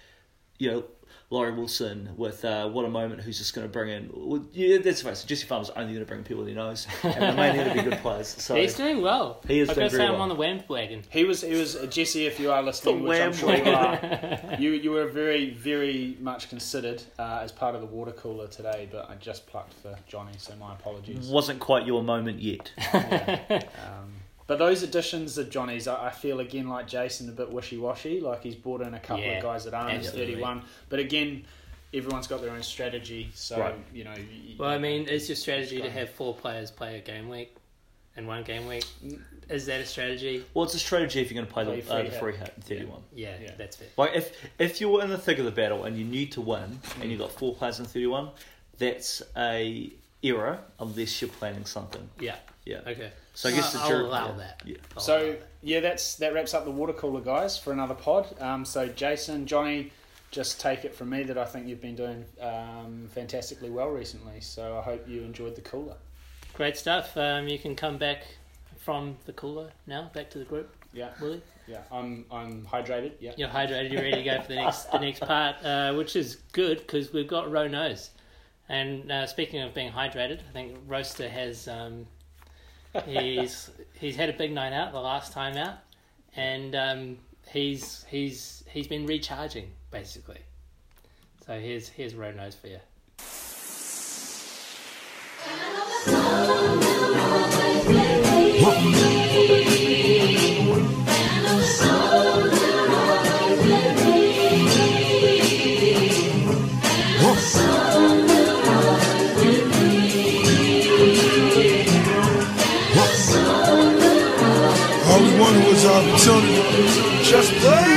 you 0.60 0.70
know? 0.70 0.84
Laurie 1.30 1.52
Wilson 1.52 2.10
with 2.16 2.46
uh, 2.46 2.70
What 2.70 2.86
a 2.86 2.90
Moment, 2.90 3.20
who's 3.22 3.38
just 3.38 3.54
going 3.54 3.68
to 3.68 3.72
bring 3.72 3.90
in. 3.90 4.10
Well, 4.14 4.46
yeah, 4.54 4.78
that's 4.78 5.04
right. 5.04 5.16
So 5.18 5.28
Jesse 5.28 5.46
Farmer's 5.46 5.70
only 5.72 5.94
going 5.94 6.06
to 6.06 6.10
bring 6.10 6.24
people 6.24 6.46
he 6.46 6.54
knows, 6.54 6.88
and 7.04 7.14
they're 7.16 7.34
mainly 7.34 7.64
going 7.66 7.78
to 7.78 7.84
be 7.84 7.90
good 7.90 8.00
players. 8.00 8.30
So 8.30 8.56
He's 8.56 8.76
doing 8.76 9.02
well. 9.02 9.42
He 9.46 9.60
is 9.60 9.68
I've 9.70 9.76
doing 9.76 9.86
got 9.88 9.92
to 9.92 9.98
very 9.98 10.08
say 10.08 10.08
I'm 10.08 10.14
well. 10.14 10.22
on 10.22 10.30
the 10.30 10.36
bandwagon. 10.36 11.04
He 11.10 11.26
was. 11.26 11.42
He 11.42 11.54
was. 11.54 11.76
Jesse, 11.90 12.26
if 12.28 12.40
you 12.40 12.50
are 12.52 12.64
listening, 12.64 13.00
The 13.04 13.10
which 13.10 13.20
I'm 13.20 13.34
sure 13.34 13.56
you 13.56 13.72
are, 13.72 14.56
you 14.58 14.72
you 14.72 14.92
were 14.92 15.08
very 15.08 15.50
very 15.50 16.16
much 16.22 16.48
considered 16.50 17.04
uh, 17.20 17.40
as 17.42 17.52
part 17.52 17.76
of 17.76 17.82
the 17.82 17.88
water 17.88 18.14
cooler 18.14 18.48
today, 18.48 18.88
but 18.90 19.10
I 19.10 19.16
just 19.16 19.48
plucked 19.48 19.74
for 19.74 19.98
Johnny, 20.08 20.32
so 20.38 20.56
my 20.56 20.74
apologies. 20.76 21.28
wasn't 21.28 21.60
quite 21.60 21.86
your 21.86 22.04
moment 22.04 22.40
yet. 22.40 22.72
Yeah. 22.78 23.64
Um, 23.86 24.14
but 24.48 24.58
those 24.60 24.82
additions 24.84 25.38
of 25.38 25.50
Johnny's, 25.50 25.88
I, 25.88 26.08
I 26.08 26.10
feel 26.10 26.40
again 26.40 26.68
like 26.68 26.88
Jason, 26.88 27.30
a 27.30 27.32
bit 27.34 27.52
wishy 27.52 27.78
washy. 27.78 28.20
Like 28.22 28.42
he's 28.44 28.56
brought 28.56 28.82
in 28.82 28.94
a 28.94 29.00
couple 29.00 29.24
Yeah, 29.24 29.38
of 29.38 29.44
guys 29.44 29.66
that 29.66 29.74
aren't 29.74 29.94
absolutely. 29.98 30.34
31. 30.36 30.64
But 30.90 31.00
again, 31.00 31.46
everyone's 31.94 32.28
got 32.28 32.42
their 32.42 32.52
own 32.52 32.64
strategy. 32.64 33.30
So, 33.34 33.60
Right. 33.60 33.76
you 33.94 34.04
know. 34.04 34.12
y- 34.16 34.56
Well, 34.58 34.70
I 34.70 34.78
mean, 34.78 35.08
it's 35.10 35.28
your 35.30 35.36
strategy 35.36 35.82
to 35.82 35.90
have 35.90 36.10
four 36.12 36.34
players 36.34 36.72
play 36.72 36.98
a 36.98 37.02
game 37.02 37.30
week. 37.30 37.54
in 38.16 38.26
one 38.26 38.44
game 38.44 38.66
week. 38.68 38.84
Is 39.48 39.68
that 39.68 39.80
a 39.80 39.86
strategy? 39.86 40.44
Well, 40.56 40.66
it's 40.66 40.74
a 40.74 40.80
strategy 40.80 41.22
if 41.22 41.30
you're 41.30 41.36
going 41.36 41.46
to 41.48 41.54
play 41.54 41.66
Play 41.66 41.82
the, 41.82 41.92
uh, 41.94 42.00
free 42.02 42.10
the 42.10 42.16
free 42.18 42.36
hit 42.36 42.54
in 42.56 42.62
31. 42.64 43.02
Yeah, 43.14 43.36
Yeah. 43.40 43.52
that's 43.58 43.76
fair. 43.76 43.88
Like 43.96 44.16
if 44.16 44.36
if 44.58 44.82
you're 44.82 45.04
in 45.04 45.10
the 45.12 45.20
thick 45.20 45.38
of 45.38 45.46
the 45.46 45.52
battle 45.52 45.84
and 45.84 45.96
you 45.98 46.04
need 46.04 46.32
to 46.32 46.42
win 46.42 46.80
and 47.00 47.12
you've 47.12 47.20
got 47.20 47.32
four 47.32 47.54
players 47.54 47.78
in 47.80 47.86
31, 47.86 48.30
that's 48.80 49.22
a 49.38 49.92
error 50.24 50.60
unless 50.80 51.22
you're 51.22 51.30
planning 51.30 51.66
something. 51.66 52.10
Yeah. 52.20 52.38
Yeah. 52.66 52.80
Okay. 52.88 53.12
So 53.38 53.50
I 53.50 53.52
guess 53.52 53.72
the 53.72 53.80
I'll 53.80 53.88
jur- 53.90 54.02
allow 54.02 54.30
yeah. 54.32 54.38
that. 54.38 54.62
Yeah. 54.66 54.76
I'll 54.78 54.98
allow 54.98 55.04
So 55.06 55.28
that. 55.34 55.48
yeah, 55.62 55.80
that's 55.80 56.16
that 56.16 56.34
wraps 56.34 56.56
up 56.56 56.66
the 56.66 56.72
water 56.72 56.94
cooler 56.94 57.22
guys 57.22 57.56
for 57.56 57.72
another 57.72 57.94
pod. 57.94 58.26
Um, 58.42 58.66
so 58.66 58.88
Jason, 58.88 59.46
Johnny, 59.46 59.92
just 60.32 60.60
take 60.60 60.86
it 60.86 60.96
from 60.96 61.12
me 61.12 61.22
that 61.22 61.38
I 61.38 61.46
think 61.46 61.68
you've 61.68 61.80
been 61.82 61.96
doing 61.96 62.26
um, 62.42 63.08
fantastically 63.14 63.70
well 63.70 63.90
recently. 63.90 64.42
So 64.42 64.80
I 64.80 64.82
hope 64.82 65.08
you 65.08 65.22
enjoyed 65.22 65.56
the 65.56 65.62
cooler. 65.62 65.96
great 66.56 66.78
stuff. 66.78 67.16
Um, 67.16 67.48
you 67.48 67.60
can 67.60 67.76
come 67.76 68.00
back 68.00 68.24
from 68.80 69.18
the 69.28 69.34
cooler 69.34 69.70
now, 69.86 70.10
back 70.16 70.32
to 70.32 70.40
the 70.40 70.46
group, 70.46 70.74
Yeah, 70.92 71.10
Willie. 71.22 71.44
yeah. 71.68 71.82
I'm 71.92 72.26
I'm 72.32 72.66
hydrated. 72.66 73.12
Yeah. 73.20 73.34
You're 73.38 73.50
hydrated. 73.50 73.92
You're 73.92 74.02
ready 74.02 74.16
to 74.16 74.24
go 74.24 74.42
for 74.42 74.48
the 74.48 74.56
next 74.56 74.92
the 74.92 74.98
next 75.00 75.20
part, 75.20 75.64
uh, 75.64 75.94
which 75.94 76.16
is 76.16 76.38
good 76.54 76.80
because 76.80 77.14
we've 77.14 77.28
got 77.28 77.52
row 77.52 77.68
nose. 77.68 78.10
And 78.68 79.12
uh, 79.12 79.28
speaking 79.28 79.62
of 79.62 79.76
being 79.76 79.92
hydrated, 79.92 80.40
I 80.40 80.52
think 80.54 80.76
Roaster 80.88 81.30
has 81.30 81.68
um, 81.68 82.06
he's 83.06 83.70
he's 84.00 84.16
had 84.16 84.30
a 84.30 84.34
big 84.34 84.52
night 84.52 84.74
out 84.74 84.92
the 84.92 85.00
last 85.00 85.32
time 85.32 85.58
out, 85.58 85.76
and 86.36 86.76
um, 86.76 87.18
he's 87.52 88.06
he's 88.10 88.64
he's 88.70 88.88
been 88.88 89.06
recharging 89.06 89.72
basically. 89.92 90.40
So 91.46 91.60
here's 91.60 91.88
here's 91.90 92.16
row 92.16 92.32
nose 92.32 92.56
for 92.56 92.68
you. 92.68 92.80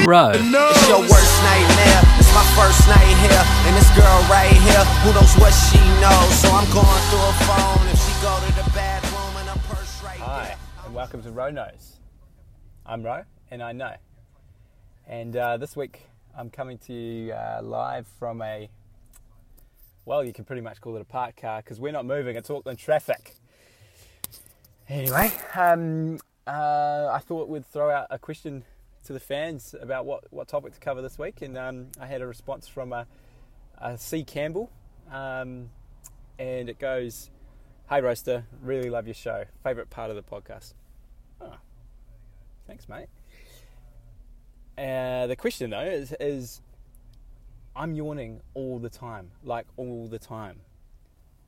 Row. 0.06 0.32
No. 0.32 0.70
It's 0.70 0.88
your 0.88 1.00
worst 1.00 1.42
nightmare. 1.42 2.00
It's 2.18 2.32
my 2.34 2.44
first 2.56 2.88
night 2.88 3.16
here, 3.20 3.42
and 3.66 3.76
this 3.76 3.88
girl 3.94 4.18
right 4.30 4.50
here, 4.50 4.84
who 5.04 5.12
knows 5.12 5.34
what 5.36 5.52
she 5.52 5.78
knows? 6.00 6.34
So 6.40 6.48
I'm 6.50 6.68
going 6.72 7.02
through 7.10 7.18
her 7.18 7.38
phone. 7.44 7.86
If 7.88 7.98
she 8.00 8.22
go 8.22 8.40
to 8.40 8.52
the 8.64 8.70
bathroom 8.74 9.36
and 9.36 9.48
her 9.48 9.74
purse 9.74 10.02
right 10.02 10.18
Hi, 10.18 10.44
there. 10.46 10.56
and 10.86 10.94
welcome 10.94 11.22
to 11.22 11.30
Ro 11.30 11.50
Knows. 11.50 11.98
I'm 12.86 13.02
Ro, 13.02 13.24
and 13.50 13.62
I 13.62 13.72
know. 13.72 13.94
And 15.06 15.36
uh, 15.36 15.58
this 15.58 15.76
week, 15.76 16.06
I'm 16.36 16.50
coming 16.50 16.78
to 16.78 16.92
you 16.92 17.32
uh, 17.32 17.60
live 17.62 18.06
from 18.18 18.40
a, 18.42 18.70
well, 20.06 20.24
you 20.24 20.32
can 20.32 20.44
pretty 20.44 20.62
much 20.62 20.80
call 20.80 20.96
it 20.96 21.02
a 21.02 21.04
parked 21.04 21.40
car 21.40 21.62
because 21.62 21.78
we're 21.78 21.92
not 21.92 22.06
moving. 22.06 22.36
It's 22.36 22.48
Auckland 22.50 22.78
traffic. 22.78 23.36
Anyway, 24.88 25.30
um, 25.54 26.18
uh, 26.46 27.10
I 27.12 27.18
thought 27.18 27.48
we'd 27.48 27.66
throw 27.66 27.90
out 27.90 28.06
a 28.10 28.18
question 28.18 28.64
to 29.04 29.12
the 29.12 29.20
fans 29.20 29.74
about 29.80 30.04
what, 30.06 30.24
what 30.32 30.48
topic 30.48 30.74
to 30.74 30.80
cover 30.80 31.02
this 31.02 31.18
week, 31.18 31.42
and 31.42 31.56
um, 31.56 31.88
I 32.00 32.06
had 32.06 32.20
a 32.20 32.26
response 32.26 32.68
from 32.68 32.92
a, 32.92 33.06
a 33.78 33.96
C 33.96 34.24
Campbell, 34.24 34.70
um, 35.10 35.70
and 36.38 36.68
it 36.68 36.78
goes, 36.78 37.30
"Hey 37.88 38.00
Roaster, 38.00 38.44
really 38.62 38.90
love 38.90 39.06
your 39.06 39.14
show. 39.14 39.44
Favorite 39.62 39.90
part 39.90 40.10
of 40.10 40.16
the 40.16 40.22
podcast." 40.22 40.74
Oh, 41.40 41.56
thanks, 42.66 42.88
mate. 42.88 43.08
Uh, 44.76 45.26
the 45.26 45.36
question 45.36 45.70
though 45.70 45.80
is, 45.80 46.14
is, 46.20 46.62
I'm 47.76 47.94
yawning 47.94 48.40
all 48.54 48.78
the 48.78 48.90
time, 48.90 49.30
like 49.42 49.66
all 49.76 50.08
the 50.08 50.18
time. 50.18 50.60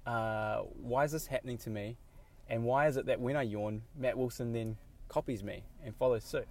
Uh, 0.06 0.62
why 0.80 1.04
is 1.04 1.12
this 1.12 1.26
happening 1.26 1.58
to 1.58 1.70
me? 1.70 1.96
And 2.48 2.64
why 2.64 2.88
is 2.88 2.96
it 2.96 3.06
that 3.06 3.20
when 3.20 3.36
I 3.36 3.42
yawn, 3.42 3.82
Matt 3.96 4.18
Wilson 4.18 4.52
then 4.52 4.76
copies 5.08 5.42
me 5.42 5.64
and 5.84 5.96
follows 5.96 6.24
suit? 6.24 6.46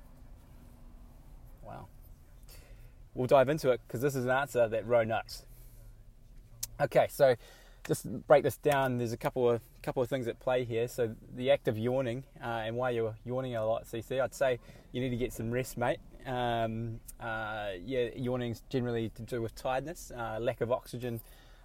Wow. 1.63 1.88
We'll 3.13 3.28
dive 3.28 3.50
into 3.50 3.71
it 3.71 3.82
because 3.88 4.02
this 4.02 4.15
is 4.15 4.26
an 4.26 4.32
answer 4.32 4.67
that 4.67 4.88
Ro 4.88 5.04
knows. 5.04 5.45
Okay, 6.80 7.08
so 7.10 7.36
just 7.88 8.06
break 8.28 8.43
this 8.43 8.58
down. 8.58 8.97
There's 8.97 9.13
a 9.13 9.17
couple 9.17 9.50
of 9.50 9.62
couple 9.82 10.02
of 10.04 10.10
things 10.10 10.28
at 10.28 10.39
play 10.39 10.63
here. 10.63 10.88
So 10.88 11.15
the 11.36 11.52
act 11.52 11.67
of 11.67 11.78
yawning 11.78 12.24
uh, 12.41 12.63
and 12.65 12.76
why 12.76 12.91
you're 12.91 13.15
yawning 13.26 13.56
a 13.56 13.65
lot, 13.65 13.86
CC. 13.86 14.21
I'd 14.21 14.34
say 14.34 14.60
you 14.91 15.02
need 15.02 15.10
to 15.10 15.17
get 15.17 15.34
some 15.34 15.52
rest, 15.52 15.78
mate. 15.78 16.00
Um, 16.26 17.00
uh, 17.19 17.71
yeah, 17.84 18.10
yawning's 18.15 18.62
generally 18.69 19.10
to 19.10 19.21
do 19.24 19.41
with 19.41 19.56
tiredness, 19.56 20.12
uh, 20.15 20.38
lack 20.39 20.62
of 20.62 20.71
oxygen 20.71 21.21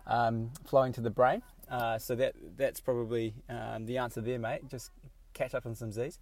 um, 0.06 0.50
flowing 0.64 0.92
to 0.94 1.00
the 1.00 1.10
brain. 1.10 1.42
Uh, 1.70 1.98
so 1.98 2.14
that 2.14 2.34
that's 2.56 2.80
probably 2.80 3.34
um, 3.48 3.86
the 3.86 3.98
answer 3.98 4.20
there, 4.20 4.38
mate. 4.38 4.68
Just 4.68 4.90
catch 5.34 5.54
up 5.54 5.66
on 5.66 5.74
some 5.74 5.92
Z's. 5.92 6.18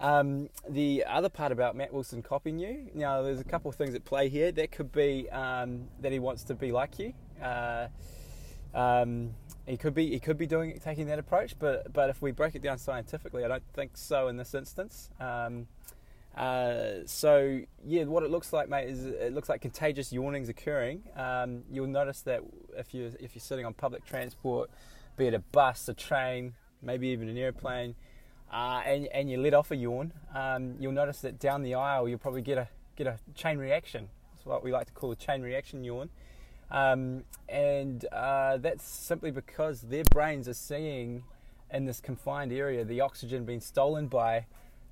Um, 0.00 0.48
the 0.68 1.04
other 1.08 1.28
part 1.28 1.50
about 1.50 1.74
Matt 1.74 1.92
Wilson 1.92 2.22
copying 2.22 2.58
you, 2.58 2.90
now 2.94 3.22
there's 3.22 3.40
a 3.40 3.44
couple 3.44 3.68
of 3.68 3.76
things 3.76 3.94
at 3.94 4.04
play 4.04 4.28
here. 4.28 4.52
That 4.52 4.70
could 4.70 4.92
be 4.92 5.28
um, 5.30 5.88
that 6.00 6.12
he 6.12 6.18
wants 6.18 6.44
to 6.44 6.54
be 6.54 6.70
like 6.70 6.98
you. 6.98 7.14
Uh, 7.42 7.88
um, 8.74 9.34
he 9.66 9.76
could 9.76 9.94
be 9.94 10.10
he 10.10 10.20
could 10.20 10.38
be 10.38 10.46
doing 10.46 10.78
taking 10.82 11.06
that 11.06 11.18
approach, 11.18 11.58
but 11.58 11.92
but 11.92 12.10
if 12.10 12.22
we 12.22 12.30
break 12.30 12.54
it 12.54 12.62
down 12.62 12.78
scientifically, 12.78 13.44
I 13.44 13.48
don't 13.48 13.66
think 13.74 13.96
so 13.96 14.28
in 14.28 14.36
this 14.36 14.54
instance. 14.54 15.10
Um, 15.20 15.66
uh, 16.36 17.04
so 17.04 17.60
yeah, 17.84 18.04
what 18.04 18.22
it 18.22 18.30
looks 18.30 18.52
like, 18.52 18.68
mate, 18.68 18.88
is 18.88 19.04
it 19.04 19.34
looks 19.34 19.48
like 19.48 19.60
contagious 19.60 20.12
yawnings 20.12 20.48
occurring. 20.48 21.02
Um, 21.16 21.64
you'll 21.70 21.88
notice 21.88 22.20
that 22.22 22.42
if 22.76 22.94
you 22.94 23.12
if 23.18 23.34
you're 23.34 23.40
sitting 23.40 23.66
on 23.66 23.74
public 23.74 24.04
transport, 24.04 24.70
be 25.16 25.26
it 25.26 25.34
a 25.34 25.40
bus, 25.40 25.88
a 25.88 25.94
train, 25.94 26.54
maybe 26.80 27.08
even 27.08 27.28
an 27.28 27.36
airplane, 27.36 27.96
uh, 28.52 28.82
and 28.84 29.06
and 29.08 29.30
you 29.30 29.38
let 29.38 29.54
off 29.54 29.70
a 29.70 29.76
yawn, 29.76 30.12
um, 30.34 30.74
you'll 30.78 30.92
notice 30.92 31.20
that 31.20 31.38
down 31.38 31.62
the 31.62 31.74
aisle 31.74 32.08
you'll 32.08 32.18
probably 32.18 32.42
get 32.42 32.58
a 32.58 32.68
get 32.96 33.06
a 33.06 33.18
chain 33.34 33.58
reaction. 33.58 34.08
That's 34.32 34.46
what 34.46 34.64
we 34.64 34.72
like 34.72 34.86
to 34.86 34.92
call 34.92 35.12
a 35.12 35.16
chain 35.16 35.42
reaction 35.42 35.84
yawn. 35.84 36.10
Um, 36.70 37.24
and 37.48 38.04
uh, 38.12 38.58
that's 38.58 38.86
simply 38.86 39.30
because 39.30 39.80
their 39.82 40.04
brains 40.04 40.48
are 40.48 40.54
seeing 40.54 41.24
in 41.72 41.86
this 41.86 42.00
confined 42.00 42.52
area 42.52 42.84
the 42.84 43.00
oxygen 43.00 43.44
being 43.44 43.60
stolen 43.60 44.06
by 44.06 44.46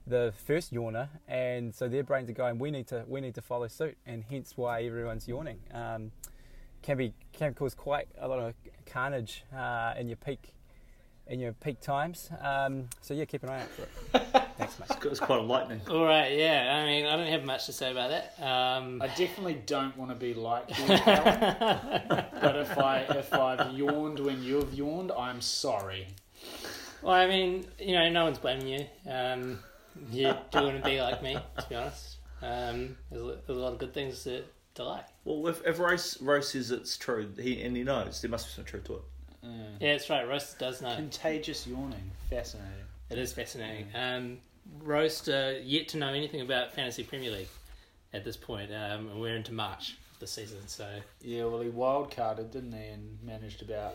the 0.06 0.32
first 0.46 0.72
yawner, 0.72 1.08
and 1.26 1.74
so 1.74 1.88
their 1.88 2.04
brains 2.04 2.30
are 2.30 2.34
going, 2.34 2.58
we 2.58 2.70
need 2.70 2.86
to 2.88 3.04
we 3.08 3.20
need 3.20 3.34
to 3.34 3.42
follow 3.42 3.66
suit, 3.66 3.96
and 4.06 4.24
hence 4.30 4.52
why 4.56 4.84
everyone's 4.84 5.26
yawning. 5.26 5.58
Um, 5.72 6.12
can 6.82 6.96
be 6.96 7.12
can 7.32 7.54
cause 7.54 7.74
quite 7.74 8.08
a 8.18 8.28
lot 8.28 8.38
of 8.38 8.54
carnage 8.86 9.44
uh, 9.56 9.94
in 9.98 10.08
your 10.08 10.16
peak 10.16 10.52
in 11.28 11.40
your 11.40 11.52
peak 11.52 11.80
times. 11.80 12.30
Um, 12.40 12.88
so 13.00 13.14
yeah, 13.14 13.24
keep 13.24 13.42
an 13.42 13.50
eye 13.50 13.62
out 13.62 13.68
for 13.68 13.82
it. 13.82 14.22
Thanks, 14.58 14.78
mate. 14.78 14.88
It's 15.04 15.20
quite 15.20 15.38
a 15.38 15.42
lightning. 15.42 15.80
All 15.90 16.04
right. 16.04 16.32
Yeah. 16.32 16.80
I 16.82 16.86
mean, 16.86 17.06
I 17.06 17.16
don't 17.16 17.26
have 17.26 17.44
much 17.44 17.66
to 17.66 17.72
say 17.72 17.90
about 17.90 18.10
that. 18.10 18.42
Um, 18.42 19.02
I 19.02 19.08
definitely 19.08 19.60
don't 19.66 19.96
want 19.96 20.10
to 20.10 20.14
be 20.14 20.34
like 20.34 20.68
you, 20.78 20.84
Alan. 20.88 22.24
but 22.40 22.56
if 22.56 22.78
I 22.78 23.06
if 23.10 23.32
I've 23.34 23.72
yawned 23.72 24.18
when 24.20 24.42
you've 24.42 24.72
yawned, 24.72 25.12
I'm 25.12 25.40
sorry. 25.40 26.06
Well, 27.02 27.14
I 27.14 27.26
mean, 27.26 27.66
you 27.78 27.94
know, 27.94 28.08
no 28.08 28.24
one's 28.24 28.38
blaming 28.38 28.68
you. 28.68 28.86
Um, 29.10 29.58
you 30.10 30.34
do 30.50 30.58
want 30.62 30.82
to 30.82 30.88
be 30.88 31.00
like 31.00 31.22
me, 31.22 31.34
to 31.34 31.68
be 31.68 31.74
honest. 31.74 32.16
Um, 32.42 32.96
there's, 33.10 33.22
a, 33.22 33.38
there's 33.46 33.58
a 33.58 33.60
lot 33.60 33.72
of 33.72 33.78
good 33.78 33.94
things 33.94 34.24
to, 34.24 34.42
to 34.74 34.84
like. 34.84 35.04
Well, 35.24 35.46
if, 35.48 35.64
if 35.66 35.78
Rose, 35.78 36.18
Rose 36.20 36.50
says 36.50 36.70
it's 36.70 36.96
true, 36.96 37.30
he 37.38 37.62
and 37.62 37.76
he 37.76 37.82
knows, 37.82 38.20
there 38.20 38.30
must 38.30 38.46
be 38.46 38.52
some 38.52 38.64
truth 38.64 38.84
to 38.84 38.94
it. 38.94 39.02
Yeah, 39.80 39.92
that's 39.92 40.09
right. 40.11 40.26
Roast 40.28 40.59
does 40.59 40.80
know. 40.82 40.94
Contagious 40.94 41.66
yawning, 41.66 42.11
fascinating. 42.30 42.72
It 43.11 43.18
is 43.18 43.32
fascinating. 43.32 43.86
Um, 43.94 44.38
Roast 44.82 45.28
uh, 45.28 45.53
yet 45.62 45.88
to 45.88 45.97
know 45.99 46.09
anything 46.09 46.40
about 46.40 46.72
Fantasy 46.72 47.05
Premier 47.05 47.30
League 47.30 47.49
at 48.12 48.24
this 48.24 48.36
point, 48.36 48.70
um, 48.72 49.09
and 49.09 49.20
we're 49.20 49.36
into 49.36 49.53
March 49.53 49.90
of 50.14 50.20
the 50.20 50.26
season. 50.26 50.66
So 50.66 50.88
Yeah, 51.20 51.44
well, 51.44 51.61
he 51.61 51.68
wildcarded, 51.68 52.51
didn't 52.51 52.72
he, 52.72 52.86
and 52.88 53.18
managed 53.22 53.62
about. 53.62 53.94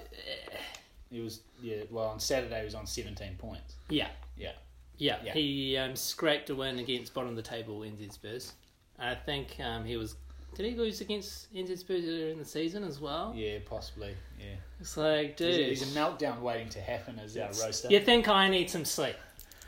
He 1.09 1.19
was 1.19 1.41
yeah. 1.61 1.83
Well, 1.89 2.05
on 2.05 2.19
Saturday 2.19 2.59
he 2.59 2.65
was 2.65 2.75
on 2.75 2.85
17 2.87 3.35
points. 3.37 3.75
yeah, 3.89 4.07
Yeah. 4.37 4.53
yeah, 4.97 5.17
Yeah. 5.23 5.33
he 5.33 5.75
um, 5.77 5.95
scraped 5.95 6.49
a 6.49 6.55
win 6.55 6.79
against 6.79 7.13
bottom 7.13 7.31
of 7.31 7.35
the 7.35 7.41
table 7.41 7.79
NZ 7.79 8.13
Spurs. 8.13 8.53
I 8.97 9.15
think 9.15 9.57
um, 9.59 9.83
he 9.83 9.97
was. 9.97 10.15
Did 10.55 10.65
he 10.67 10.75
lose 10.75 11.01
against 11.01 11.53
NZ 11.53 11.79
Spurs 11.79 12.05
earlier 12.05 12.29
in 12.31 12.37
the 12.37 12.45
season 12.45 12.83
as 12.83 12.99
well? 13.01 13.33
Yeah, 13.35 13.59
possibly. 13.65 14.15
Yeah. 14.41 14.55
It's 14.79 14.97
like, 14.97 15.37
He's 15.37 15.37
dude, 15.37 15.59
a, 15.59 15.69
he's 15.69 15.95
a 15.95 15.99
meltdown 15.99 16.41
waiting 16.41 16.69
to 16.69 16.81
happen 16.81 17.19
as 17.19 17.37
our 17.37 17.47
roaster. 17.49 17.87
you 17.89 17.99
think 17.99 18.27
I 18.27 18.49
need 18.49 18.69
some 18.69 18.85
sleep? 18.85 19.15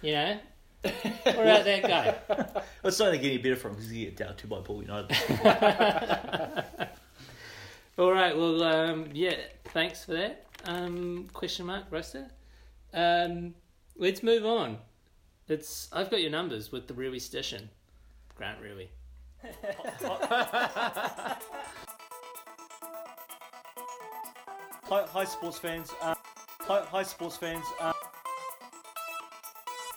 You 0.01 0.13
know, 0.13 0.38
what 0.82 0.93
about 1.26 1.65
that 1.65 1.84
guy? 1.84 2.63
It's 2.84 2.99
not 2.99 3.05
going 3.05 3.17
to 3.19 3.24
get 3.24 3.34
any 3.34 3.38
better 3.38 3.55
for 3.55 3.69
him 3.69 3.76
because 3.76 3.89
he 3.89 4.05
get 4.05 4.17
down 4.17 4.36
two 4.36 4.47
by 4.47 4.59
Paul 4.59 4.82
United. 4.82 5.15
All 7.97 8.11
right. 8.11 8.36
Well, 8.36 8.63
um, 8.63 9.09
yeah. 9.13 9.36
Thanks 9.65 10.03
for 10.03 10.13
that. 10.13 10.45
Um, 10.65 11.28
question 11.32 11.67
mark 11.67 11.86
roaster. 11.91 12.28
Um, 12.93 13.53
let's 13.97 14.24
move 14.24 14.45
on 14.45 14.78
It's 15.47 15.88
I've 15.93 16.09
got 16.11 16.21
your 16.21 16.32
numbers 16.32 16.71
with 16.71 16.88
the 16.88 16.93
Rui 16.93 17.19
station, 17.19 17.69
Grant 18.36 18.59
Rui. 18.61 18.88
Hi, 24.93 25.07
hi 25.11 25.25
sports 25.25 25.57
fans. 25.57 25.91
Um, 26.03 26.15
hi, 26.59 26.83
hi, 26.87 27.01
sports 27.01 27.35
fans. 27.35 27.65
Um, 27.81 27.93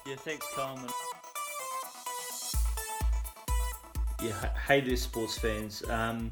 yeah, 0.07 0.17
thanks, 0.17 0.47
Carmen. 0.55 0.89
Yeah, 4.23 4.57
hey 4.67 4.81
there, 4.81 4.97
sports 4.97 5.37
fans. 5.37 5.83
Um, 5.91 6.31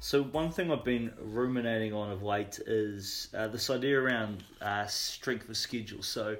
so 0.00 0.22
one 0.22 0.50
thing 0.50 0.70
I've 0.70 0.84
been 0.84 1.14
ruminating 1.18 1.94
on 1.94 2.10
of 2.10 2.22
late 2.22 2.58
is 2.66 3.28
uh, 3.34 3.48
this 3.48 3.70
idea 3.70 3.98
around 3.98 4.44
uh, 4.60 4.84
strength 4.84 5.48
of 5.48 5.56
schedule. 5.56 6.02
So 6.02 6.36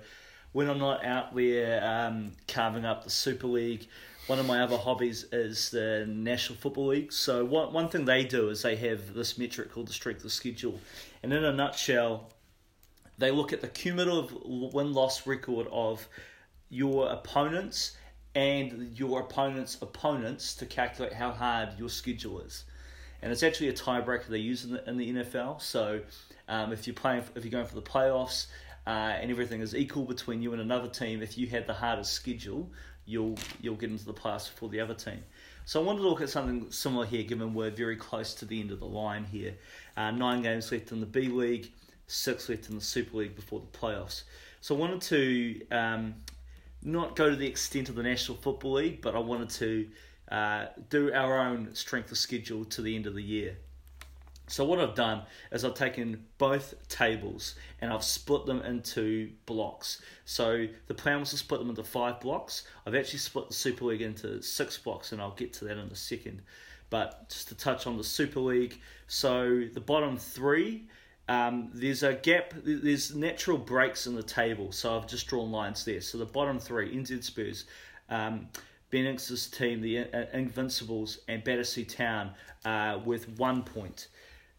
when 0.52 0.68
I'm 0.68 0.78
not 0.78 1.02
out 1.02 1.34
there 1.34 1.82
um, 1.82 2.32
carving 2.46 2.84
up 2.84 3.04
the 3.04 3.10
Super 3.10 3.46
League, 3.46 3.88
one 4.26 4.38
of 4.38 4.46
my 4.46 4.62
other 4.62 4.78
hobbies 4.78 5.24
is 5.32 5.70
the 5.70 6.06
National 6.08 6.58
Football 6.58 6.88
League. 6.88 7.12
So 7.12 7.44
one 7.44 7.72
one 7.72 7.88
thing 7.88 8.04
they 8.04 8.24
do 8.24 8.48
is 8.48 8.62
they 8.62 8.76
have 8.76 9.12
this 9.14 9.36
metric 9.36 9.72
called 9.72 9.88
the 9.88 9.92
strength 9.92 10.24
of 10.24 10.32
schedule, 10.32 10.80
and 11.22 11.32
in 11.32 11.44
a 11.44 11.52
nutshell, 11.52 12.30
they 13.18 13.30
look 13.30 13.52
at 13.52 13.60
the 13.60 13.68
cumulative 13.68 14.34
win 14.44 14.92
loss 14.92 15.26
record 15.26 15.66
of 15.70 16.08
your 16.70 17.08
opponents 17.08 17.96
and 18.34 18.98
your 18.98 19.20
opponent's 19.20 19.76
opponents 19.80 20.54
to 20.56 20.66
calculate 20.66 21.12
how 21.12 21.30
hard 21.30 21.78
your 21.78 21.88
schedule 21.88 22.40
is. 22.40 22.64
And 23.22 23.30
it's 23.30 23.42
actually 23.42 23.68
a 23.68 23.72
tiebreaker 23.72 24.26
they 24.26 24.38
use 24.38 24.64
in 24.64 24.72
the, 24.72 24.88
in 24.88 24.96
the 24.96 25.12
NFL. 25.14 25.60
So 25.62 26.00
um, 26.48 26.72
if 26.72 26.86
you're 26.86 26.94
playing, 26.94 27.22
if 27.36 27.44
you're 27.44 27.52
going 27.52 27.66
for 27.66 27.76
the 27.76 27.82
playoffs 27.82 28.46
uh, 28.86 28.90
and 28.90 29.30
everything 29.30 29.60
is 29.60 29.74
equal 29.74 30.04
between 30.04 30.42
you 30.42 30.52
and 30.52 30.60
another 30.60 30.88
team, 30.88 31.22
if 31.22 31.38
you 31.38 31.46
had 31.46 31.66
the 31.66 31.74
hardest 31.74 32.12
schedule, 32.12 32.70
you'll 33.07 33.36
you'll 33.61 33.76
get 33.76 33.90
into 33.90 34.05
the 34.05 34.14
playoffs 34.14 34.50
before 34.50 34.68
the 34.68 34.80
other 34.80 34.94
team. 34.94 35.22
So 35.66 35.80
I 35.80 35.84
wanted 35.84 36.00
to 36.00 36.09
look 36.09 36.20
at 36.20 36.28
something 36.28 36.70
similar 36.70 37.07
here, 37.07 37.22
given 37.22 37.55
we're 37.55 37.70
very 37.70 37.96
close 37.96 38.34
to 38.34 38.44
the 38.44 38.61
end 38.61 38.70
of 38.70 38.80
the 38.80 38.86
line 38.86 39.24
here. 39.24 39.55
Uh, 39.96 40.11
nine 40.11 40.42
games 40.42 40.70
left 40.70 40.92
in 40.92 41.00
the 41.00 41.07
B 41.07 41.28
League, 41.28 41.72
six 42.07 42.48
left 42.48 42.68
in 42.68 42.74
the 42.74 42.82
Super 42.82 43.18
League 43.18 43.34
before 43.34 43.61
the 43.61 43.78
playoffs. 43.78 44.24
So 44.61 44.74
I 44.74 44.78
wanted 44.78 45.00
to 45.02 45.66
um, 45.70 46.14
not 46.82 47.16
go 47.16 47.30
to 47.30 47.36
the 47.36 47.46
extent 47.46 47.88
of 47.88 47.94
the 47.94 48.02
National 48.02 48.36
Football 48.36 48.74
League, 48.74 49.00
but 49.00 49.14
I 49.14 49.18
wanted 49.18 49.50
to 49.50 49.88
uh, 50.30 50.66
do 50.90 51.12
our 51.12 51.38
own 51.38 51.74
strength 51.74 52.11
of 52.12 52.18
schedule 52.18 52.64
to 52.66 52.82
the 52.82 52.94
end 52.94 53.07
of 53.07 53.14
the 53.14 53.22
year. 53.22 53.57
So 54.47 54.64
what 54.64 54.78
I've 54.78 54.95
done 54.95 55.22
is 55.53 55.64
I've 55.64 55.74
taken 55.74 56.24
both 56.36 56.74
tables 56.88 57.55
and 57.80 57.92
I've 57.92 58.05
split 58.05 58.45
them 58.45 58.61
into 58.61 59.30
blocks. 59.47 60.03
So 60.26 60.66
the 60.86 60.95
plan 60.95 61.20
was 61.20 61.30
to 61.30 61.38
split 61.38 61.61
them 61.61 61.70
into 61.70 61.82
five 61.82 62.20
blocks. 62.20 62.66
I've 62.86 62.95
actually 62.95 63.20
split 63.20 63.49
the 63.49 63.55
Super 63.55 63.86
League 63.86 64.03
into 64.03 64.42
six 64.42 64.76
blocks, 64.76 65.12
and 65.12 65.20
I'll 65.20 65.34
get 65.34 65.53
to 65.55 65.64
that 65.64 65.78
in 65.78 65.88
a 65.88 65.97
second. 65.97 66.42
But 66.90 67.30
just 67.30 67.49
to 67.49 67.55
touch 67.55 67.86
on 67.86 67.97
the 67.97 68.05
Super 68.05 68.40
League, 68.40 68.80
so 69.07 69.64
the 69.72 69.80
bottom 69.80 70.18
three, 70.18 70.88
um, 71.28 71.70
there's 71.72 72.03
a 72.03 72.12
gap. 72.12 72.53
There's 72.62 73.14
natural 73.14 73.57
breaks 73.57 74.07
in 74.07 74.14
the 74.14 74.22
table, 74.22 74.72
so 74.72 74.97
I've 74.97 75.07
just 75.07 75.26
drawn 75.26 75.51
lines 75.51 75.84
there. 75.86 76.03
So 76.03 76.18
the 76.18 76.26
bottom 76.26 76.59
three, 76.59 76.95
NZ 76.95 77.24
Spurs. 77.24 77.64
Um, 78.11 78.49
team, 78.92 79.80
the 79.80 80.07
Invincibles, 80.32 81.18
and 81.26 81.42
Battersea 81.42 81.84
Town 81.84 82.30
uh, 82.64 83.01
with 83.05 83.28
one 83.38 83.64
point. 83.64 84.07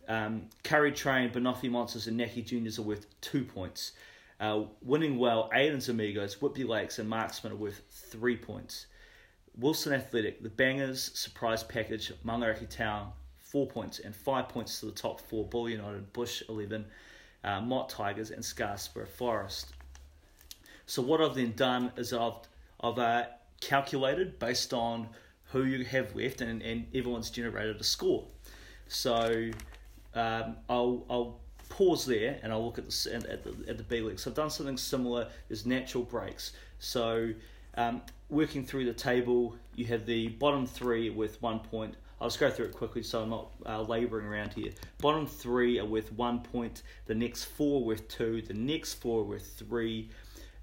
Um, 0.08 0.50
Curry 0.64 0.92
Train, 0.92 1.30
Banoffee 1.30 1.70
Monsters, 1.70 2.08
and 2.08 2.18
Naki 2.18 2.42
Juniors 2.42 2.80
are 2.80 2.84
worth 2.84 3.06
two 3.22 3.44
points. 3.44 3.94
Uh, 4.40 4.64
winning 4.82 5.18
well, 5.18 5.50
Aiden's 5.54 5.90
Amigos, 5.90 6.42
Whitby 6.42 6.66
Lakes, 6.66 7.00
and 7.00 7.10
Marksman 7.10 7.54
are 7.54 7.58
worth 7.58 7.82
three 7.90 8.36
points. 8.36 8.88
Wilson 9.58 9.94
Athletic, 9.94 10.44
the 10.44 10.50
Bangers, 10.50 11.12
Surprise 11.18 11.64
Package, 11.64 12.12
Maungaraki 12.26 12.68
Town, 12.70 13.12
four 13.38 13.66
points, 13.66 14.00
and 14.00 14.14
five 14.14 14.50
points 14.50 14.80
to 14.82 14.88
the 14.88 14.92
top 14.92 15.22
four 15.22 15.46
Bull 15.46 15.70
United, 15.70 16.12
Bush 16.12 16.44
11, 16.50 16.86
uh, 17.44 17.62
Mott 17.62 17.90
Tigers, 17.90 18.32
and 18.32 18.44
Scarsborough 18.44 19.08
Forest. 19.08 19.74
So, 20.86 21.02
what 21.02 21.22
I've 21.22 21.36
then 21.36 21.54
done 21.56 21.92
is 21.96 22.12
I've, 22.12 22.34
I've 22.82 23.00
uh, 23.00 23.26
calculated 23.62 24.38
based 24.40 24.74
on 24.74 25.08
who 25.52 25.64
you 25.64 25.86
have 25.86 26.14
left, 26.16 26.42
and, 26.42 26.62
and 26.62 26.88
everyone's 26.94 27.30
generated 27.30 27.80
a 27.80 27.84
score. 27.84 28.26
So, 28.88 29.52
um, 30.16 30.56
I'll, 30.70 31.06
I'll 31.10 31.40
pause 31.70 32.06
there 32.06 32.40
and 32.42 32.52
I'll 32.52 32.64
look 32.64 32.78
at 32.78 32.90
the 32.90 33.16
at 33.30 33.44
the, 33.44 33.70
at 33.70 33.78
the 33.78 33.84
B 33.84 34.02
League. 34.02 34.20
I've 34.26 34.34
done 34.34 34.50
something 34.50 34.78
similar. 34.78 35.28
There's 35.48 35.66
natural 35.66 36.04
breaks. 36.04 36.54
So 36.80 37.34
um, 37.76 38.02
working 38.30 38.66
through 38.66 38.86
the 38.86 38.94
table, 38.94 39.56
you 39.76 39.86
have 39.86 40.06
the 40.06 40.30
bottom 40.30 40.66
three 40.66 41.10
with 41.10 41.42
one 41.42 41.60
point. 41.60 41.96
I'll 42.22 42.30
just 42.30 42.40
go 42.40 42.50
through 42.50 42.68
it 42.68 42.74
quickly 42.74 43.04
so 43.04 43.22
I'm 43.24 43.30
not 43.30 43.52
uh, 43.66 43.82
labouring 43.82 44.26
around 44.26 44.54
here. 44.54 44.72
Bottom 45.00 45.28
three 45.28 45.80
are 45.80 45.86
with 45.86 46.14
one 46.14 46.40
point. 46.40 46.84
The 47.08 47.16
next 47.16 47.46
four 47.46 47.84
with 47.84 48.08
two. 48.08 48.42
The 48.42 48.54
next 48.54 48.96
four 48.96 49.24
with 49.24 49.46
three. 49.46 50.10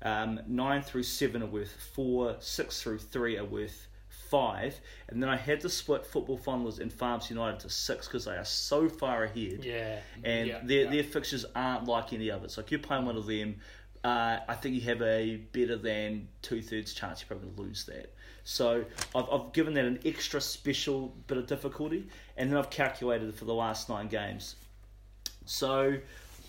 Um, 0.03 0.41
nine 0.49 0.83
through 0.83 1.05
seven 1.05 1.43
are 1.43 1.47
worth 1.47 1.73
four. 1.95 2.37
Six 2.41 2.83
through 2.83 2.99
three 2.99 3.37
are 3.37 3.45
worth 3.45 3.87
five. 4.33 4.81
And 5.09 5.23
then 5.23 5.29
I 5.29 5.37
had 5.37 5.61
to 5.61 5.69
split 5.69 6.07
Football 6.07 6.39
Fondlers 6.39 6.79
and 6.81 6.91
Farms 6.91 7.29
United 7.29 7.61
to 7.61 7.71
six 7.71 8.07
because 8.09 8.25
they 8.25 8.37
are 8.37 8.45
so 8.45 8.89
far 8.89 9.25
ahead. 9.25 9.61
Yeah. 9.63 9.99
And 10.25 10.49
Yeah, 10.49 10.61
their 10.65 10.85
yeah. 10.85 10.91
their 10.91 11.05
fixtures 11.05 11.45
aren't 11.55 11.85
like 11.87 12.13
any 12.13 12.31
others. 12.31 12.57
Like 12.57 12.71
you're 12.71 12.81
playing 12.81 13.05
one 13.05 13.17
of 13.17 13.27
them, 13.27 13.57
uh, 14.05 14.39
I 14.49 14.55
think 14.55 14.75
you 14.75 14.81
have 14.93 15.03
a 15.03 15.37
better 15.53 15.77
than 15.77 16.29
two 16.41 16.63
thirds 16.63 16.95
chance 16.95 17.21
you're 17.21 17.29
probably 17.29 17.47
going 17.49 17.57
to 17.57 17.63
lose 17.63 17.85
that. 17.87 18.15
So 18.45 18.85
I've, 19.15 19.29
I've 19.31 19.53
given 19.53 19.75
that 19.75 19.85
an 19.85 20.01
extra 20.05 20.41
special 20.41 21.15
bit 21.27 21.39
of 21.39 21.47
difficulty, 21.47 22.09
and 22.37 22.51
then 22.51 22.59
I've 22.59 22.71
calculated 22.71 23.33
for 23.35 23.45
the 23.45 23.55
last 23.55 23.89
nine 23.89 24.09
games. 24.09 24.57
So 25.45 25.99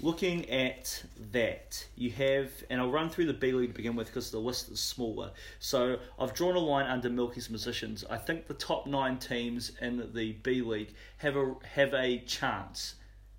looking 0.03 0.49
at 0.49 1.01
that, 1.31 1.87
you 1.95 2.11
have, 2.11 2.51
and 2.69 2.81
I'll 2.81 2.91
run 2.91 3.09
through 3.09 3.25
the 3.25 3.33
B 3.33 3.53
League 3.53 3.69
to 3.69 3.75
begin 3.75 3.95
with 3.95 4.07
because 4.07 4.31
the 4.31 4.39
list 4.39 4.69
is 4.69 4.79
smaller. 4.79 5.31
So 5.59 5.97
I've 6.19 6.33
drawn 6.33 6.55
a 6.55 6.59
line 6.59 6.87
under 6.87 7.09
Milky's 7.09 7.47
positions. 7.47 8.03
I 8.09 8.17
think 8.17 8.47
the 8.47 8.53
top 8.53 8.85
nine 8.85 9.17
teams 9.17 9.71
in 9.81 10.11
the 10.13 10.33
B 10.33 10.61
League 10.61 10.93
have 11.17 11.37
a 11.37 11.55
have 11.73 11.93
a 11.93 12.19
chance 12.19 12.95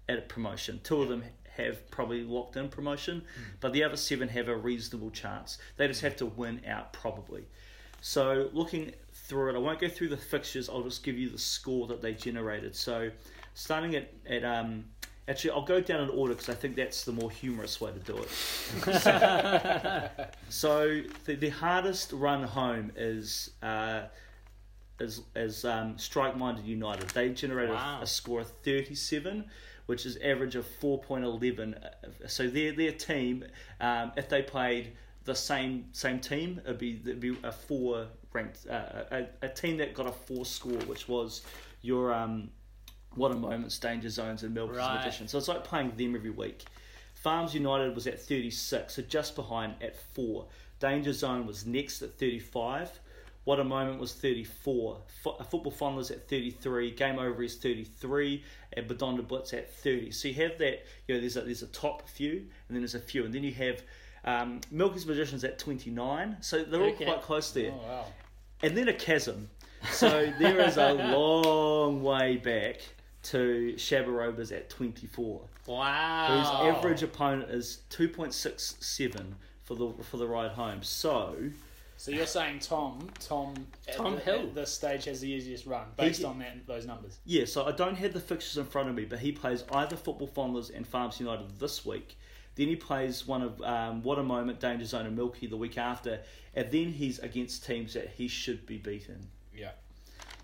at 0.08 0.18
a 0.18 0.22
promotion. 0.22 0.80
Two 0.82 1.02
of 1.02 1.08
them 1.08 1.22
have 1.56 1.88
probably 1.90 2.24
locked 2.24 2.56
in 2.56 2.68
promotion, 2.68 3.22
but 3.60 3.72
the 3.72 3.84
other 3.84 3.96
seven 3.96 4.28
have 4.28 4.48
a 4.48 4.56
reasonable 4.56 5.10
chance. 5.10 5.58
They 5.76 5.86
just 5.86 6.00
have 6.00 6.16
to 6.16 6.26
win 6.26 6.62
out 6.66 6.92
probably. 6.94 7.44
So 8.00 8.48
looking 8.52 8.92
through 9.12 9.50
it, 9.50 9.54
I 9.54 9.58
won't 9.58 9.80
go 9.80 9.88
through 9.88 10.08
the 10.08 10.16
fixtures. 10.16 10.68
I'll 10.68 10.82
just 10.82 11.04
give 11.04 11.16
you 11.18 11.28
the 11.28 11.38
score 11.38 11.86
that 11.88 12.00
they 12.02 12.14
generated. 12.14 12.74
So 12.74 13.10
starting 13.54 13.94
at 13.94 14.12
at 14.28 14.44
um, 14.44 14.84
actually, 15.28 15.50
I'll 15.50 15.64
go 15.64 15.80
down 15.80 16.02
in 16.02 16.10
order 16.10 16.34
because 16.34 16.48
I 16.48 16.54
think 16.54 16.76
that's 16.76 17.04
the 17.04 17.12
more 17.12 17.30
humorous 17.30 17.80
way 17.80 17.92
to 17.92 17.98
do 18.00 18.16
it. 18.18 18.28
so 20.48 21.00
the, 21.24 21.34
the 21.36 21.50
hardest 21.50 22.12
run 22.12 22.42
home 22.42 22.92
is. 22.96 23.50
Uh, 23.62 24.02
is, 25.00 25.22
is 25.34 25.64
um, 25.64 25.98
Strike 25.98 26.36
Minded 26.36 26.64
United. 26.66 27.08
They 27.10 27.30
generated 27.30 27.74
Wow. 27.74 27.98
a 28.00 28.06
score 28.06 28.40
of 28.42 28.48
37, 28.62 29.44
which 29.86 30.06
is 30.06 30.16
average 30.18 30.54
of 30.54 30.64
4.11. 30.80 31.74
So 32.28 32.46
their 32.46 32.70
their 32.72 32.92
team, 32.92 33.44
um, 33.80 34.12
if 34.16 34.28
they 34.28 34.42
played 34.42 34.92
the 35.24 35.34
same 35.34 35.86
same 35.90 36.20
team, 36.20 36.60
it'd 36.64 36.78
be 36.78 37.00
it'd 37.04 37.18
be 37.18 37.36
a 37.42 37.50
four 37.50 38.06
ranked 38.32 38.68
uh, 38.68 39.02
a, 39.10 39.26
a 39.42 39.48
team 39.48 39.78
that 39.78 39.94
got 39.94 40.06
a 40.06 40.12
four 40.12 40.44
score, 40.44 40.78
which 40.86 41.08
was 41.08 41.42
your 41.82 42.12
um, 42.14 42.50
what 43.16 43.30
a 43.32 43.34
moments, 43.34 43.78
danger 43.78 44.08
zones, 44.10 44.42
and 44.42 44.54
Melbourne's 44.54 44.78
Right. 44.78 44.96
Magician. 45.04 45.28
So 45.28 45.38
it's 45.38 45.48
like 45.48 45.64
playing 45.64 45.92
them 45.96 46.14
every 46.16 46.30
week. 46.30 46.64
Farms 47.14 47.54
United 47.54 47.94
was 47.94 48.06
at 48.06 48.20
36, 48.20 48.94
so 48.94 49.02
just 49.02 49.34
behind 49.34 49.74
at 49.80 49.96
4. 50.14 50.46
Danger 50.80 51.12
Zone 51.12 51.46
was 51.46 51.64
next 51.64 52.02
at 52.02 52.18
35. 52.18 53.00
What 53.44 53.60
a 53.60 53.64
Moment 53.64 53.98
was 54.00 54.12
34. 54.14 54.98
Fo- 55.22 55.36
Football 55.50 55.72
Fondlers 55.72 56.10
at 56.10 56.28
33. 56.28 56.90
Game 56.92 57.18
Over 57.18 57.42
is 57.42 57.56
33. 57.56 58.42
And 58.74 58.86
Badonda 58.88 59.26
Blitz 59.26 59.52
at 59.54 59.72
30. 59.72 60.10
So 60.10 60.28
you 60.28 60.34
have 60.34 60.58
that, 60.58 60.84
you 61.06 61.14
know, 61.14 61.20
there's 61.20 61.36
a, 61.36 61.42
there's 61.42 61.62
a 61.62 61.66
top 61.68 62.08
few, 62.08 62.32
and 62.32 62.48
then 62.70 62.80
there's 62.80 62.94
a 62.94 63.00
few. 63.00 63.24
And 63.24 63.32
then 63.34 63.44
you 63.44 63.52
have 63.54 63.82
um, 64.24 64.60
Milky's 64.70 65.06
Magicians 65.06 65.44
at 65.44 65.58
29. 65.58 66.38
So 66.40 66.64
they're 66.64 66.82
all 66.82 66.92
quite 66.92 67.22
close 67.22 67.52
there 67.52 67.70
Oh 67.72 67.86
wow. 67.88 68.04
and 68.62 68.76
then 68.76 68.88
a 68.88 68.94
chasm. 68.94 69.48
So 69.92 70.30
there 70.38 70.60
is 70.60 70.76
a 70.78 70.92
long 71.14 72.02
way 72.02 72.36
back 72.38 72.80
to 73.24 73.74
Shabarobas 73.76 74.52
at 74.52 74.68
24, 74.70 75.42
Wow. 75.66 76.26
whose 76.28 76.74
average 76.76 77.02
opponent 77.02 77.50
is 77.50 77.82
2.67 77.90 79.34
for 79.62 79.74
the 79.74 79.92
for 80.04 80.16
the 80.18 80.26
ride 80.26 80.52
home. 80.52 80.82
So 80.82 81.36
So 81.96 82.10
you're 82.10 82.26
saying 82.26 82.58
Tom, 82.58 83.08
Tom, 83.20 83.54
Tom 83.92 84.14
the, 84.16 84.20
Hill. 84.20 84.40
at 84.40 84.54
this 84.54 84.72
stage 84.72 85.04
has 85.06 85.20
the 85.20 85.30
easiest 85.30 85.64
run 85.64 85.86
based 85.96 86.20
He- 86.20 86.24
on 86.26 86.38
that 86.40 86.66
those 86.66 86.84
numbers. 86.86 87.18
yeah, 87.24 87.44
so 87.46 87.64
I 87.64 87.72
don't 87.72 87.94
have 87.96 88.12
the 88.12 88.20
fixtures 88.20 88.58
in 88.58 88.66
front 88.66 88.88
of 88.88 88.94
me, 88.94 89.04
but 89.04 89.20
he 89.20 89.32
plays 89.32 89.64
either 89.72 89.96
Football 89.96 90.28
Fondlers 90.28 90.70
and 90.74 90.86
Farms 90.86 91.18
United 91.20 91.58
this 91.58 91.84
week. 91.86 92.18
Then 92.56 92.68
he 92.68 92.76
plays 92.76 93.26
one 93.26 93.42
of 93.42 93.60
um, 93.62 94.02
What 94.02 94.18
a 94.18 94.22
Moment, 94.22 94.60
Danger 94.60 94.84
Zone, 94.84 95.06
and 95.06 95.16
Milky 95.16 95.46
the 95.48 95.56
week 95.56 95.76
after, 95.78 96.20
and 96.54 96.70
then 96.70 96.92
he's 96.92 97.18
against 97.20 97.64
teams 97.66 97.94
that 97.94 98.10
he 98.16 98.28
should 98.28 98.64
be 98.66 98.76
beaten. 98.78 99.26
Yeah. 99.56 99.70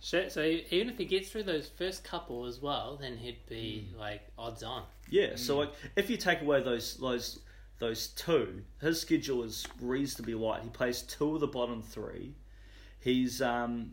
So, 0.01 0.29
so 0.29 0.43
even 0.43 0.89
if 0.89 0.99
he 0.99 1.05
gets 1.05 1.31
through 1.31 1.43
those 1.45 1.69
first 1.69 2.05
couple 2.05 2.47
as 2.47 2.61
well, 2.61 2.99
then 3.01 3.19
he'd 3.19 3.47
be 3.47 3.89
like 3.99 4.23
odds 4.39 4.63
on. 4.63 4.85
Yeah, 5.11 5.37
so 5.37 5.59
like 5.59 5.73
if 5.97 6.09
you 6.09 6.17
take 6.17 6.41
away 6.41 6.63
those 6.63 6.97
those 6.97 7.41
those 7.79 8.09
two, 8.09 8.63
his 8.81 9.01
schedule 9.01 9.43
is 9.43 9.67
reasonably 9.81 10.35
light. 10.35 10.63
He 10.63 10.71
plays 10.71 11.03
two 11.03 11.35
of 11.35 11.41
the 11.41 11.47
bottom 11.47 11.83
three. 11.83 12.35
He's 12.99 13.43
um, 13.43 13.93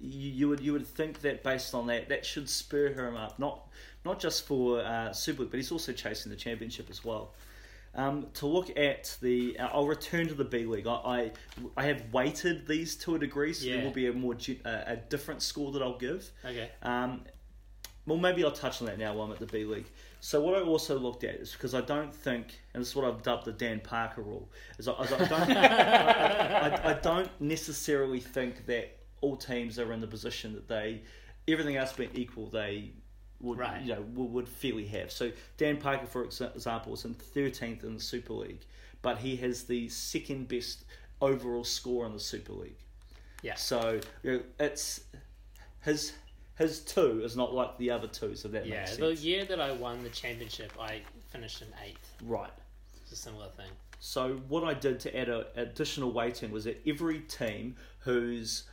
you, 0.00 0.30
you 0.30 0.48
would 0.48 0.60
you 0.60 0.72
would 0.72 0.86
think 0.86 1.20
that 1.20 1.42
based 1.42 1.74
on 1.74 1.86
that, 1.88 2.08
that 2.08 2.26
should 2.26 2.48
spur 2.48 2.88
him 2.88 3.16
up, 3.16 3.38
not 3.38 3.68
not 4.04 4.18
just 4.18 4.46
for 4.46 4.80
uh, 4.80 5.12
Super 5.12 5.42
League, 5.42 5.50
but 5.50 5.58
he's 5.58 5.72
also 5.72 5.92
chasing 5.92 6.30
the 6.30 6.36
championship 6.36 6.88
as 6.90 7.04
well. 7.04 7.34
Um, 7.94 8.26
to 8.34 8.46
look 8.46 8.76
at 8.78 9.16
the, 9.22 9.58
uh, 9.58 9.68
I'll 9.72 9.86
return 9.86 10.28
to 10.28 10.34
the 10.34 10.44
B 10.44 10.66
League. 10.66 10.86
I, 10.86 10.92
I 10.92 11.32
I 11.78 11.84
have 11.84 12.12
weighted 12.12 12.66
these 12.66 12.94
to 12.96 13.14
a 13.14 13.18
degree, 13.18 13.54
so 13.54 13.66
there 13.66 13.82
will 13.84 13.90
be 13.90 14.06
a 14.06 14.12
more 14.12 14.34
uh, 14.34 14.68
a 14.86 14.96
different 14.96 15.40
score 15.42 15.72
that 15.72 15.80
I'll 15.80 15.96
give. 15.98 16.30
Okay. 16.44 16.70
Um, 16.82 17.22
well, 18.06 18.18
maybe 18.18 18.44
I'll 18.44 18.52
touch 18.52 18.80
on 18.80 18.86
that 18.86 18.98
now 18.98 19.14
while 19.14 19.26
I'm 19.26 19.32
at 19.32 19.38
the 19.38 19.46
B 19.46 19.64
League. 19.64 19.86
So 20.20 20.40
what 20.40 20.54
I 20.54 20.60
also 20.60 20.98
looked 20.98 21.24
at 21.24 21.36
is 21.36 21.52
because 21.52 21.74
I 21.74 21.80
don't 21.80 22.14
think, 22.14 22.58
and 22.74 22.80
this 22.80 22.90
is 22.90 22.96
what 22.96 23.04
I've 23.04 23.22
dubbed 23.22 23.46
the 23.46 23.52
Dan 23.52 23.80
Parker 23.80 24.22
rule, 24.22 24.50
is 24.78 24.88
I, 24.88 24.92
I 24.92 25.06
don't, 25.06 25.30
I, 25.32 26.68
I, 26.68 26.90
I 26.90 26.94
don't 26.94 27.30
necessarily 27.40 28.20
think 28.20 28.66
that 28.66 28.96
all 29.20 29.36
teams 29.36 29.78
are 29.78 29.92
in 29.92 30.00
the 30.00 30.06
position 30.06 30.52
that 30.54 30.68
they, 30.68 31.02
everything 31.48 31.76
else 31.76 31.92
being 31.92 32.10
equal, 32.14 32.48
they 32.48 32.92
would 33.40 33.58
Right. 33.58 33.82
you 33.82 33.94
know 33.94 34.02
would, 34.14 34.32
would 34.32 34.48
fairly 34.48 34.86
have. 34.86 35.10
So 35.12 35.30
Dan 35.56 35.76
Parker, 35.78 36.06
for 36.06 36.24
example, 36.24 36.94
is 36.94 37.04
in 37.04 37.14
thirteenth 37.14 37.84
in 37.84 37.94
the 37.94 38.00
Super 38.00 38.32
League, 38.34 38.64
but 39.02 39.18
he 39.18 39.36
has 39.36 39.64
the 39.64 39.88
second 39.88 40.48
best 40.48 40.84
overall 41.20 41.64
score 41.64 42.06
in 42.06 42.12
the 42.12 42.20
Super 42.20 42.52
League. 42.52 42.78
Yeah. 43.42 43.54
So 43.54 44.00
you 44.22 44.32
know, 44.32 44.42
it's 44.60 45.00
his 45.82 46.12
his 46.56 46.80
two 46.80 47.20
is 47.22 47.36
not 47.36 47.52
like 47.54 47.76
the 47.78 47.90
other 47.90 48.08
two, 48.08 48.34
so 48.34 48.48
that 48.48 48.66
Yeah. 48.66 48.80
makes 48.80 48.96
The 48.96 49.08
sense. 49.10 49.22
year 49.22 49.44
that 49.44 49.60
I 49.60 49.72
won 49.72 50.02
the 50.02 50.08
championship, 50.10 50.72
I 50.80 51.02
finished 51.28 51.60
in 51.60 51.68
eighth. 51.84 52.14
Right. 52.22 52.50
It's 53.02 53.12
a 53.12 53.16
similar 53.16 53.48
thing. 53.50 53.70
So 54.00 54.36
what 54.48 54.64
I 54.64 54.72
did 54.74 54.98
to 55.00 55.16
add 55.16 55.28
a 55.28 55.46
additional 55.56 56.12
weighting 56.12 56.50
was 56.50 56.64
that 56.64 56.80
every 56.86 57.20
team 57.20 57.76
who's 58.00 58.64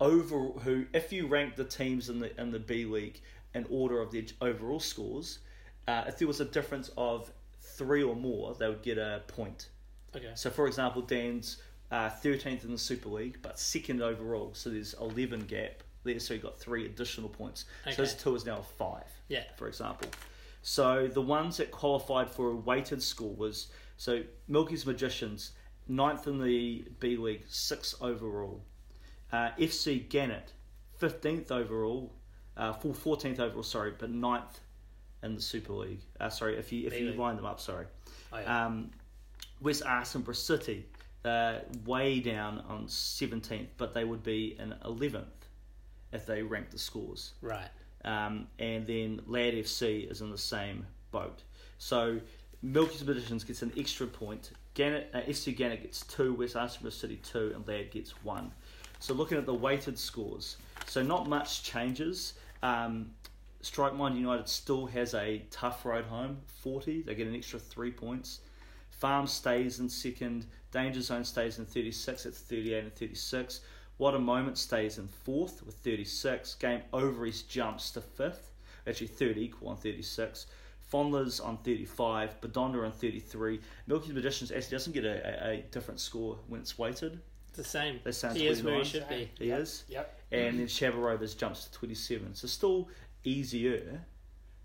over 0.00 0.38
who 0.60 0.86
if 0.92 1.12
you 1.12 1.26
rank 1.26 1.56
the 1.56 1.64
teams 1.64 2.08
in 2.08 2.18
the 2.20 2.40
in 2.40 2.50
the 2.50 2.58
B 2.58 2.84
League 2.84 3.20
in 3.54 3.66
order 3.70 4.00
of 4.00 4.12
their 4.12 4.22
overall 4.40 4.80
scores, 4.80 5.40
uh, 5.88 6.04
if 6.06 6.18
there 6.18 6.28
was 6.28 6.40
a 6.40 6.44
difference 6.44 6.90
of 6.96 7.32
three 7.60 8.02
or 8.02 8.14
more, 8.14 8.54
they 8.54 8.68
would 8.68 8.82
get 8.82 8.98
a 8.98 9.22
point. 9.26 9.68
Okay. 10.14 10.32
So, 10.34 10.50
for 10.50 10.66
example, 10.66 11.02
Dan's 11.02 11.58
uh, 11.90 12.08
13th 12.08 12.64
in 12.64 12.72
the 12.72 12.78
Super 12.78 13.08
League, 13.08 13.38
but 13.42 13.58
second 13.58 14.02
overall. 14.02 14.50
So 14.54 14.70
there's 14.70 14.94
11 14.94 15.46
gap 15.46 15.82
there. 16.04 16.20
So 16.20 16.34
he 16.34 16.40
got 16.40 16.58
three 16.58 16.86
additional 16.86 17.28
points. 17.28 17.64
Okay. 17.86 17.96
So 17.96 18.02
his 18.02 18.14
two 18.14 18.34
is 18.34 18.46
now 18.46 18.58
a 18.58 18.62
five. 18.62 19.06
Yeah. 19.28 19.44
For 19.56 19.68
example. 19.68 20.08
So 20.62 21.08
the 21.08 21.22
ones 21.22 21.56
that 21.56 21.70
qualified 21.70 22.30
for 22.30 22.50
a 22.50 22.56
weighted 22.56 23.02
score 23.02 23.34
was 23.34 23.68
so 23.96 24.22
Milky's 24.48 24.86
Magicians, 24.86 25.52
ninth 25.88 26.26
in 26.26 26.42
the 26.42 26.84
B 27.00 27.16
League, 27.16 27.44
six 27.48 27.94
overall. 28.00 28.62
Uh, 29.32 29.50
FC 29.58 30.08
Gannett, 30.08 30.52
15th 31.00 31.50
overall, 31.50 32.12
uh, 32.60 32.72
full 32.74 32.92
14th 32.92 33.40
overall, 33.40 33.62
sorry, 33.62 33.92
but 33.98 34.10
ninth 34.10 34.60
in 35.22 35.34
the 35.34 35.40
Super 35.40 35.72
League. 35.72 36.02
Uh, 36.20 36.28
sorry, 36.28 36.56
if 36.56 36.72
you 36.72 36.86
if 36.86 36.98
you 37.00 37.12
line 37.12 37.36
them 37.36 37.46
up, 37.46 37.58
sorry. 37.58 37.86
Oh, 38.32 38.38
yeah. 38.38 38.66
Um, 38.66 38.90
West 39.60 39.82
Arsenborough 39.84 40.36
City, 40.36 40.86
uh, 41.24 41.56
way 41.84 42.20
down 42.20 42.62
on 42.68 42.86
17th, 42.86 43.66
but 43.76 43.92
they 43.92 44.04
would 44.04 44.22
be 44.22 44.56
in 44.58 44.74
11th 44.84 45.24
if 46.12 46.26
they 46.26 46.42
ranked 46.42 46.70
the 46.70 46.78
scores. 46.78 47.32
right. 47.40 47.68
Um, 48.02 48.46
and 48.58 48.86
then 48.86 49.20
Lad 49.26 49.52
FC 49.52 50.10
is 50.10 50.22
in 50.22 50.30
the 50.30 50.38
same 50.38 50.86
boat. 51.10 51.42
So 51.76 52.18
Milky's 52.62 53.04
Magicians 53.04 53.44
gets 53.44 53.60
an 53.60 53.72
extra 53.76 54.06
point. 54.06 54.52
Gannett, 54.72 55.10
uh, 55.12 55.20
FC 55.20 55.54
Gannett 55.54 55.82
gets 55.82 56.06
two, 56.06 56.32
West 56.32 56.56
Arsenborough 56.56 56.92
City 56.92 57.16
two, 57.22 57.52
and 57.54 57.66
Lad 57.68 57.90
gets 57.90 58.12
one. 58.24 58.52
So 59.00 59.12
looking 59.12 59.36
at 59.36 59.44
the 59.44 59.52
weighted 59.54 59.98
scores, 59.98 60.56
so 60.86 61.02
not 61.02 61.28
much 61.28 61.62
changes. 61.62 62.34
Um, 62.62 63.10
Strike 63.62 63.94
Mind 63.94 64.16
United 64.16 64.48
still 64.48 64.86
has 64.86 65.14
a 65.14 65.42
tough 65.50 65.84
road 65.84 66.06
home, 66.06 66.38
40. 66.62 67.02
They 67.02 67.14
get 67.14 67.26
an 67.26 67.34
extra 67.34 67.58
three 67.58 67.90
points. 67.90 68.40
Farm 68.90 69.26
stays 69.26 69.80
in 69.80 69.88
second. 69.88 70.46
Danger 70.72 71.00
Zone 71.00 71.24
stays 71.24 71.58
in 71.58 71.66
36. 71.66 72.26
It's 72.26 72.38
38 72.38 72.84
and 72.84 72.94
36. 72.94 73.60
What 73.96 74.14
a 74.14 74.18
Moment 74.18 74.56
stays 74.56 74.98
in 74.98 75.08
fourth 75.08 75.62
with 75.64 75.74
36. 75.76 76.54
Game 76.54 76.80
Over 76.92 77.26
East 77.26 77.50
jumps 77.50 77.90
to 77.92 78.00
fifth. 78.00 78.52
Actually, 78.86 79.08
third 79.08 79.36
equal 79.36 79.68
on 79.68 79.76
36. 79.76 80.46
Fondler's 80.90 81.38
on 81.38 81.58
35. 81.58 82.40
Badonda 82.40 82.84
on 82.84 82.92
33. 82.92 83.60
Milky 83.86 84.12
Magicians 84.12 84.50
actually 84.50 84.70
doesn't 84.70 84.92
get 84.92 85.04
a, 85.04 85.46
a, 85.46 85.50
a 85.50 85.56
different 85.70 86.00
score 86.00 86.38
when 86.48 86.60
it's 86.60 86.78
weighted. 86.78 87.20
It's 87.50 87.56
the 87.56 87.64
same. 87.64 87.98
That 88.04 88.14
sounds 88.14 88.36
he 88.36 88.46
is 88.46 88.62
where 88.62 88.76
he 88.78 88.84
should 88.84 89.08
be. 89.08 89.30
He 89.38 89.50
is. 89.50 89.84
Yep. 89.88 90.18
And 90.32 90.60
then 90.60 90.66
Shabarovas 90.66 91.36
jumps 91.36 91.64
to 91.64 91.72
27. 91.72 92.34
So 92.36 92.46
still 92.46 92.88
easier, 93.24 94.00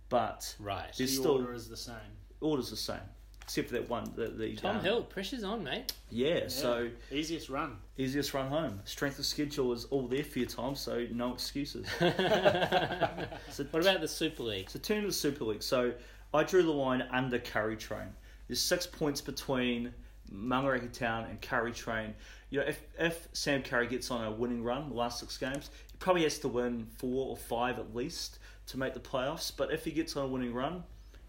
but 0.10 0.56
Right. 0.60 0.94
there's 0.98 1.10
the 1.16 1.22
still 1.22 1.32
order 1.32 1.54
is 1.54 1.68
the 1.68 1.78
same. 1.78 1.96
order's 2.42 2.70
the 2.70 2.76
same. 2.78 3.00
Except 3.42 3.68
for 3.70 3.74
that 3.76 3.90
one, 3.90 4.12
the, 4.16 4.28
the 4.28 4.56
Tom 4.56 4.78
um, 4.78 4.84
Hill, 4.84 5.04
pressure's 5.04 5.44
on, 5.44 5.64
mate. 5.64 5.94
Yeah, 6.10 6.48
so 6.48 6.90
easiest 7.12 7.48
run. 7.50 7.78
easiest 7.98 8.34
run 8.34 8.48
home. 8.50 8.80
Strength 8.86 9.20
of 9.20 9.26
schedule 9.26 9.72
is 9.74 9.86
all 9.86 10.08
there 10.08 10.24
for 10.24 10.40
you, 10.40 10.46
Tom. 10.48 10.76
So 10.76 11.06
no 11.12 11.34
excuses. 11.34 11.88
so, 12.00 13.66
What 13.72 13.82
about 13.82 14.02
the 14.02 14.08
Super 14.08 14.44
League? 14.44 14.70
so 14.70 14.80
turn 14.80 15.02
to 15.02 15.08
the 15.08 15.14
Super 15.14 15.44
League. 15.46 15.62
So 15.64 15.94
I 16.34 16.44
drew 16.44 16.64
the 16.64 16.72
line 16.72 17.04
under 17.12 17.38
Curry 17.40 17.78
Train. 17.78 18.08
There's 18.48 18.60
six 18.62 18.88
points 18.88 19.22
between 19.22 19.94
Maungaraki 20.34 20.92
Town 20.92 21.26
and 21.30 21.40
Curry 21.42 21.72
Train. 21.72 22.16
You 22.56 22.62
know, 22.62 22.68
if 22.68 22.82
if 22.98 23.28
Sam 23.34 23.64
Curry 23.64 23.86
gets 23.86 24.10
on 24.10 24.24
a 24.24 24.32
winning 24.32 24.64
run 24.64 24.88
the 24.88 24.96
last 24.96 25.20
six 25.20 25.38
games, 25.38 25.70
he 25.92 25.98
probably 26.00 26.24
has 26.24 26.40
to 26.40 26.48
win 26.48 26.88
four 27.00 27.28
or 27.28 27.36
five 27.36 27.78
at 27.80 27.94
least 27.94 28.40
to 28.68 28.80
make 28.80 28.94
the 28.94 29.00
playoffs. 29.02 29.52
But 29.54 29.74
if 29.74 29.84
he 29.84 29.92
gets 29.92 30.16
on 30.16 30.24
a 30.24 30.28
winning 30.30 30.54
run, 30.54 30.86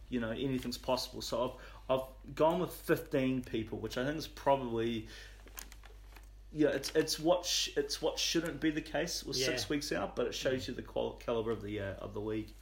you 0.08 0.20
know 0.20 0.30
anything's 0.30 0.78
possible. 0.78 1.20
So 1.20 1.56
I've 1.90 1.98
I've 1.98 2.34
gone 2.36 2.60
with 2.60 2.70
15 2.70 3.42
people, 3.42 3.78
which 3.78 3.98
I 3.98 4.04
think 4.04 4.16
is 4.18 4.28
probably 4.28 5.08
yeah, 6.52 6.68
it's 6.68 6.92
it's 6.94 7.18
what 7.18 7.44
sh- 7.44 7.70
it's 7.76 8.00
what 8.00 8.20
shouldn't 8.20 8.60
be 8.60 8.70
the 8.70 8.80
case 8.80 9.24
with 9.24 9.36
six 9.46 9.68
weeks 9.68 9.90
out, 9.90 10.14
but 10.14 10.28
it 10.28 10.34
shows 10.34 10.68
you 10.68 10.74
the 10.74 10.82
qual- 10.82 11.14
caliber 11.14 11.50
of 11.50 11.60
the 11.60 11.80
uh, 11.80 11.94
of 11.98 12.14
the 12.14 12.20
league. 12.20 12.52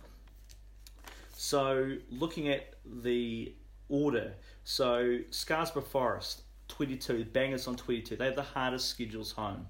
So 1.36 1.98
looking 2.10 2.48
at 2.48 2.76
the 2.86 3.52
order, 3.90 4.32
so 4.64 5.18
Scarsborough 5.30 5.86
Forest 5.86 6.40
22, 6.74 7.26
Bangers 7.26 7.68
on 7.68 7.76
22. 7.76 8.16
They 8.16 8.24
have 8.24 8.34
the 8.34 8.42
hardest 8.42 8.88
schedules 8.88 9.30
home. 9.30 9.68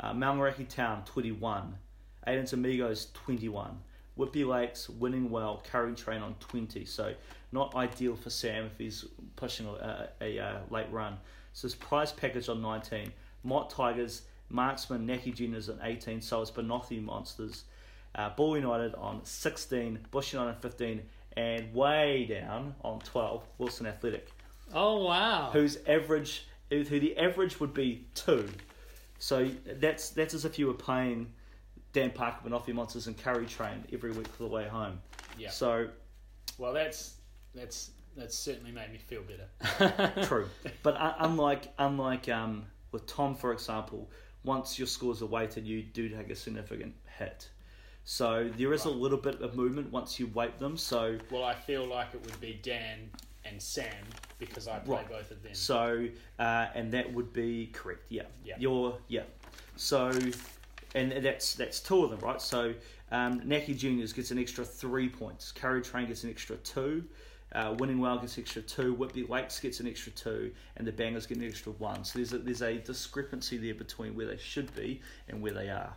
Uh, 0.00 0.12
Maungaraki 0.12 0.68
Town 0.68 1.04
21, 1.04 1.76
Aiden's 2.26 2.52
Amigos 2.52 3.08
21, 3.14 3.78
Whitby 4.16 4.44
Lakes 4.44 4.88
winning 4.88 5.30
well, 5.30 5.62
Curry 5.70 5.94
Train 5.94 6.22
on 6.22 6.34
20. 6.40 6.84
So 6.84 7.14
not 7.52 7.76
ideal 7.76 8.16
for 8.16 8.30
Sam 8.30 8.64
if 8.64 8.76
he's 8.76 9.04
pushing 9.36 9.66
a, 9.66 10.08
a, 10.20 10.38
a 10.38 10.62
late 10.68 10.90
run. 10.90 11.16
So 11.52 11.68
his 11.68 11.76
prize 11.76 12.10
package 12.10 12.48
on 12.48 12.60
19, 12.60 13.12
Mott 13.44 13.70
Tigers, 13.70 14.22
Marksman, 14.48 15.06
Naki 15.06 15.30
Juniors 15.30 15.68
on 15.68 15.78
18. 15.80 16.20
So 16.20 16.42
it's 16.42 16.50
Banoffee 16.50 17.02
Monsters. 17.02 17.64
Uh, 18.16 18.30
Bull 18.30 18.56
United 18.56 18.96
on 18.96 19.24
16, 19.24 20.00
Bush 20.10 20.32
United 20.32 20.56
on 20.56 20.60
15, 20.60 21.02
and 21.36 21.72
way 21.72 22.26
down 22.28 22.74
on 22.82 22.98
12, 22.98 23.44
Wilson 23.58 23.86
Athletic 23.86 24.32
Oh 24.74 25.04
wow! 25.04 25.50
whose 25.52 25.78
average 25.86 26.46
who 26.70 26.84
the 26.84 27.16
average 27.16 27.60
would 27.60 27.74
be 27.74 28.06
two. 28.14 28.48
So 29.18 29.48
that's 29.66 30.10
that's 30.10 30.34
as 30.34 30.44
if 30.44 30.58
you 30.58 30.66
were 30.66 30.74
playing 30.74 31.32
Dan 31.92 32.10
Parker, 32.10 32.48
Banoffee 32.48 32.74
Monsters, 32.74 33.06
and 33.06 33.16
Curry 33.16 33.46
Train 33.46 33.84
every 33.92 34.12
week 34.12 34.28
for 34.28 34.42
the 34.42 34.48
way 34.48 34.66
home. 34.68 35.00
Yeah. 35.38 35.50
So 35.50 35.88
Well, 36.58 36.72
that's 36.72 37.14
that's 37.54 37.90
that's 38.16 38.36
certainly 38.36 38.72
made 38.72 38.92
me 38.92 38.98
feel 38.98 39.22
better. 39.22 40.22
true, 40.26 40.48
but 40.82 40.96
un- 40.96 41.14
unlike 41.20 41.72
unlike 41.78 42.28
um, 42.28 42.64
with 42.92 43.06
Tom, 43.06 43.34
for 43.34 43.52
example, 43.52 44.10
once 44.44 44.78
your 44.78 44.86
scores 44.88 45.22
are 45.22 45.26
weighted, 45.26 45.66
you 45.66 45.82
do 45.82 46.08
take 46.08 46.30
a 46.30 46.34
significant 46.34 46.94
hit. 47.18 47.48
So 48.04 48.48
there 48.56 48.72
is 48.72 48.84
a 48.84 48.90
little 48.90 49.18
bit 49.18 49.40
of 49.40 49.56
movement 49.56 49.90
once 49.90 50.20
you 50.20 50.28
weight 50.28 50.58
them. 50.60 50.76
So 50.76 51.18
Well, 51.30 51.42
I 51.44 51.54
feel 51.54 51.84
like 51.84 52.14
it 52.14 52.24
would 52.24 52.40
be 52.40 52.58
Dan 52.62 53.10
and 53.50 53.60
Sam 53.60 53.86
because 54.38 54.68
I 54.68 54.78
play 54.78 54.96
Right. 54.98 55.08
both 55.08 55.30
of 55.30 55.42
them. 55.42 55.54
So, 55.54 56.08
uh, 56.38 56.66
and 56.74 56.92
that 56.92 57.12
would 57.12 57.32
be 57.32 57.68
correct. 57.72 58.06
Yeah. 58.08 58.22
Yeah. 58.44 58.56
You're 58.58 58.98
yeah. 59.08 59.22
So, 59.76 60.10
and 60.94 61.12
that's 61.24 61.54
that's 61.54 61.80
two 61.80 62.04
of 62.04 62.10
them, 62.10 62.20
right? 62.20 62.40
So, 62.40 62.74
um, 63.10 63.40
Naki 63.44 63.74
Juniors 63.74 64.12
gets 64.12 64.30
an 64.30 64.38
extra 64.38 64.64
three 64.64 65.08
points. 65.08 65.52
Curry 65.52 65.82
Train 65.82 66.06
gets 66.06 66.24
an 66.24 66.30
extra 66.30 66.56
two. 66.58 67.04
Uh, 67.52 67.74
winning 67.78 68.00
well 68.00 68.18
gets 68.18 68.38
extra 68.38 68.60
two. 68.60 68.92
Whitby 68.94 69.24
Lakes 69.24 69.60
gets 69.60 69.80
an 69.80 69.86
extra 69.86 70.12
two, 70.12 70.52
and 70.76 70.86
the 70.86 70.92
Bangers 70.92 71.26
get 71.26 71.38
an 71.38 71.44
extra 71.44 71.72
one. 71.72 72.04
So 72.04 72.18
there's 72.18 72.32
a, 72.32 72.38
there's 72.38 72.62
a 72.62 72.78
discrepancy 72.78 73.56
there 73.56 73.74
between 73.74 74.14
where 74.16 74.26
they 74.26 74.36
should 74.36 74.74
be 74.74 75.00
and 75.28 75.40
where 75.40 75.52
they 75.52 75.70
are. 75.70 75.94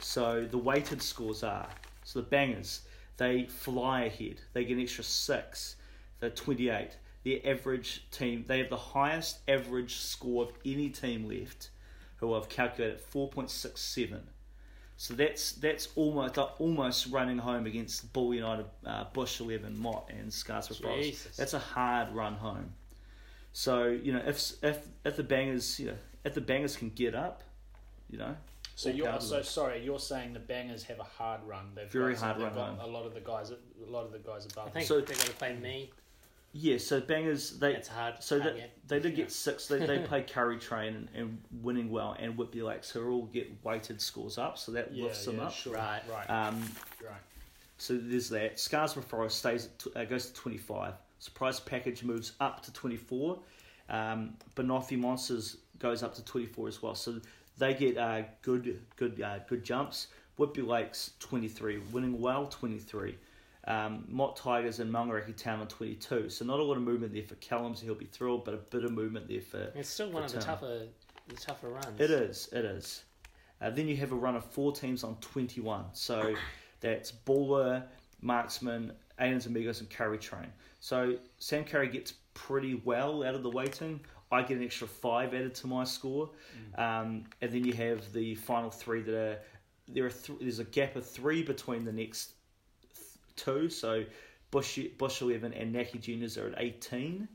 So 0.00 0.46
the 0.50 0.58
weighted 0.58 1.02
scores 1.02 1.42
are 1.42 1.68
so 2.04 2.20
the 2.20 2.26
Bangers 2.26 2.82
they 3.18 3.44
fly 3.44 4.04
ahead. 4.04 4.40
They 4.54 4.64
get 4.64 4.76
an 4.78 4.82
extra 4.82 5.04
six. 5.04 5.76
They're 6.22 6.30
28. 6.30 6.96
Their 7.24 7.38
average 7.44 8.08
team 8.12 8.44
they 8.46 8.58
have 8.58 8.70
the 8.70 8.76
highest 8.76 9.40
average 9.48 9.96
score 9.96 10.44
of 10.44 10.52
any 10.64 10.88
team 10.88 11.28
left, 11.28 11.70
who 12.18 12.32
I've 12.34 12.48
calculated 12.48 13.00
4.67. 13.12 14.20
So 14.96 15.14
that's 15.14 15.52
that's 15.52 15.88
almost 15.96 16.36
like 16.36 16.60
almost 16.60 17.08
running 17.08 17.38
home 17.38 17.66
against 17.66 18.12
Bull 18.12 18.32
United, 18.32 18.66
uh, 18.86 19.04
Bush 19.12 19.40
Eleven, 19.40 19.76
Mott, 19.76 20.12
and 20.16 20.32
Scarsford 20.32 20.76
Forest. 20.76 21.02
Jesus. 21.02 21.36
That's 21.36 21.54
a 21.54 21.58
hard 21.58 22.14
run 22.14 22.34
home. 22.34 22.72
So 23.52 23.88
you 23.88 24.12
know 24.12 24.22
if 24.24 24.52
if 24.62 24.86
if 25.04 25.16
the 25.16 25.24
bangers 25.24 25.80
you 25.80 25.86
know 25.88 25.96
if 26.24 26.34
the 26.34 26.40
bangers 26.40 26.76
can 26.76 26.90
get 26.90 27.16
up, 27.16 27.42
you 28.08 28.18
know. 28.18 28.36
So 28.76 28.90
you're 28.90 29.08
power 29.08 29.20
so 29.20 29.42
sorry. 29.42 29.84
You're 29.84 29.98
saying 29.98 30.34
the 30.34 30.38
bangers 30.38 30.84
have 30.84 31.00
a 31.00 31.04
hard 31.04 31.40
run. 31.44 31.72
They've 31.74 31.90
Very 31.90 32.14
got, 32.14 32.22
hard 32.22 32.36
they've 32.36 32.44
run 32.44 32.54
got 32.54 32.68
home. 32.68 32.78
A 32.80 32.86
lot 32.86 33.06
of 33.06 33.14
the 33.14 33.20
guys, 33.20 33.50
a 33.50 33.56
lot 33.90 34.04
of 34.04 34.12
the 34.12 34.18
guys 34.18 34.46
above. 34.46 34.68
I 34.68 34.70
think 34.70 34.86
So- 34.86 35.00
they're 35.00 35.16
going 35.16 35.18
to 35.18 35.32
play 35.32 35.56
me. 35.56 35.90
Yeah. 36.52 36.78
So 36.78 37.00
bangers 37.00 37.58
they 37.58 37.74
It's 37.74 37.88
hard. 37.88 38.14
So 38.20 38.40
hard 38.40 38.56
that, 38.56 38.88
they 38.88 39.00
did 39.00 39.16
get 39.16 39.32
six. 39.32 39.66
They, 39.66 39.84
they 39.84 39.98
play 40.06 40.22
Curry 40.22 40.58
Train 40.58 40.94
and, 40.94 41.08
and 41.14 41.38
winning 41.62 41.90
well, 41.90 42.16
and 42.18 42.36
Whitby 42.36 42.62
Lakes, 42.62 42.90
who 42.90 43.10
all 43.10 43.26
get 43.26 43.50
weighted 43.64 44.00
scores 44.00 44.38
up, 44.38 44.58
so 44.58 44.72
that 44.72 44.92
yeah, 44.92 45.04
lifts 45.04 45.24
them 45.24 45.36
yeah, 45.38 45.44
up. 45.44 45.52
Sure. 45.52 45.74
Right. 45.74 46.02
Right. 46.10 46.30
Um, 46.30 46.60
right. 47.02 47.20
So 47.78 47.98
there's 48.00 48.28
that. 48.28 48.60
Scarsford 48.60 49.04
Forest 49.04 49.38
stays 49.38 49.66
at 49.66 49.78
tw- 49.78 49.96
uh, 49.96 50.04
goes 50.04 50.26
to 50.26 50.34
25. 50.34 50.94
Surprise 51.18 51.58
package 51.60 52.04
moves 52.04 52.32
up 52.40 52.62
to 52.62 52.72
24. 52.72 53.38
Um, 53.88 54.34
Banoffee 54.54 54.98
Monsters 54.98 55.56
goes 55.78 56.02
up 56.02 56.14
to 56.14 56.24
24 56.24 56.68
as 56.68 56.82
well. 56.82 56.94
So 56.94 57.20
they 57.58 57.74
get 57.74 57.98
uh, 57.98 58.22
good 58.42 58.80
good 58.96 59.20
uh, 59.20 59.38
good 59.48 59.64
jumps. 59.64 60.08
Whitby 60.36 60.62
Lakes 60.62 61.12
23, 61.20 61.78
winning 61.92 62.20
well 62.20 62.46
23. 62.46 63.16
Um, 63.68 64.04
Mott 64.08 64.36
Tigers 64.36 64.80
and 64.80 64.92
Maungaraki 64.92 65.36
Town 65.36 65.60
on 65.60 65.68
22. 65.68 66.28
So 66.30 66.44
not 66.44 66.58
a 66.58 66.62
lot 66.62 66.76
of 66.76 66.82
movement 66.82 67.12
there 67.12 67.22
for 67.22 67.36
Callum, 67.36 67.74
so 67.74 67.84
he'll 67.84 67.94
be 67.94 68.06
thrilled, 68.06 68.44
but 68.44 68.54
a 68.54 68.58
bit 68.58 68.84
of 68.84 68.90
movement 68.92 69.28
there 69.28 69.40
for. 69.40 69.70
It's 69.74 69.88
still 69.88 70.10
one 70.10 70.24
of 70.24 70.32
the 70.32 70.40
tougher, 70.40 70.86
the 71.28 71.36
tougher 71.36 71.68
runs. 71.68 72.00
It 72.00 72.10
is, 72.10 72.48
it 72.52 72.64
is. 72.64 73.04
Uh, 73.60 73.70
then 73.70 73.86
you 73.86 73.96
have 73.96 74.10
a 74.10 74.16
run 74.16 74.34
of 74.34 74.44
four 74.44 74.72
teams 74.72 75.04
on 75.04 75.16
21. 75.20 75.84
So 75.92 76.34
that's 76.80 77.12
Buller, 77.12 77.84
Marksman, 78.20 78.92
Aiden's 79.20 79.46
Amigos, 79.46 79.80
and 79.80 79.88
Curry 79.88 80.18
Train. 80.18 80.48
So 80.80 81.16
Sam 81.38 81.64
Curry 81.64 81.88
gets 81.88 82.14
pretty 82.34 82.82
well 82.84 83.22
out 83.22 83.36
of 83.36 83.44
the 83.44 83.50
waiting. 83.50 84.00
I 84.32 84.42
get 84.42 84.56
an 84.56 84.64
extra 84.64 84.88
five 84.88 85.34
added 85.34 85.54
to 85.56 85.66
my 85.68 85.84
score. 85.84 86.30
Um, 86.76 87.24
and 87.40 87.52
then 87.52 87.64
you 87.64 87.74
have 87.74 88.12
the 88.12 88.34
final 88.34 88.70
three 88.70 89.02
that 89.02 89.14
are. 89.14 89.38
There 89.88 90.06
are 90.06 90.10
th- 90.10 90.38
there's 90.40 90.58
a 90.58 90.64
gap 90.64 90.96
of 90.96 91.06
three 91.06 91.42
between 91.42 91.84
the 91.84 91.92
next 91.92 92.32
two. 93.36 93.68
So 93.68 94.04
Bush, 94.50 94.78
Bush 94.98 95.22
11 95.22 95.52
and 95.54 95.72
Naki 95.72 95.98
Juniors 95.98 96.36
are 96.38 96.48
at 96.48 96.54
18. 96.58 97.28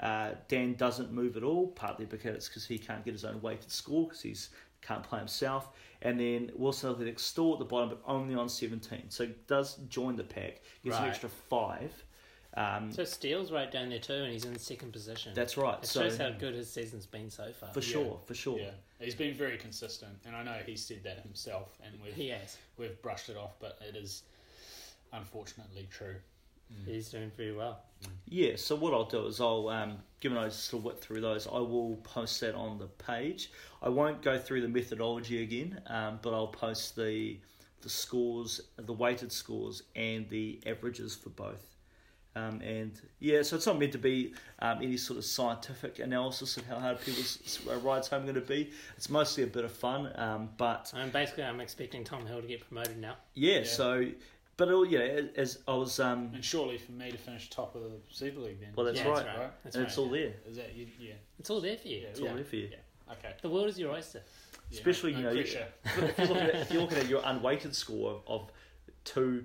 Uh, 0.00 0.30
Dan 0.46 0.74
doesn't 0.74 1.12
move 1.12 1.36
at 1.36 1.42
all, 1.42 1.68
partly 1.68 2.06
because 2.06 2.48
because 2.48 2.66
he 2.66 2.78
can't 2.78 3.04
get 3.04 3.14
his 3.14 3.24
own 3.24 3.40
weighted 3.42 3.70
score 3.70 4.06
because 4.06 4.22
he's 4.22 4.50
can't 4.80 5.02
play 5.02 5.18
himself. 5.18 5.70
And 6.02 6.20
then 6.20 6.52
Wilson 6.54 6.90
Athletics 6.92 7.24
still 7.24 7.52
at 7.54 7.58
the 7.58 7.64
bottom, 7.64 7.88
but 7.88 8.00
only 8.06 8.36
on 8.36 8.48
17. 8.48 9.10
So 9.10 9.26
does 9.48 9.76
join 9.88 10.14
the 10.14 10.22
pack, 10.22 10.60
gets 10.84 10.96
an 10.98 11.04
extra 11.04 11.28
five. 11.28 11.92
Um, 12.54 12.92
So 12.92 13.04
Steele's 13.04 13.50
right 13.50 13.70
down 13.70 13.88
there 13.90 13.98
too, 13.98 14.14
and 14.14 14.32
he's 14.32 14.44
in 14.44 14.56
second 14.58 14.92
position. 14.92 15.32
that's 15.34 15.56
right. 15.56 15.78
It 15.82 15.86
so 15.86 16.02
shows 16.02 16.16
how 16.16 16.30
good 16.30 16.54
his 16.54 16.70
season's 16.70 17.06
been 17.06 17.28
so 17.30 17.52
far. 17.52 17.72
for 17.72 17.82
sure, 17.82 18.20
for 18.24 18.34
sure. 18.34 18.58
Yeah, 18.58 18.70
he's 19.00 19.14
been 19.14 19.34
very 19.34 19.58
consistent, 19.58 20.12
and 20.24 20.34
I 20.34 20.42
know 20.42 20.56
he 20.64 20.76
said 20.76 21.02
that 21.04 21.20
himself, 21.20 21.76
and 21.84 22.00
we've 22.02 22.14
He 22.14 22.28
has. 22.28 22.56
we've 22.76 23.00
brushed 23.02 23.28
it 23.28 23.36
off, 23.36 23.58
but 23.60 23.78
it 23.86 23.96
is 23.96 24.22
unfortunately 25.12 25.88
true. 25.90 26.16
He's 26.84 27.08
doing 27.08 27.30
pretty 27.30 27.52
well. 27.52 27.80
Yeah, 28.26 28.56
so 28.56 28.76
what 28.76 28.92
I'll 28.92 29.06
do 29.06 29.26
is 29.26 29.40
I'll, 29.40 29.68
um, 29.70 29.96
given 30.20 30.36
I 30.36 30.44
just 30.48 30.66
sort 30.66 30.80
of 30.80 30.84
went 30.84 31.00
through 31.00 31.22
those, 31.22 31.46
I 31.46 31.58
will 31.58 31.96
post 32.04 32.40
that 32.42 32.54
on 32.54 32.78
the 32.78 32.86
page. 32.88 33.50
I 33.82 33.88
won't 33.88 34.20
go 34.20 34.38
through 34.38 34.60
the 34.60 34.68
methodology 34.68 35.42
again, 35.42 35.80
um, 35.86 36.18
but 36.22 36.34
I'll 36.34 36.48
post 36.48 36.94
the 36.94 37.38
the 37.80 37.88
scores, 37.88 38.60
the 38.76 38.92
weighted 38.92 39.30
scores, 39.32 39.84
and 39.94 40.28
the 40.30 40.60
averages 40.66 41.14
for 41.14 41.30
both. 41.30 41.76
Um, 42.36 42.60
and 42.60 43.00
yeah, 43.20 43.42
so 43.42 43.54
it's 43.56 43.66
not 43.66 43.78
meant 43.78 43.92
to 43.92 43.98
be 43.98 44.34
um, 44.58 44.78
any 44.82 44.96
sort 44.96 45.16
of 45.18 45.24
scientific 45.24 46.00
analysis 46.00 46.56
of 46.56 46.66
how 46.66 46.78
hard 46.80 47.00
people's 47.00 47.60
uh, 47.70 47.76
rides 47.76 48.08
home 48.08 48.22
are 48.22 48.32
going 48.32 48.34
to 48.34 48.40
be. 48.42 48.70
It's 48.96 49.08
mostly 49.08 49.44
a 49.44 49.46
bit 49.46 49.64
of 49.64 49.72
fun, 49.72 50.12
um, 50.16 50.50
but 50.56 50.92
And 50.94 51.12
basically, 51.12 51.44
I'm 51.44 51.60
expecting 51.60 52.04
Tom 52.04 52.26
Hill 52.26 52.42
to 52.42 52.46
get 52.48 52.60
promoted 52.68 52.98
now. 52.98 53.16
yeah, 53.34 53.60
Yeah. 53.60 53.64
so. 53.64 54.06
But 54.58 54.68
uh, 54.70 54.82
yeah, 54.82 55.20
as 55.36 55.60
I 55.68 55.74
was, 55.74 56.00
um, 56.00 56.32
And 56.34 56.44
surely 56.44 56.78
for 56.78 56.90
me 56.90 57.12
to 57.12 57.16
finish 57.16 57.48
top 57.48 57.76
of 57.76 57.82
the 57.82 57.92
Super 58.10 58.40
League, 58.40 58.60
then 58.60 58.70
well, 58.74 58.84
that's 58.84 58.98
Yeah, 58.98 59.08
right. 59.08 59.24
that's 59.24 59.38
right. 59.38 59.50
That's 59.62 59.76
and 59.76 59.86
it's 59.86 59.96
right, 59.96 60.02
all 60.04 60.10
there. 60.10 60.32
Is 60.50 60.56
that 60.56 60.74
you? 60.74 60.88
Yeah, 60.98 61.12
It's 61.38 61.48
all 61.48 61.60
there 61.60 61.76
for 61.76 61.86
you. 61.88 61.98
yeah, 62.00 62.08
It's 62.08 62.20
all 62.20 62.34
there 62.34 62.44
for 62.44 62.56
you. 62.56 62.68
Yeah. 62.72 63.12
Okay. 63.12 63.34
The 63.40 63.48
world 63.48 63.68
is 63.68 63.78
your 63.78 63.92
oyster. 63.92 64.20
Yeah, 64.70 64.78
Especially, 64.78 65.12
no 65.12 65.18
you 65.18 65.24
know, 65.24 65.30
you, 65.30 65.40
if, 65.84 66.18
you're 66.18 66.26
looking 66.26 66.36
at, 66.42 66.54
if 66.56 66.72
you're 66.72 66.82
looking 66.82 66.98
at 66.98 67.06
your 67.08 67.22
unweighted 67.24 67.74
score 67.74 68.10
of, 68.10 68.22
of 68.26 68.50
two, 69.04 69.44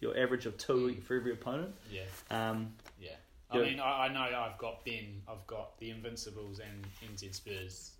your 0.00 0.16
average 0.18 0.46
of 0.46 0.56
two 0.56 0.96
for 1.06 1.14
every 1.14 1.32
opponent, 1.32 1.74
Yeah, 1.92 2.00
um, 2.30 2.72
yeah. 2.98 3.10
I 3.50 3.58
mean, 3.58 3.80
I, 3.80 4.06
I 4.06 4.08
know 4.08 4.20
I've 4.22 4.56
got 4.56 4.82
Ben, 4.86 5.20
I've 5.28 5.46
got 5.46 5.78
the 5.78 5.90
Invincibles 5.90 6.58
and 6.58 6.86
NZ 7.14 7.34
Spurs, 7.34 7.90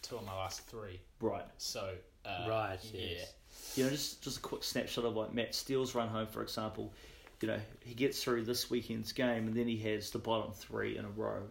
two 0.00 0.16
of 0.16 0.24
my 0.24 0.34
last 0.34 0.62
three. 0.68 0.98
right. 1.20 1.44
So 1.58 1.92
uh, 2.24 2.46
Right, 2.48 2.78
yeah, 2.94 3.00
yes. 3.18 3.32
You 3.74 3.84
know, 3.84 3.90
just 3.90 4.22
just 4.22 4.38
a 4.38 4.40
quick 4.40 4.64
snapshot 4.64 5.04
of 5.04 5.16
like 5.16 5.34
Matt 5.34 5.54
Steele's 5.54 5.94
run 5.94 6.08
home, 6.08 6.26
for 6.26 6.42
example. 6.42 6.92
You 7.40 7.48
know, 7.48 7.60
he 7.84 7.92
gets 7.94 8.22
through 8.22 8.44
this 8.44 8.70
weekend's 8.70 9.12
game, 9.12 9.46
and 9.46 9.54
then 9.54 9.68
he 9.68 9.76
has 9.92 10.10
the 10.10 10.18
bottom 10.18 10.52
three 10.52 10.96
in 10.96 11.04
a 11.04 11.10
row. 11.10 11.42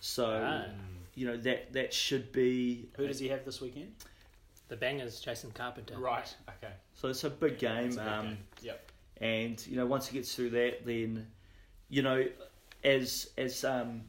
So, 0.00 0.24
Ah. 0.26 0.64
you 1.14 1.26
know 1.26 1.36
that 1.36 1.72
that 1.74 1.92
should 1.92 2.32
be. 2.32 2.88
Who 2.96 3.06
does 3.06 3.18
he 3.18 3.28
have 3.28 3.44
this 3.44 3.60
weekend? 3.60 3.92
The 4.68 4.76
bangers, 4.76 5.20
Jason 5.20 5.50
Carpenter. 5.52 5.98
Right. 5.98 6.34
Okay. 6.48 6.72
So 6.94 7.08
it's 7.08 7.24
a 7.24 7.30
big 7.30 7.58
game. 7.58 7.88
It's 7.88 7.96
a 7.96 8.00
big 8.00 8.08
um, 8.08 8.26
game. 8.28 8.38
Yep. 8.62 8.92
and 9.20 9.66
you 9.66 9.76
know 9.76 9.84
once 9.86 10.06
he 10.08 10.16
gets 10.16 10.34
through 10.34 10.50
that, 10.50 10.86
then 10.86 11.26
you 11.90 12.00
know 12.02 12.24
as 12.82 13.28
as 13.36 13.64
um 13.64 14.00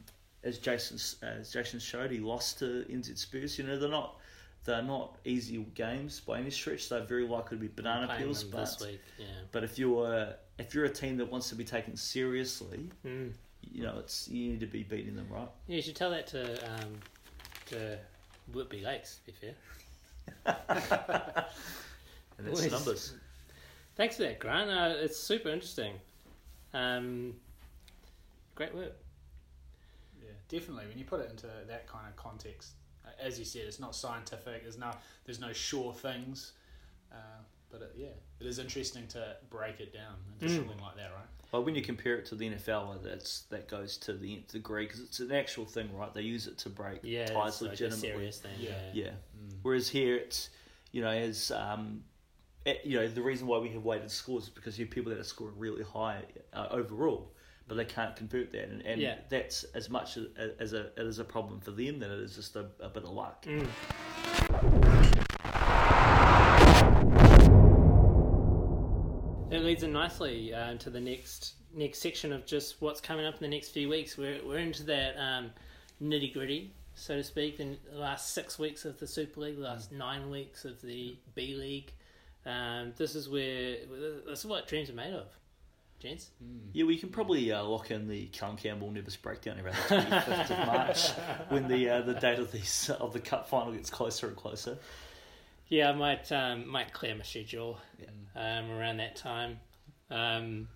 as 0.42 0.58
Jason 0.58 0.96
as 1.22 1.52
Jason 1.52 1.78
showed, 1.80 2.10
he 2.10 2.18
lost 2.20 2.58
to 2.60 2.86
NZ 2.90 3.18
Spurs. 3.18 3.58
You 3.58 3.64
know 3.64 3.78
they're 3.78 3.90
not 3.90 4.16
they're 4.64 4.82
not 4.82 5.16
easy 5.24 5.58
games 5.74 6.20
by 6.20 6.38
any 6.38 6.50
stretch. 6.50 6.88
They're 6.88 7.04
very 7.04 7.26
likely 7.26 7.56
to 7.58 7.60
be 7.60 7.68
banana 7.68 8.14
peels, 8.18 8.42
but 8.44 8.60
this 8.60 8.80
week. 8.80 9.00
Yeah. 9.18 9.26
but 9.52 9.62
if 9.64 9.78
you're 9.78 10.34
if 10.58 10.74
you're 10.74 10.84
a 10.84 10.90
team 10.90 11.16
that 11.18 11.30
wants 11.30 11.48
to 11.50 11.54
be 11.54 11.64
taken 11.64 11.96
seriously, 11.96 12.88
Mm. 13.04 13.32
you 13.72 13.82
know 13.82 13.98
it's 13.98 14.28
you 14.28 14.50
need 14.50 14.60
to 14.60 14.66
be 14.66 14.82
beating 14.82 15.16
them 15.16 15.26
right. 15.30 15.48
Yeah, 15.66 15.76
you 15.76 15.82
should 15.82 15.96
tell 15.96 16.10
that 16.10 16.26
to 16.28 16.54
um, 16.74 16.98
to 17.66 17.98
Whitby 18.52 18.80
Lakes. 18.82 19.18
To 19.26 19.32
be 19.32 19.32
fair. 19.32 19.54
And 22.36 22.48
that's 22.48 22.62
Boys. 22.62 22.72
numbers. 22.72 23.14
Thanks 23.96 24.16
for 24.16 24.22
that, 24.24 24.40
Grant. 24.40 24.68
Uh, 24.68 24.94
it's 24.98 25.16
super 25.16 25.50
interesting. 25.50 25.92
Um, 26.72 27.34
great 28.56 28.74
work. 28.74 28.92
Yeah, 30.20 30.30
definitely. 30.48 30.86
When 30.88 30.98
you 30.98 31.04
put 31.04 31.20
it 31.20 31.30
into 31.30 31.46
that 31.68 31.86
kind 31.86 32.08
of 32.08 32.16
context, 32.16 32.72
as 33.20 33.38
you 33.38 33.44
said, 33.44 33.62
it's 33.66 33.80
not 33.80 33.94
scientific. 33.94 34.62
There's 34.62 34.78
no 34.78 34.90
there's 35.24 35.40
no 35.40 35.52
sure 35.52 35.92
things. 35.92 36.52
Uh, 37.12 37.16
but 37.70 37.82
it, 37.82 37.92
yeah, 37.96 38.06
it 38.40 38.46
is 38.46 38.58
interesting 38.58 39.06
to 39.08 39.36
break 39.50 39.80
it 39.80 39.92
down 39.92 40.14
into 40.32 40.46
Mm. 40.52 40.56
something 40.58 40.78
like 40.80 40.96
that, 40.96 41.10
right? 41.12 41.26
Well, 41.52 41.62
when 41.64 41.74
you 41.76 41.82
compare 41.82 42.16
it 42.16 42.26
to 42.26 42.34
the 42.34 42.50
NFL, 42.50 43.02
that's 43.02 43.42
that 43.50 43.68
goes 43.68 43.96
to 43.98 44.12
the 44.14 44.34
nth 44.34 44.48
degree 44.52 44.86
because 44.86 45.00
it's 45.00 45.20
an 45.20 45.30
actual 45.32 45.64
thing, 45.66 45.94
right? 45.94 46.12
They 46.12 46.22
use 46.22 46.46
it 46.46 46.58
to 46.58 46.68
break 46.68 47.00
Yeah, 47.02 47.26
ties 47.26 47.48
it's 47.54 47.62
like 47.62 47.68
a 47.68 47.70
legitimately. 47.70 47.98
serious 48.10 48.38
thing. 48.38 48.52
Yeah. 48.58 48.70
Yeah. 48.92 49.04
Yeah. 49.04 49.10
Whereas 49.62 49.88
here, 49.88 50.16
it's 50.16 50.50
you 50.92 51.02
know, 51.02 51.08
as 51.10 51.50
um, 51.52 52.04
you 52.84 52.98
know, 52.98 53.06
the 53.08 53.22
reason 53.22 53.46
why 53.46 53.58
we 53.58 53.68
have 53.70 53.84
weighted 53.84 54.10
scores 54.10 54.44
is 54.44 54.50
because 54.50 54.78
you 54.78 54.84
have 54.86 54.92
people 54.94 55.10
that 55.10 55.18
are 55.20 55.24
scoring 55.24 55.54
really 55.58 55.82
high 55.84 56.22
uh, 56.52 56.68
overall, 56.70 57.33
but 57.68 57.76
they 57.76 57.84
can't 57.84 58.14
convert 58.16 58.52
that, 58.52 58.68
and, 58.68 58.82
and 58.82 59.00
Yeah. 59.00 59.16
that's 59.28 59.64
as 59.74 59.88
much 59.88 60.16
as, 60.16 60.26
as 60.58 60.72
a 60.72 60.86
it 60.98 61.06
is 61.06 61.18
a 61.18 61.24
problem 61.24 61.60
for 61.60 61.70
them 61.70 61.98
than 61.98 62.10
it 62.10 62.18
is 62.20 62.34
just 62.34 62.56
a, 62.56 62.66
a 62.80 62.88
bit 62.88 63.04
of 63.04 63.10
luck. 63.10 63.44
Mm. 63.46 63.66
It 69.50 69.62
leads 69.62 69.82
in 69.84 69.92
nicely 69.92 70.52
uh, 70.52 70.70
into 70.72 70.90
the 70.90 71.00
next 71.00 71.54
next 71.72 72.00
section 72.00 72.32
of 72.32 72.44
just 72.44 72.80
what's 72.80 73.00
coming 73.00 73.24
up 73.24 73.34
in 73.34 73.40
the 73.40 73.48
next 73.48 73.68
few 73.70 73.88
weeks. 73.88 74.16
We're 74.18 74.40
we're 74.44 74.58
into 74.58 74.82
that 74.84 75.16
um, 75.16 75.50
nitty 76.02 76.32
gritty, 76.32 76.72
so 76.94 77.14
to 77.16 77.22
speak. 77.22 77.58
The 77.58 77.76
last 77.92 78.32
six 78.34 78.58
weeks 78.58 78.84
of 78.84 78.98
the 78.98 79.06
Super 79.06 79.40
League, 79.42 79.56
the 79.56 79.62
last 79.62 79.92
nine 79.92 80.28
weeks 80.28 80.64
of 80.64 80.80
the 80.82 81.16
B 81.36 81.54
League. 81.54 81.92
Um, 82.46 82.92
this 82.96 83.14
is 83.14 83.28
where 83.28 83.76
this 84.26 84.40
is 84.40 84.46
what 84.46 84.66
dreams 84.66 84.90
are 84.90 84.94
made 84.94 85.14
of. 85.14 85.26
Gents. 86.04 86.30
Yeah, 86.72 86.84
we 86.84 86.98
can 86.98 87.08
probably 87.08 87.50
uh, 87.52 87.62
lock 87.64 87.90
in 87.90 88.08
the 88.08 88.26
Callum 88.26 88.56
Campbell 88.56 88.90
Nevis 88.90 89.16
breakdown 89.16 89.58
around 89.58 89.74
the 89.88 89.96
twenty 89.96 90.10
fifth 90.20 90.50
of 90.50 90.66
March 90.66 91.08
when 91.48 91.66
the 91.68 91.88
uh, 91.88 92.00
the 92.02 92.14
date 92.14 92.38
of 92.38 92.52
these 92.52 92.90
of 93.00 93.12
the 93.12 93.20
cup 93.20 93.48
final 93.48 93.72
gets 93.72 93.90
closer 93.90 94.28
and 94.28 94.36
closer. 94.36 94.78
Yeah, 95.68 95.90
I 95.90 95.92
might 95.94 96.30
um, 96.30 96.68
might 96.68 96.92
clear 96.92 97.14
my 97.14 97.22
schedule 97.22 97.78
Yeah. 98.00 98.58
um, 98.58 98.70
around 98.70 98.98
that 98.98 99.16
time. 99.16 99.58
Um, 100.10 100.68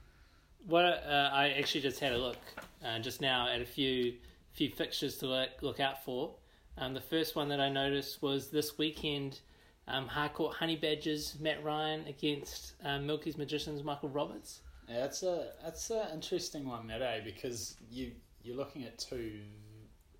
what 0.67 0.85
uh, 0.85 1.31
I 1.33 1.51
actually 1.51 1.83
just 1.83 2.01
had 2.01 2.13
a 2.13 2.19
look 2.19 2.39
uh, 2.85 2.99
just 2.99 3.21
now 3.21 3.49
at 3.49 3.61
a 3.61 3.67
few 3.67 4.15
few 4.53 4.71
fixtures 4.71 5.19
to 5.19 5.27
look, 5.27 5.51
look 5.61 5.79
out 5.81 6.05
for. 6.05 6.35
Um, 6.79 6.95
the 6.95 7.01
first 7.01 7.37
one 7.37 7.49
that 7.51 7.61
I 7.61 7.69
noticed 7.69 8.23
was 8.23 8.49
this 8.49 8.79
weekend. 8.79 9.41
Um, 9.87 10.07
Harcourt 10.07 10.55
Honey 10.55 10.77
Badgers 10.77 11.37
Matt 11.41 11.63
Ryan 11.65 12.07
against 12.07 12.75
um, 12.85 13.07
Milky's 13.07 13.39
Magicians 13.39 13.83
Michael 13.83 14.09
Roberts. 14.11 14.61
Yeah, 14.89 15.01
that's 15.01 15.23
a 15.23 15.49
that's 15.63 15.91
an 15.91 16.09
interesting 16.15 16.67
one, 16.67 16.87
that 16.89 17.03
eh? 17.03 17.21
Because 17.25 17.77
you 17.91 18.13
you're 18.43 18.57
looking 18.57 18.85
at 18.85 18.99
two 18.99 19.41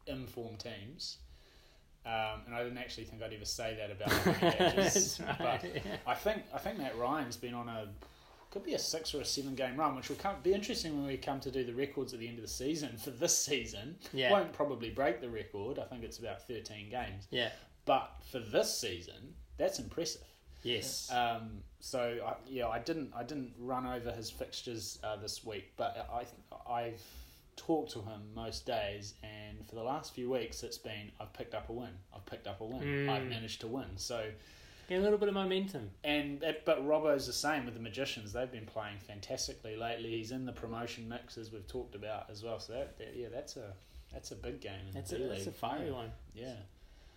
informed 0.07 0.61
teams, 0.61 1.19
um, 2.07 2.43
and 2.47 2.55
I 2.55 2.63
didn't 2.63 2.79
actually 2.79 3.05
think 3.05 3.23
I'd 3.23 3.33
ever 3.33 3.45
say 3.45 3.77
that 3.77 3.91
about 3.91 4.11
the 4.25 5.25
right, 5.29 5.39
but 5.63 5.75
yeah. 5.75 5.97
I 6.07 6.15
think 6.15 6.43
I 6.55 6.59
think 6.59 6.79
Matt 6.79 6.97
Ryan's 6.99 7.37
been 7.37 7.55
on 7.55 7.69
a 7.69 7.89
could 8.51 8.65
be 8.65 8.75
a 8.75 8.79
six 8.79 9.15
or 9.15 9.21
a 9.21 9.25
seven 9.25 9.55
game 9.55 9.77
run, 9.77 9.95
which 9.95 10.09
will 10.09 10.17
come, 10.17 10.37
be 10.43 10.55
interesting 10.55 10.97
when 10.97 11.07
we 11.07 11.19
come 11.19 11.39
to 11.41 11.51
do 11.51 11.65
the 11.65 11.75
records 11.75 12.15
at 12.15 12.19
the 12.21 12.27
end 12.29 12.39
of 12.39 12.43
the 12.43 12.49
season 12.49 12.97
for 12.97 13.11
this 13.11 13.37
season. 13.37 13.97
Yeah. 14.13 14.33
Won't 14.33 14.53
probably 14.55 14.89
break 14.91 15.21
the 15.21 15.29
record. 15.29 15.79
I 15.79 15.85
think 15.85 16.03
it's 16.03 16.19
about 16.19 16.47
thirteen 16.47 16.89
games, 16.91 17.27
Yeah. 17.31 17.51
but 17.85 18.11
for 18.31 18.39
this 18.41 18.75
season, 18.79 19.35
that's 19.59 19.79
impressive. 19.79 20.23
Yes. 20.63 21.11
Um, 21.13 21.63
so 21.81 22.19
I, 22.27 22.35
yeah, 22.49 22.69
I 22.69 22.79
didn't 22.81 23.13
I 23.17 23.23
didn't 23.23 23.53
run 23.59 23.87
over 23.87 24.11
his 24.13 24.31
fixtures 24.31 24.99
uh, 25.05 25.17
this 25.17 25.45
week, 25.45 25.73
but 25.77 26.09
I 26.13 26.27
I've 26.71 27.03
talked 27.57 27.93
to 27.93 28.01
him 28.01 28.21
most 28.35 28.67
days, 28.67 29.15
and 29.23 29.67
for 29.69 29.75
the 29.75 29.83
last 29.83 30.15
few 30.15 30.31
weeks, 30.31 30.63
it's 30.63 30.79
been 30.79 31.11
I've 31.21 31.33
picked 31.33 31.55
up 31.55 31.69
a 31.69 31.73
win, 31.73 31.91
I've 32.15 32.27
picked 32.27 32.47
up 32.47 32.61
a 32.61 32.65
win, 32.65 32.81
Mm. 32.83 33.09
I've 33.09 33.27
managed 33.27 33.61
to 33.63 33.67
win. 33.69 33.87
So 33.97 34.31
Get 34.89 35.01
a 35.01 35.03
little 35.03 35.19
bit 35.19 35.29
of 35.29 35.35
momentum. 35.35 35.91
and 36.03 36.43
but 36.65 36.87
Robbo's 36.87 37.27
the 37.27 37.33
same 37.33 37.65
with 37.67 37.75
the 37.75 37.81
Magicians. 37.81 38.33
They've 38.33 38.51
been 38.51 38.65
playing 38.67 38.99
fantastically 39.07 39.77
lately. 39.77 40.11
He's 40.17 40.31
in 40.31 40.47
the 40.47 40.53
promotion 40.53 41.09
mix 41.09 41.37
as 41.37 41.53
we've 41.53 41.67
talked 41.69 41.95
about 41.95 42.31
as 42.31 42.43
well. 42.43 42.59
So 42.59 42.73
that, 42.73 42.97
that 42.99 43.15
yeah, 43.15 43.29
that's 43.31 43.57
a 43.57 43.75
that's 44.13 44.31
a 44.31 44.35
big 44.37 44.61
game. 44.63 44.73
In 44.89 44.95
That's 44.95 45.13
a, 45.13 45.19
that's 45.19 45.47
a 45.47 45.53
fiery 45.53 45.89
yeah. 45.89 45.93
one. 45.93 46.11
Yeah. 46.35 46.55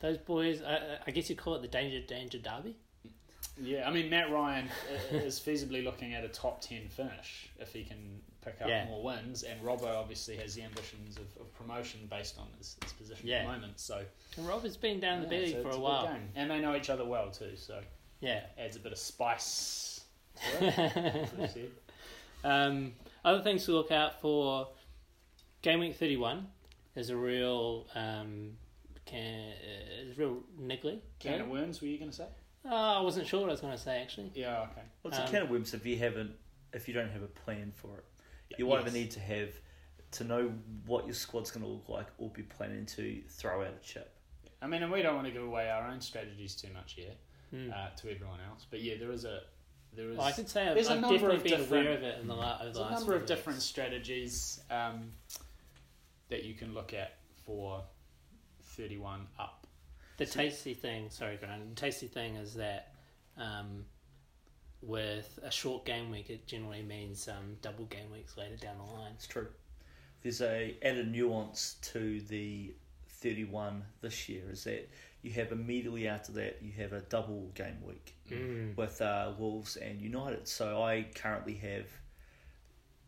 Those 0.02 0.18
boys, 0.18 0.62
uh, 0.62 0.98
I 1.08 1.12
guess 1.12 1.30
you 1.30 1.36
call 1.38 1.56
it 1.56 1.62
the 1.62 1.68
danger 1.70 2.02
danger 2.06 2.40
derby. 2.40 2.76
Yeah, 3.62 3.88
I 3.88 3.92
mean 3.92 4.10
Matt 4.10 4.32
Ryan 4.32 4.68
is 5.12 5.40
feasibly 5.40 5.84
looking 5.84 6.14
at 6.14 6.24
a 6.24 6.30
top 6.30 6.62
ten 6.62 6.88
finish 6.90 7.50
if 7.60 7.72
he 7.74 7.84
can 7.84 8.20
pick 8.44 8.56
up 8.62 8.68
Yeah. 8.68 8.86
more 8.86 9.04
wins, 9.04 9.44
and 9.44 9.62
Robbo 9.62 9.86
obviously 9.96 10.36
has 10.38 10.56
the 10.56 10.64
ambitions 10.64 11.18
of, 11.18 11.26
of 11.40 11.54
promotion 11.56 12.00
based 12.10 12.40
on 12.40 12.48
his, 12.58 12.76
his 12.84 12.94
position 12.94 13.28
Yeah. 13.28 13.38
at 13.42 13.46
the 13.46 13.52
moment. 13.54 13.80
So 13.80 14.04
And 14.38 14.48
Robert's 14.48 14.78
been 14.78 15.00
down 15.00 15.22
in 15.24 15.30
the 15.30 15.36
yeah, 15.36 15.46
B 15.46 15.52
so 15.54 15.62
for 15.62 15.68
it's 15.70 15.78
a 15.78 15.80
while. 15.80 16.08
game. 16.08 16.30
and 16.36 16.50
they 16.50 16.60
know 16.60 16.76
each 16.76 16.90
other 16.90 17.06
well 17.06 17.30
too. 17.30 17.56
So 17.56 17.82
Yeah. 18.20 18.42
adds 18.58 18.76
a 18.76 18.80
bit 18.80 18.92
of 18.92 18.98
spice. 18.98 20.02
to 20.60 20.66
it, 20.66 21.30
as 21.40 21.54
said. 21.54 21.70
Um, 22.44 22.94
other 23.24 23.44
things 23.44 23.66
to 23.66 23.74
look 23.74 23.92
out 23.92 24.20
for 24.22 24.70
game 25.62 25.80
week 25.82 25.96
31 25.98 26.48
is 26.96 27.10
a 27.12 27.16
real 27.16 27.86
um, 27.94 28.54
can, 29.06 29.52
uh, 29.52 30.10
is 30.10 30.18
real 30.18 30.38
niggly. 30.60 31.00
Can 31.20 31.42
of 31.42 31.48
worms? 31.50 31.82
Were 31.82 31.88
you 31.88 32.00
going 32.00 32.10
to 32.10 32.18
say? 32.18 32.28
Oh, 32.66 32.70
I 33.00 33.02
wasn't 33.02 33.28
sure 33.28 33.42
what 33.42 33.50
I 33.50 33.54
was 33.54 33.62
going 33.62 33.74
to 33.74 33.80
say 33.80 34.02
actually. 34.02 34.32
Yeah. 34.36 34.62
Okay. 34.72 34.82
Well, 35.04 35.12
it's 35.12 35.18
a 35.20 35.24
Um, 35.26 35.30
can 35.32 35.42
of 35.44 35.50
worms 35.50 35.74
if 35.74 35.86
you 35.86 35.98
haven't 35.98 36.36
if 36.74 36.88
you 36.88 36.94
don't 36.94 37.10
have 37.10 37.24
a 37.24 37.28
plan 37.28 37.72
for 37.76 37.98
it. 37.98 38.06
Yeah, 38.50 38.56
You 38.60 38.72
either 38.74 38.86
yes. 38.86 38.94
need 38.94 39.12
to 39.12 39.20
have 39.20 39.50
to 40.12 40.24
know 40.24 40.54
what 40.86 41.06
your 41.06 41.14
squad's 41.14 41.52
going 41.52 41.66
to 41.66 41.70
look 41.72 41.90
like, 41.90 42.08
or 42.18 42.30
be 42.30 42.44
planning 42.44 42.86
to 42.86 43.22
throw 43.30 43.62
out 43.62 43.74
a 43.74 43.86
chip. 43.86 44.14
I 44.62 44.68
mean, 44.68 44.84
and 44.84 44.92
we 44.92 45.02
don't 45.02 45.16
want 45.16 45.28
to 45.28 45.34
give 45.34 45.44
away 45.44 45.70
our 45.70 45.88
own 45.90 46.00
strategies 46.02 46.56
too 46.56 46.68
much 46.74 46.94
here 46.94 47.14
Hmm. 47.50 47.72
uh, 47.74 47.90
to 47.98 48.12
everyone 48.12 48.40
else. 48.50 48.66
But 48.70 48.82
yeah, 48.82 48.96
there 49.00 49.12
is 49.12 49.26
a 49.26 49.42
there 49.94 50.10
is. 50.12 50.18
Well, 50.18 50.28
I 50.28 50.32
could 50.32 50.48
say 50.48 50.68
I've, 50.68 50.76
there's 50.76 50.88
a 50.88 50.94
I've 50.94 51.02
number 51.02 51.16
definitely 51.18 51.38
of 51.38 51.44
been 51.44 51.60
different- 51.60 51.86
aware 51.88 51.98
of 51.98 52.04
it 52.04 52.20
in 52.22 52.28
the, 52.28 52.36
la- 52.36 52.56
over 52.56 52.64
There's 52.64 52.76
the 52.76 52.80
a 52.80 52.84
last 52.84 52.92
number 53.00 53.12
few 53.14 53.22
of 53.22 53.26
different 53.26 53.62
strategies 53.62 54.62
um, 54.70 55.12
that 56.30 56.44
you 56.46 56.54
can 56.54 56.74
look 56.74 56.94
at 56.94 57.18
for 57.46 57.84
31 58.62 59.28
up. 59.40 59.61
The 60.22 60.28
tasty 60.28 60.76
thing, 60.76 61.10
sorry, 61.10 61.38
Grant. 61.38 61.74
The 61.76 61.82
tasty 61.82 62.06
thing 62.06 62.36
is 62.36 62.54
that 62.54 62.94
um, 63.40 63.86
with 64.84 65.40
a 65.44 65.50
short 65.50 65.84
game 65.84 66.12
week, 66.12 66.30
it 66.30 66.46
generally 66.46 66.84
means 66.84 67.28
um, 67.28 67.58
double 67.64 67.86
game 67.86 68.12
weeks 68.12 68.38
later 68.38 68.56
down 68.56 68.76
the 68.78 68.84
line. 68.84 69.14
It's 69.16 69.26
true. 69.26 69.48
There's 70.22 70.42
a 70.42 70.76
added 70.84 71.12
nuance 71.12 71.78
to 71.94 72.22
the 72.22 72.72
31 73.08 73.84
this 74.02 74.30
year 74.30 74.44
is 74.52 74.64
that 74.66 74.88
you 75.24 75.32
have 75.32 75.52
immediately 75.52 76.08
after 76.08 76.32
that 76.34 76.60
you 76.62 76.72
have 76.74 76.94
a 76.94 77.02
double 77.02 77.50
game 77.56 77.78
week 77.84 78.14
Mm. 78.32 78.78
with 78.78 79.02
uh, 79.02 79.32
Wolves 79.40 79.76
and 79.76 80.00
United. 80.00 80.48
So 80.48 80.84
I 80.84 81.08
currently 81.16 81.56
have 81.56 81.88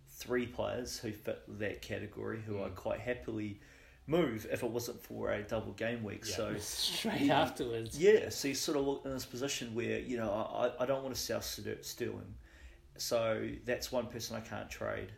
three 0.10 0.48
players 0.48 0.98
who 0.98 1.12
fit 1.12 1.44
that 1.60 1.84
category 1.84 2.42
who 2.42 2.54
Mm. 2.56 2.66
I 2.66 2.70
quite 2.70 3.00
happily 3.02 3.60
move 4.08 4.46
if 4.52 4.64
it 4.64 4.70
wasn't 4.70 5.02
for 5.02 5.32
a 5.32 5.44
double 5.44 5.72
game 5.74 6.04
week. 6.04 6.24
Yeah. 6.28 6.36
So 6.36 6.56
Straight 6.60 7.30
afterwards. 7.30 7.98
yeah, 8.00 8.30
so 8.30 8.48
you 8.50 8.54
sort 8.56 8.78
of 8.78 8.86
look 8.86 9.04
in 9.06 9.12
this 9.12 9.26
position 9.26 9.74
where 9.76 10.00
you 10.00 10.18
know 10.18 10.30
I, 10.32 10.72
I 10.84 10.86
don't 10.86 11.04
want 11.04 11.16
to 11.16 11.22
sell 11.22 11.42
Ster- 11.42 11.82
Sterling, 11.82 12.34
so 12.98 13.48
that's 13.66 13.92
one 13.92 14.08
person 14.08 14.36
I 14.36 14.42
can't 14.42 14.70
trade, 14.70 15.12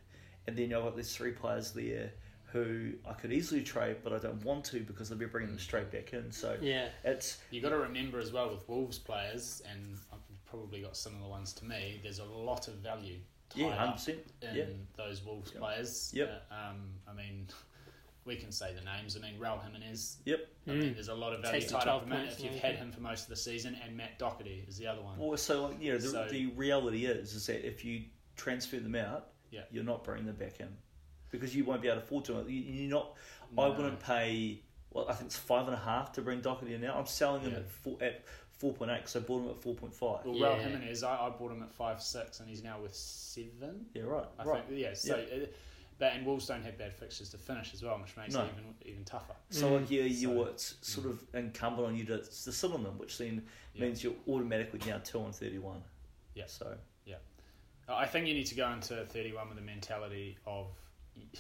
and 0.48 0.56
then 0.56 0.74
I've 0.74 0.84
got 0.84 0.96
these 0.96 1.16
three 1.16 1.32
players 1.32 1.72
there 1.72 2.12
who 2.52 2.94
I 3.06 3.14
could 3.14 3.34
easily 3.34 3.64
trade, 3.64 3.98
but 4.04 4.14
I 4.14 4.18
don't 4.20 4.42
want 4.46 4.64
to 4.66 4.80
because 4.80 5.12
I'll 5.12 5.18
be 5.18 5.26
bringing 5.26 5.50
them 5.50 5.60
straight 5.60 5.92
back 5.92 6.14
in. 6.14 6.32
So 6.32 6.56
Yeah. 6.62 6.88
it's 7.04 7.40
you 7.52 7.62
got 7.62 7.70
to 7.70 7.78
remember 7.78 8.18
as 8.20 8.32
well 8.32 8.50
with 8.50 8.68
Wolves 8.70 8.98
players, 8.98 9.62
and 9.70 9.98
I've 10.14 10.20
probably 10.46 10.82
got 10.82 10.96
similar 10.96 11.28
ones 11.28 11.52
to 11.54 11.66
me, 11.66 12.00
there's 12.02 12.20
a 12.20 12.24
lot 12.24 12.68
of 12.70 12.76
value 12.76 13.18
tied 13.50 13.60
yeah, 13.62 13.76
hundred 13.76 13.94
percent. 13.94 14.18
in 14.42 14.56
Yeah, 14.56 14.64
those 14.96 15.24
Wolves 15.26 15.52
players. 15.52 16.12
Yeah, 16.16 16.38
um, 16.50 16.92
I 17.08 17.14
mean, 17.14 17.48
we 18.26 18.36
can 18.36 18.52
say 18.52 18.74
the 18.74 18.82
names. 18.82 19.16
I 19.16 19.20
mean, 19.20 19.40
Raul 19.40 19.64
Jimenez. 19.64 20.18
yep. 20.26 20.48
I 20.68 20.72
mean, 20.72 20.82
Mm. 20.92 20.94
there's 20.96 21.10
a 21.10 21.14
lot 21.14 21.34
of 21.34 21.42
value 21.42 21.60
Tasty 21.62 21.74
tied 21.76 21.84
12 21.84 22.02
up 22.02 22.08
in 22.08 22.14
him 22.14 22.20
points 22.20 22.34
if 22.38 22.44
you've 22.44 22.52
and 22.54 22.62
had 22.62 22.76
him 22.76 22.92
for 22.92 23.02
most 23.02 23.24
of 23.24 23.30
the 23.30 23.36
season, 23.36 23.76
and 23.84 23.96
Matt 23.96 24.18
Doherty 24.18 24.66
is 24.68 24.78
the 24.78 24.88
other 24.88 25.02
one. 25.02 25.18
Well, 25.20 25.38
so 25.38 25.68
like, 25.68 25.80
you 25.82 25.92
know, 25.94 26.00
the, 26.00 26.08
So- 26.10 26.28
the 26.28 26.48
reality 26.48 27.06
is 27.06 27.34
is 27.36 27.46
that 27.48 27.66
if 27.66 27.86
you 27.86 28.06
transfer 28.36 28.80
them 28.80 28.96
out, 28.96 29.30
Yeah. 29.52 29.62
you're 29.72 29.84
not 29.84 30.04
bringing 30.04 30.26
them 30.26 30.36
back 30.38 30.60
in 30.60 30.76
because 31.30 31.56
you 31.56 31.66
won't 31.66 31.82
be 31.84 31.88
able 31.88 32.00
to 32.02 32.04
afford 32.06 32.26
to. 32.26 32.34
You- 32.50 32.62
You're 32.62 32.90
not. 32.90 33.16
I 33.58 33.70
No. 33.70 33.72
wouldn't 33.76 34.00
pay. 34.00 34.62
Well, 34.92 35.08
I 35.08 35.14
think 35.14 35.28
it's 35.28 35.38
five 35.38 35.68
and 35.68 35.76
a 35.76 35.80
half 35.80 36.14
to 36.14 36.22
bring 36.22 36.42
Doherty 36.42 36.74
in 36.74 36.82
now. 36.82 36.98
I'm 36.98 37.06
selling 37.06 37.42
him 37.42 37.52
Yeah. 37.52 37.58
at 37.60 37.70
four 37.70 37.98
at 38.02 38.24
four 38.54 38.74
point 38.74 38.90
eight 38.90 38.98
because 38.98 39.18
I 39.18 39.20
bought 39.20 39.44
him 39.44 39.50
at 39.52 39.62
four 39.62 39.76
point 39.76 39.94
five. 39.94 40.26
Well, 40.26 40.36
Yeah. 40.36 40.48
Raul 40.48 40.62
Jimenez, 40.62 41.04
I, 41.04 41.28
I 41.28 41.30
bought 41.30 41.52
him 41.52 41.62
at 41.62 41.72
five 41.74 42.02
six, 42.02 42.40
and 42.40 42.50
he's 42.50 42.64
now 42.64 42.82
with 42.82 42.96
seven. 42.96 43.86
Yeah, 43.94 44.04
right. 44.04 44.26
I 44.40 44.44
right. 44.46 44.66
think, 44.66 44.80
yeah. 44.80 44.94
So, 44.96 45.16
Yeah. 45.18 45.44
uh, 45.44 45.46
but 45.98 46.14
and 46.14 46.26
Wolves 46.26 46.48
don't 46.48 46.64
have 46.64 46.78
bad 46.78 46.94
fixtures 46.94 47.30
to 47.30 47.38
finish 47.38 47.74
as 47.74 47.82
well, 47.84 47.98
which 48.00 48.16
makes 48.18 48.34
No. 48.34 48.42
it 48.44 48.52
even 48.58 48.76
even 48.86 49.06
tougher. 49.06 49.36
So 49.50 49.70
Mm. 49.72 49.82
like 49.82 49.92
yeah, 49.92 50.04
you're 50.04 50.46
So- 50.46 50.52
it's 50.52 50.76
sort 50.82 51.08
of 51.08 51.24
incumbent 51.34 51.88
on 51.88 51.96
you 51.96 52.06
to, 52.06 52.18
to 52.20 52.52
sit 52.52 52.72
on 52.72 52.84
them, 52.84 52.98
which 52.98 53.18
then 53.18 53.48
Yeah. 53.74 53.82
means 53.86 54.04
you're 54.04 54.16
automatically 54.28 54.80
down 54.80 55.04
two 55.04 55.20
on 55.22 55.32
thirty 55.34 55.58
one. 55.60 55.84
Yeah. 56.34 56.48
So 56.48 56.78
yeah, 57.06 57.18
I 57.88 58.06
think 58.08 58.28
you 58.28 58.34
need 58.34 58.48
to 58.48 58.56
go 58.56 58.70
into 58.72 59.06
31 59.06 59.48
with 59.48 59.58
the 59.58 59.64
mentality 59.64 60.38
of 60.46 60.68
y- 61.16 61.24
y- 61.34 61.40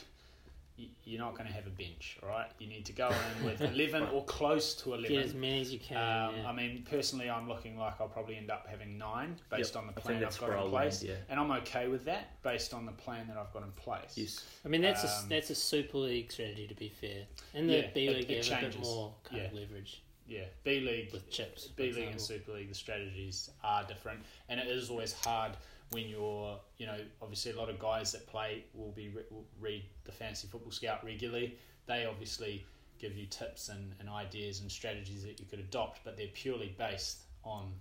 you're 1.05 1.19
not 1.21 1.33
going 1.35 1.47
to 1.47 1.53
have 1.53 1.67
a 1.67 1.69
bench, 1.69 2.17
right? 2.21 2.47
You 2.59 2.67
need 2.67 2.85
to 2.85 2.91
go 2.93 3.09
in 3.39 3.45
with 3.45 3.61
11 3.73 4.09
or 4.13 4.23
close 4.25 4.73
to 4.75 4.93
11. 4.93 5.09
Get 5.15 5.25
as 5.25 5.33
many 5.33 5.61
as 5.61 5.71
you 5.71 5.79
can. 5.79 5.95
Um, 5.97 6.35
yeah. 6.35 6.49
I 6.49 6.51
mean, 6.53 6.85
personally, 6.89 7.29
I'm 7.29 7.47
looking 7.47 7.77
like 7.77 7.93
I'll 8.01 8.07
probably 8.09 8.35
end 8.35 8.51
up 8.51 8.67
having 8.69 8.97
nine 8.97 9.37
based 9.49 9.75
Yep. 9.75 9.81
on 9.83 9.87
the 9.87 9.93
plan 10.01 10.23
I've 10.23 10.37
got 10.39 10.49
in 10.65 10.69
place, 10.69 11.01
land, 11.03 11.17
yeah. 11.17 11.23
and 11.29 11.39
I'm 11.39 11.51
okay 11.61 11.87
with 11.87 12.03
that 12.05 12.41
based 12.43 12.73
on 12.73 12.85
the 12.85 12.91
plan 12.91 13.27
that 13.27 13.37
I've 13.37 13.53
got 13.53 13.63
in 13.63 13.71
place. 13.71 14.13
yes, 14.15 14.43
I 14.65 14.67
mean 14.67 14.81
that's 14.81 15.03
Um, 15.03 15.25
a 15.25 15.29
that's 15.29 15.49
a 15.49 15.55
Super 15.55 15.97
League 15.99 16.31
strategy 16.31 16.67
to 16.67 16.75
be 16.75 16.89
fair. 16.89 17.23
In 17.53 17.67
the 17.67 17.73
Yeah, 17.73 17.87
B 17.93 18.09
League, 18.09 18.29
it 18.29 18.45
you 18.45 18.53
have 18.53 18.63
a 18.63 18.67
bit 18.67 18.79
more 18.81 19.13
kind 19.23 19.45
of 19.45 19.53
Yeah. 19.53 19.59
leverage 19.59 20.01
Yeah, 20.27 20.45
B 20.63 20.79
League 20.81 21.13
with 21.13 21.29
chips. 21.29 21.67
B 21.67 21.91
League 21.93 22.09
and. 22.09 22.19
Super 22.19 22.51
League, 22.53 22.67
the 22.69 22.75
strategies 22.75 23.49
are 23.63 23.83
different, 23.85 24.21
and 24.49 24.59
it 24.59 24.67
is 24.67 24.89
always 24.89 25.13
hard 25.13 25.53
when 25.91 26.07
you're, 26.07 26.59
you 26.77 26.85
know, 26.85 26.97
obviously 27.21 27.51
a 27.51 27.55
lot 27.57 27.69
of 27.69 27.79
guys 27.79 28.11
that 28.11 28.25
play 28.27 28.65
will 28.73 28.91
be 28.91 29.09
will 29.29 29.45
read 29.59 29.83
the 30.03 30.11
Fantasy 30.11 30.47
Football 30.47 30.71
Scout 30.71 31.03
regularly. 31.05 31.57
They 31.85 32.05
obviously 32.05 32.65
give 32.97 33.15
you 33.15 33.25
tips 33.27 33.69
and, 33.69 33.93
and 33.99 34.09
ideas 34.09 34.61
and 34.61 34.71
strategies 34.71 35.23
that 35.23 35.39
you 35.39 35.45
could 35.45 35.59
adopt, 35.59 35.99
but 36.03 36.17
they're 36.17 36.27
purely 36.33 36.73
based 36.77 37.19
on 37.43 37.71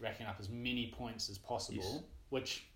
racking 0.00 0.26
up 0.26 0.36
as 0.40 0.48
many 0.50 0.92
points 0.96 1.30
as 1.30 1.38
possible, 1.38 1.78
Yes. 1.82 2.02
which 2.30 2.66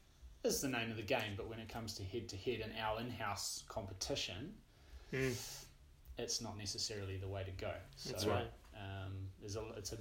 is 0.44 0.60
the 0.62 0.68
name 0.68 0.90
of 0.90 0.96
the 0.96 1.02
game. 1.02 1.34
But 1.36 1.48
when 1.48 1.58
it 1.58 1.68
comes 1.68 1.94
to 1.94 2.04
head 2.04 2.28
to 2.30 2.36
head 2.36 2.60
and 2.62 2.72
our 2.80 3.00
in-house 3.00 3.64
competition, 3.68 4.54
Mm, 5.12 5.34
it's 6.18 6.40
not 6.40 6.56
necessarily 6.56 7.16
the 7.16 7.26
way 7.26 7.42
to 7.42 7.50
go. 7.60 7.72
So, 7.96 8.10
that's 8.12 8.26
right. 8.26 8.46
um, 8.76 9.12
there's 9.40 9.56
a, 9.56 9.62
it's 9.76 9.92
a, 9.92 9.96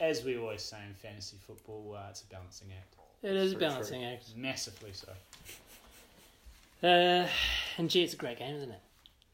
as 0.00 0.24
we 0.24 0.38
always 0.38 0.62
say 0.62 0.78
in 0.88 0.94
fantasy 0.94 1.36
football, 1.46 1.94
uh, 1.94 2.06
it's 2.08 2.22
a 2.22 2.26
balancing 2.26 2.68
act, 2.72 2.95
It 3.26 3.34
is 3.36 3.52
a 3.54 3.58
balancing 3.58 4.04
act. 4.04 4.24
massively 4.36 4.92
so. 4.92 5.12
Uh, 6.86 7.26
and 7.76 7.90
gee, 7.90 8.02
it's 8.04 8.14
a 8.14 8.16
great 8.16 8.38
game, 8.38 8.54
isn't 8.54 8.70
it? 8.70 8.80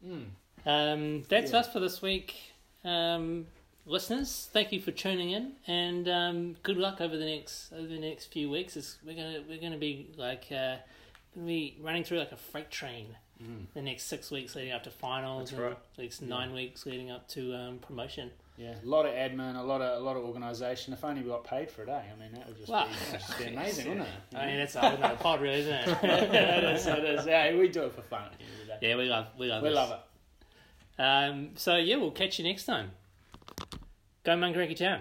Mm. 0.07 0.25
Um, 0.65 1.23
that's 1.29 1.53
Yeah. 1.53 1.59
us 1.59 1.73
for 1.73 1.81
this 1.81 2.01
week. 2.01 2.37
Um, 2.85 3.47
listeners, 3.85 4.49
thank 4.53 4.73
you 4.73 4.81
for 4.81 4.93
tuning 4.93 5.31
in, 5.33 5.53
and 5.67 6.09
um, 6.09 6.57
good 6.63 6.79
luck 6.79 7.01
over 7.01 7.17
the 7.17 7.25
next 7.27 7.73
over 7.73 7.87
the 7.87 7.99
next 7.99 8.27
few 8.33 8.49
weeks. 8.49 8.77
It's, 8.77 8.97
we're 9.05 9.15
gonna 9.15 9.43
we're 9.49 9.61
gonna 9.61 9.77
be 9.77 10.09
like 10.17 10.47
uh, 10.51 10.77
gonna 11.35 11.47
be 11.47 11.77
running 11.81 12.03
through 12.05 12.19
like 12.19 12.33
a 12.33 12.37
freight 12.37 12.71
train. 12.71 13.17
The 13.75 13.83
next 13.83 14.05
six 14.05 14.31
weeks 14.31 14.55
leading 14.55 14.73
up 14.73 14.83
to 14.85 14.91
finals, 14.91 15.51
That's 15.51 15.53
and 15.53 15.61
right. 15.63 15.77
the 15.97 16.03
next 16.03 16.23
nine 16.23 16.53
weeks 16.53 16.87
leading 16.87 17.11
up 17.11 17.27
to 17.29 17.55
um, 17.55 17.79
promotion. 17.79 18.31
Yeah, 18.59 18.75
a 18.83 18.87
lot 18.87 19.07
of 19.07 19.13
admin, 19.13 19.57
a 19.59 19.63
lot 19.63 19.81
of 19.81 20.01
a 20.01 20.05
lot 20.05 20.17
of 20.17 20.25
organisation. 20.25 20.93
If 20.93 21.03
only 21.05 21.23
we 21.23 21.29
got 21.31 21.43
paid 21.45 21.71
for 21.71 21.83
a 21.83 21.87
day, 21.87 22.03
I 22.15 22.21
mean, 22.21 22.33
that 22.35 22.47
would 22.47 22.57
just 22.59 22.69
Well, 22.69 22.87
be, 22.87 22.93
that'd 23.11 23.21
just 23.27 23.39
be 23.39 23.45
amazing, 23.55 23.89
wouldn't 23.89 24.07
it? 24.07 24.37
I 24.37 24.47
mean, 24.47 24.57
that's 24.59 24.75
a 24.77 24.81
whole 24.81 24.99
nother 24.99 25.17
pod, 25.17 25.41
really, 25.41 25.61
isn't 25.61 25.73
it? 25.73 25.89
yeah, 26.03 26.59
it 26.59 26.65
is. 26.77 26.87
It 26.87 27.05
is. 27.05 27.27
Yeah, 27.27 27.57
we 27.57 27.69
do 27.69 27.85
it 27.85 27.95
for 27.95 28.03
fun 28.03 28.25
at 28.25 28.33
the 28.39 28.45
end 28.45 28.53
of 28.53 28.59
the 28.67 28.73
day. 28.75 28.79
yeah, 28.91 28.97
we 28.97 29.05
love 29.07 29.27
we 29.39 29.47
love 29.47 29.63
we 29.63 29.69
this. 29.71 29.77
love 29.77 29.91
it. 30.99 31.03
Um, 31.03 31.51
so 31.57 31.77
yeah, 31.77 31.97
we'll 31.97 32.11
catch 32.11 32.39
you 32.39 32.45
next 32.45 32.67
time. 32.67 32.91
Go 34.25 34.33
Maungaraki 34.37 34.77
Town. 34.77 35.01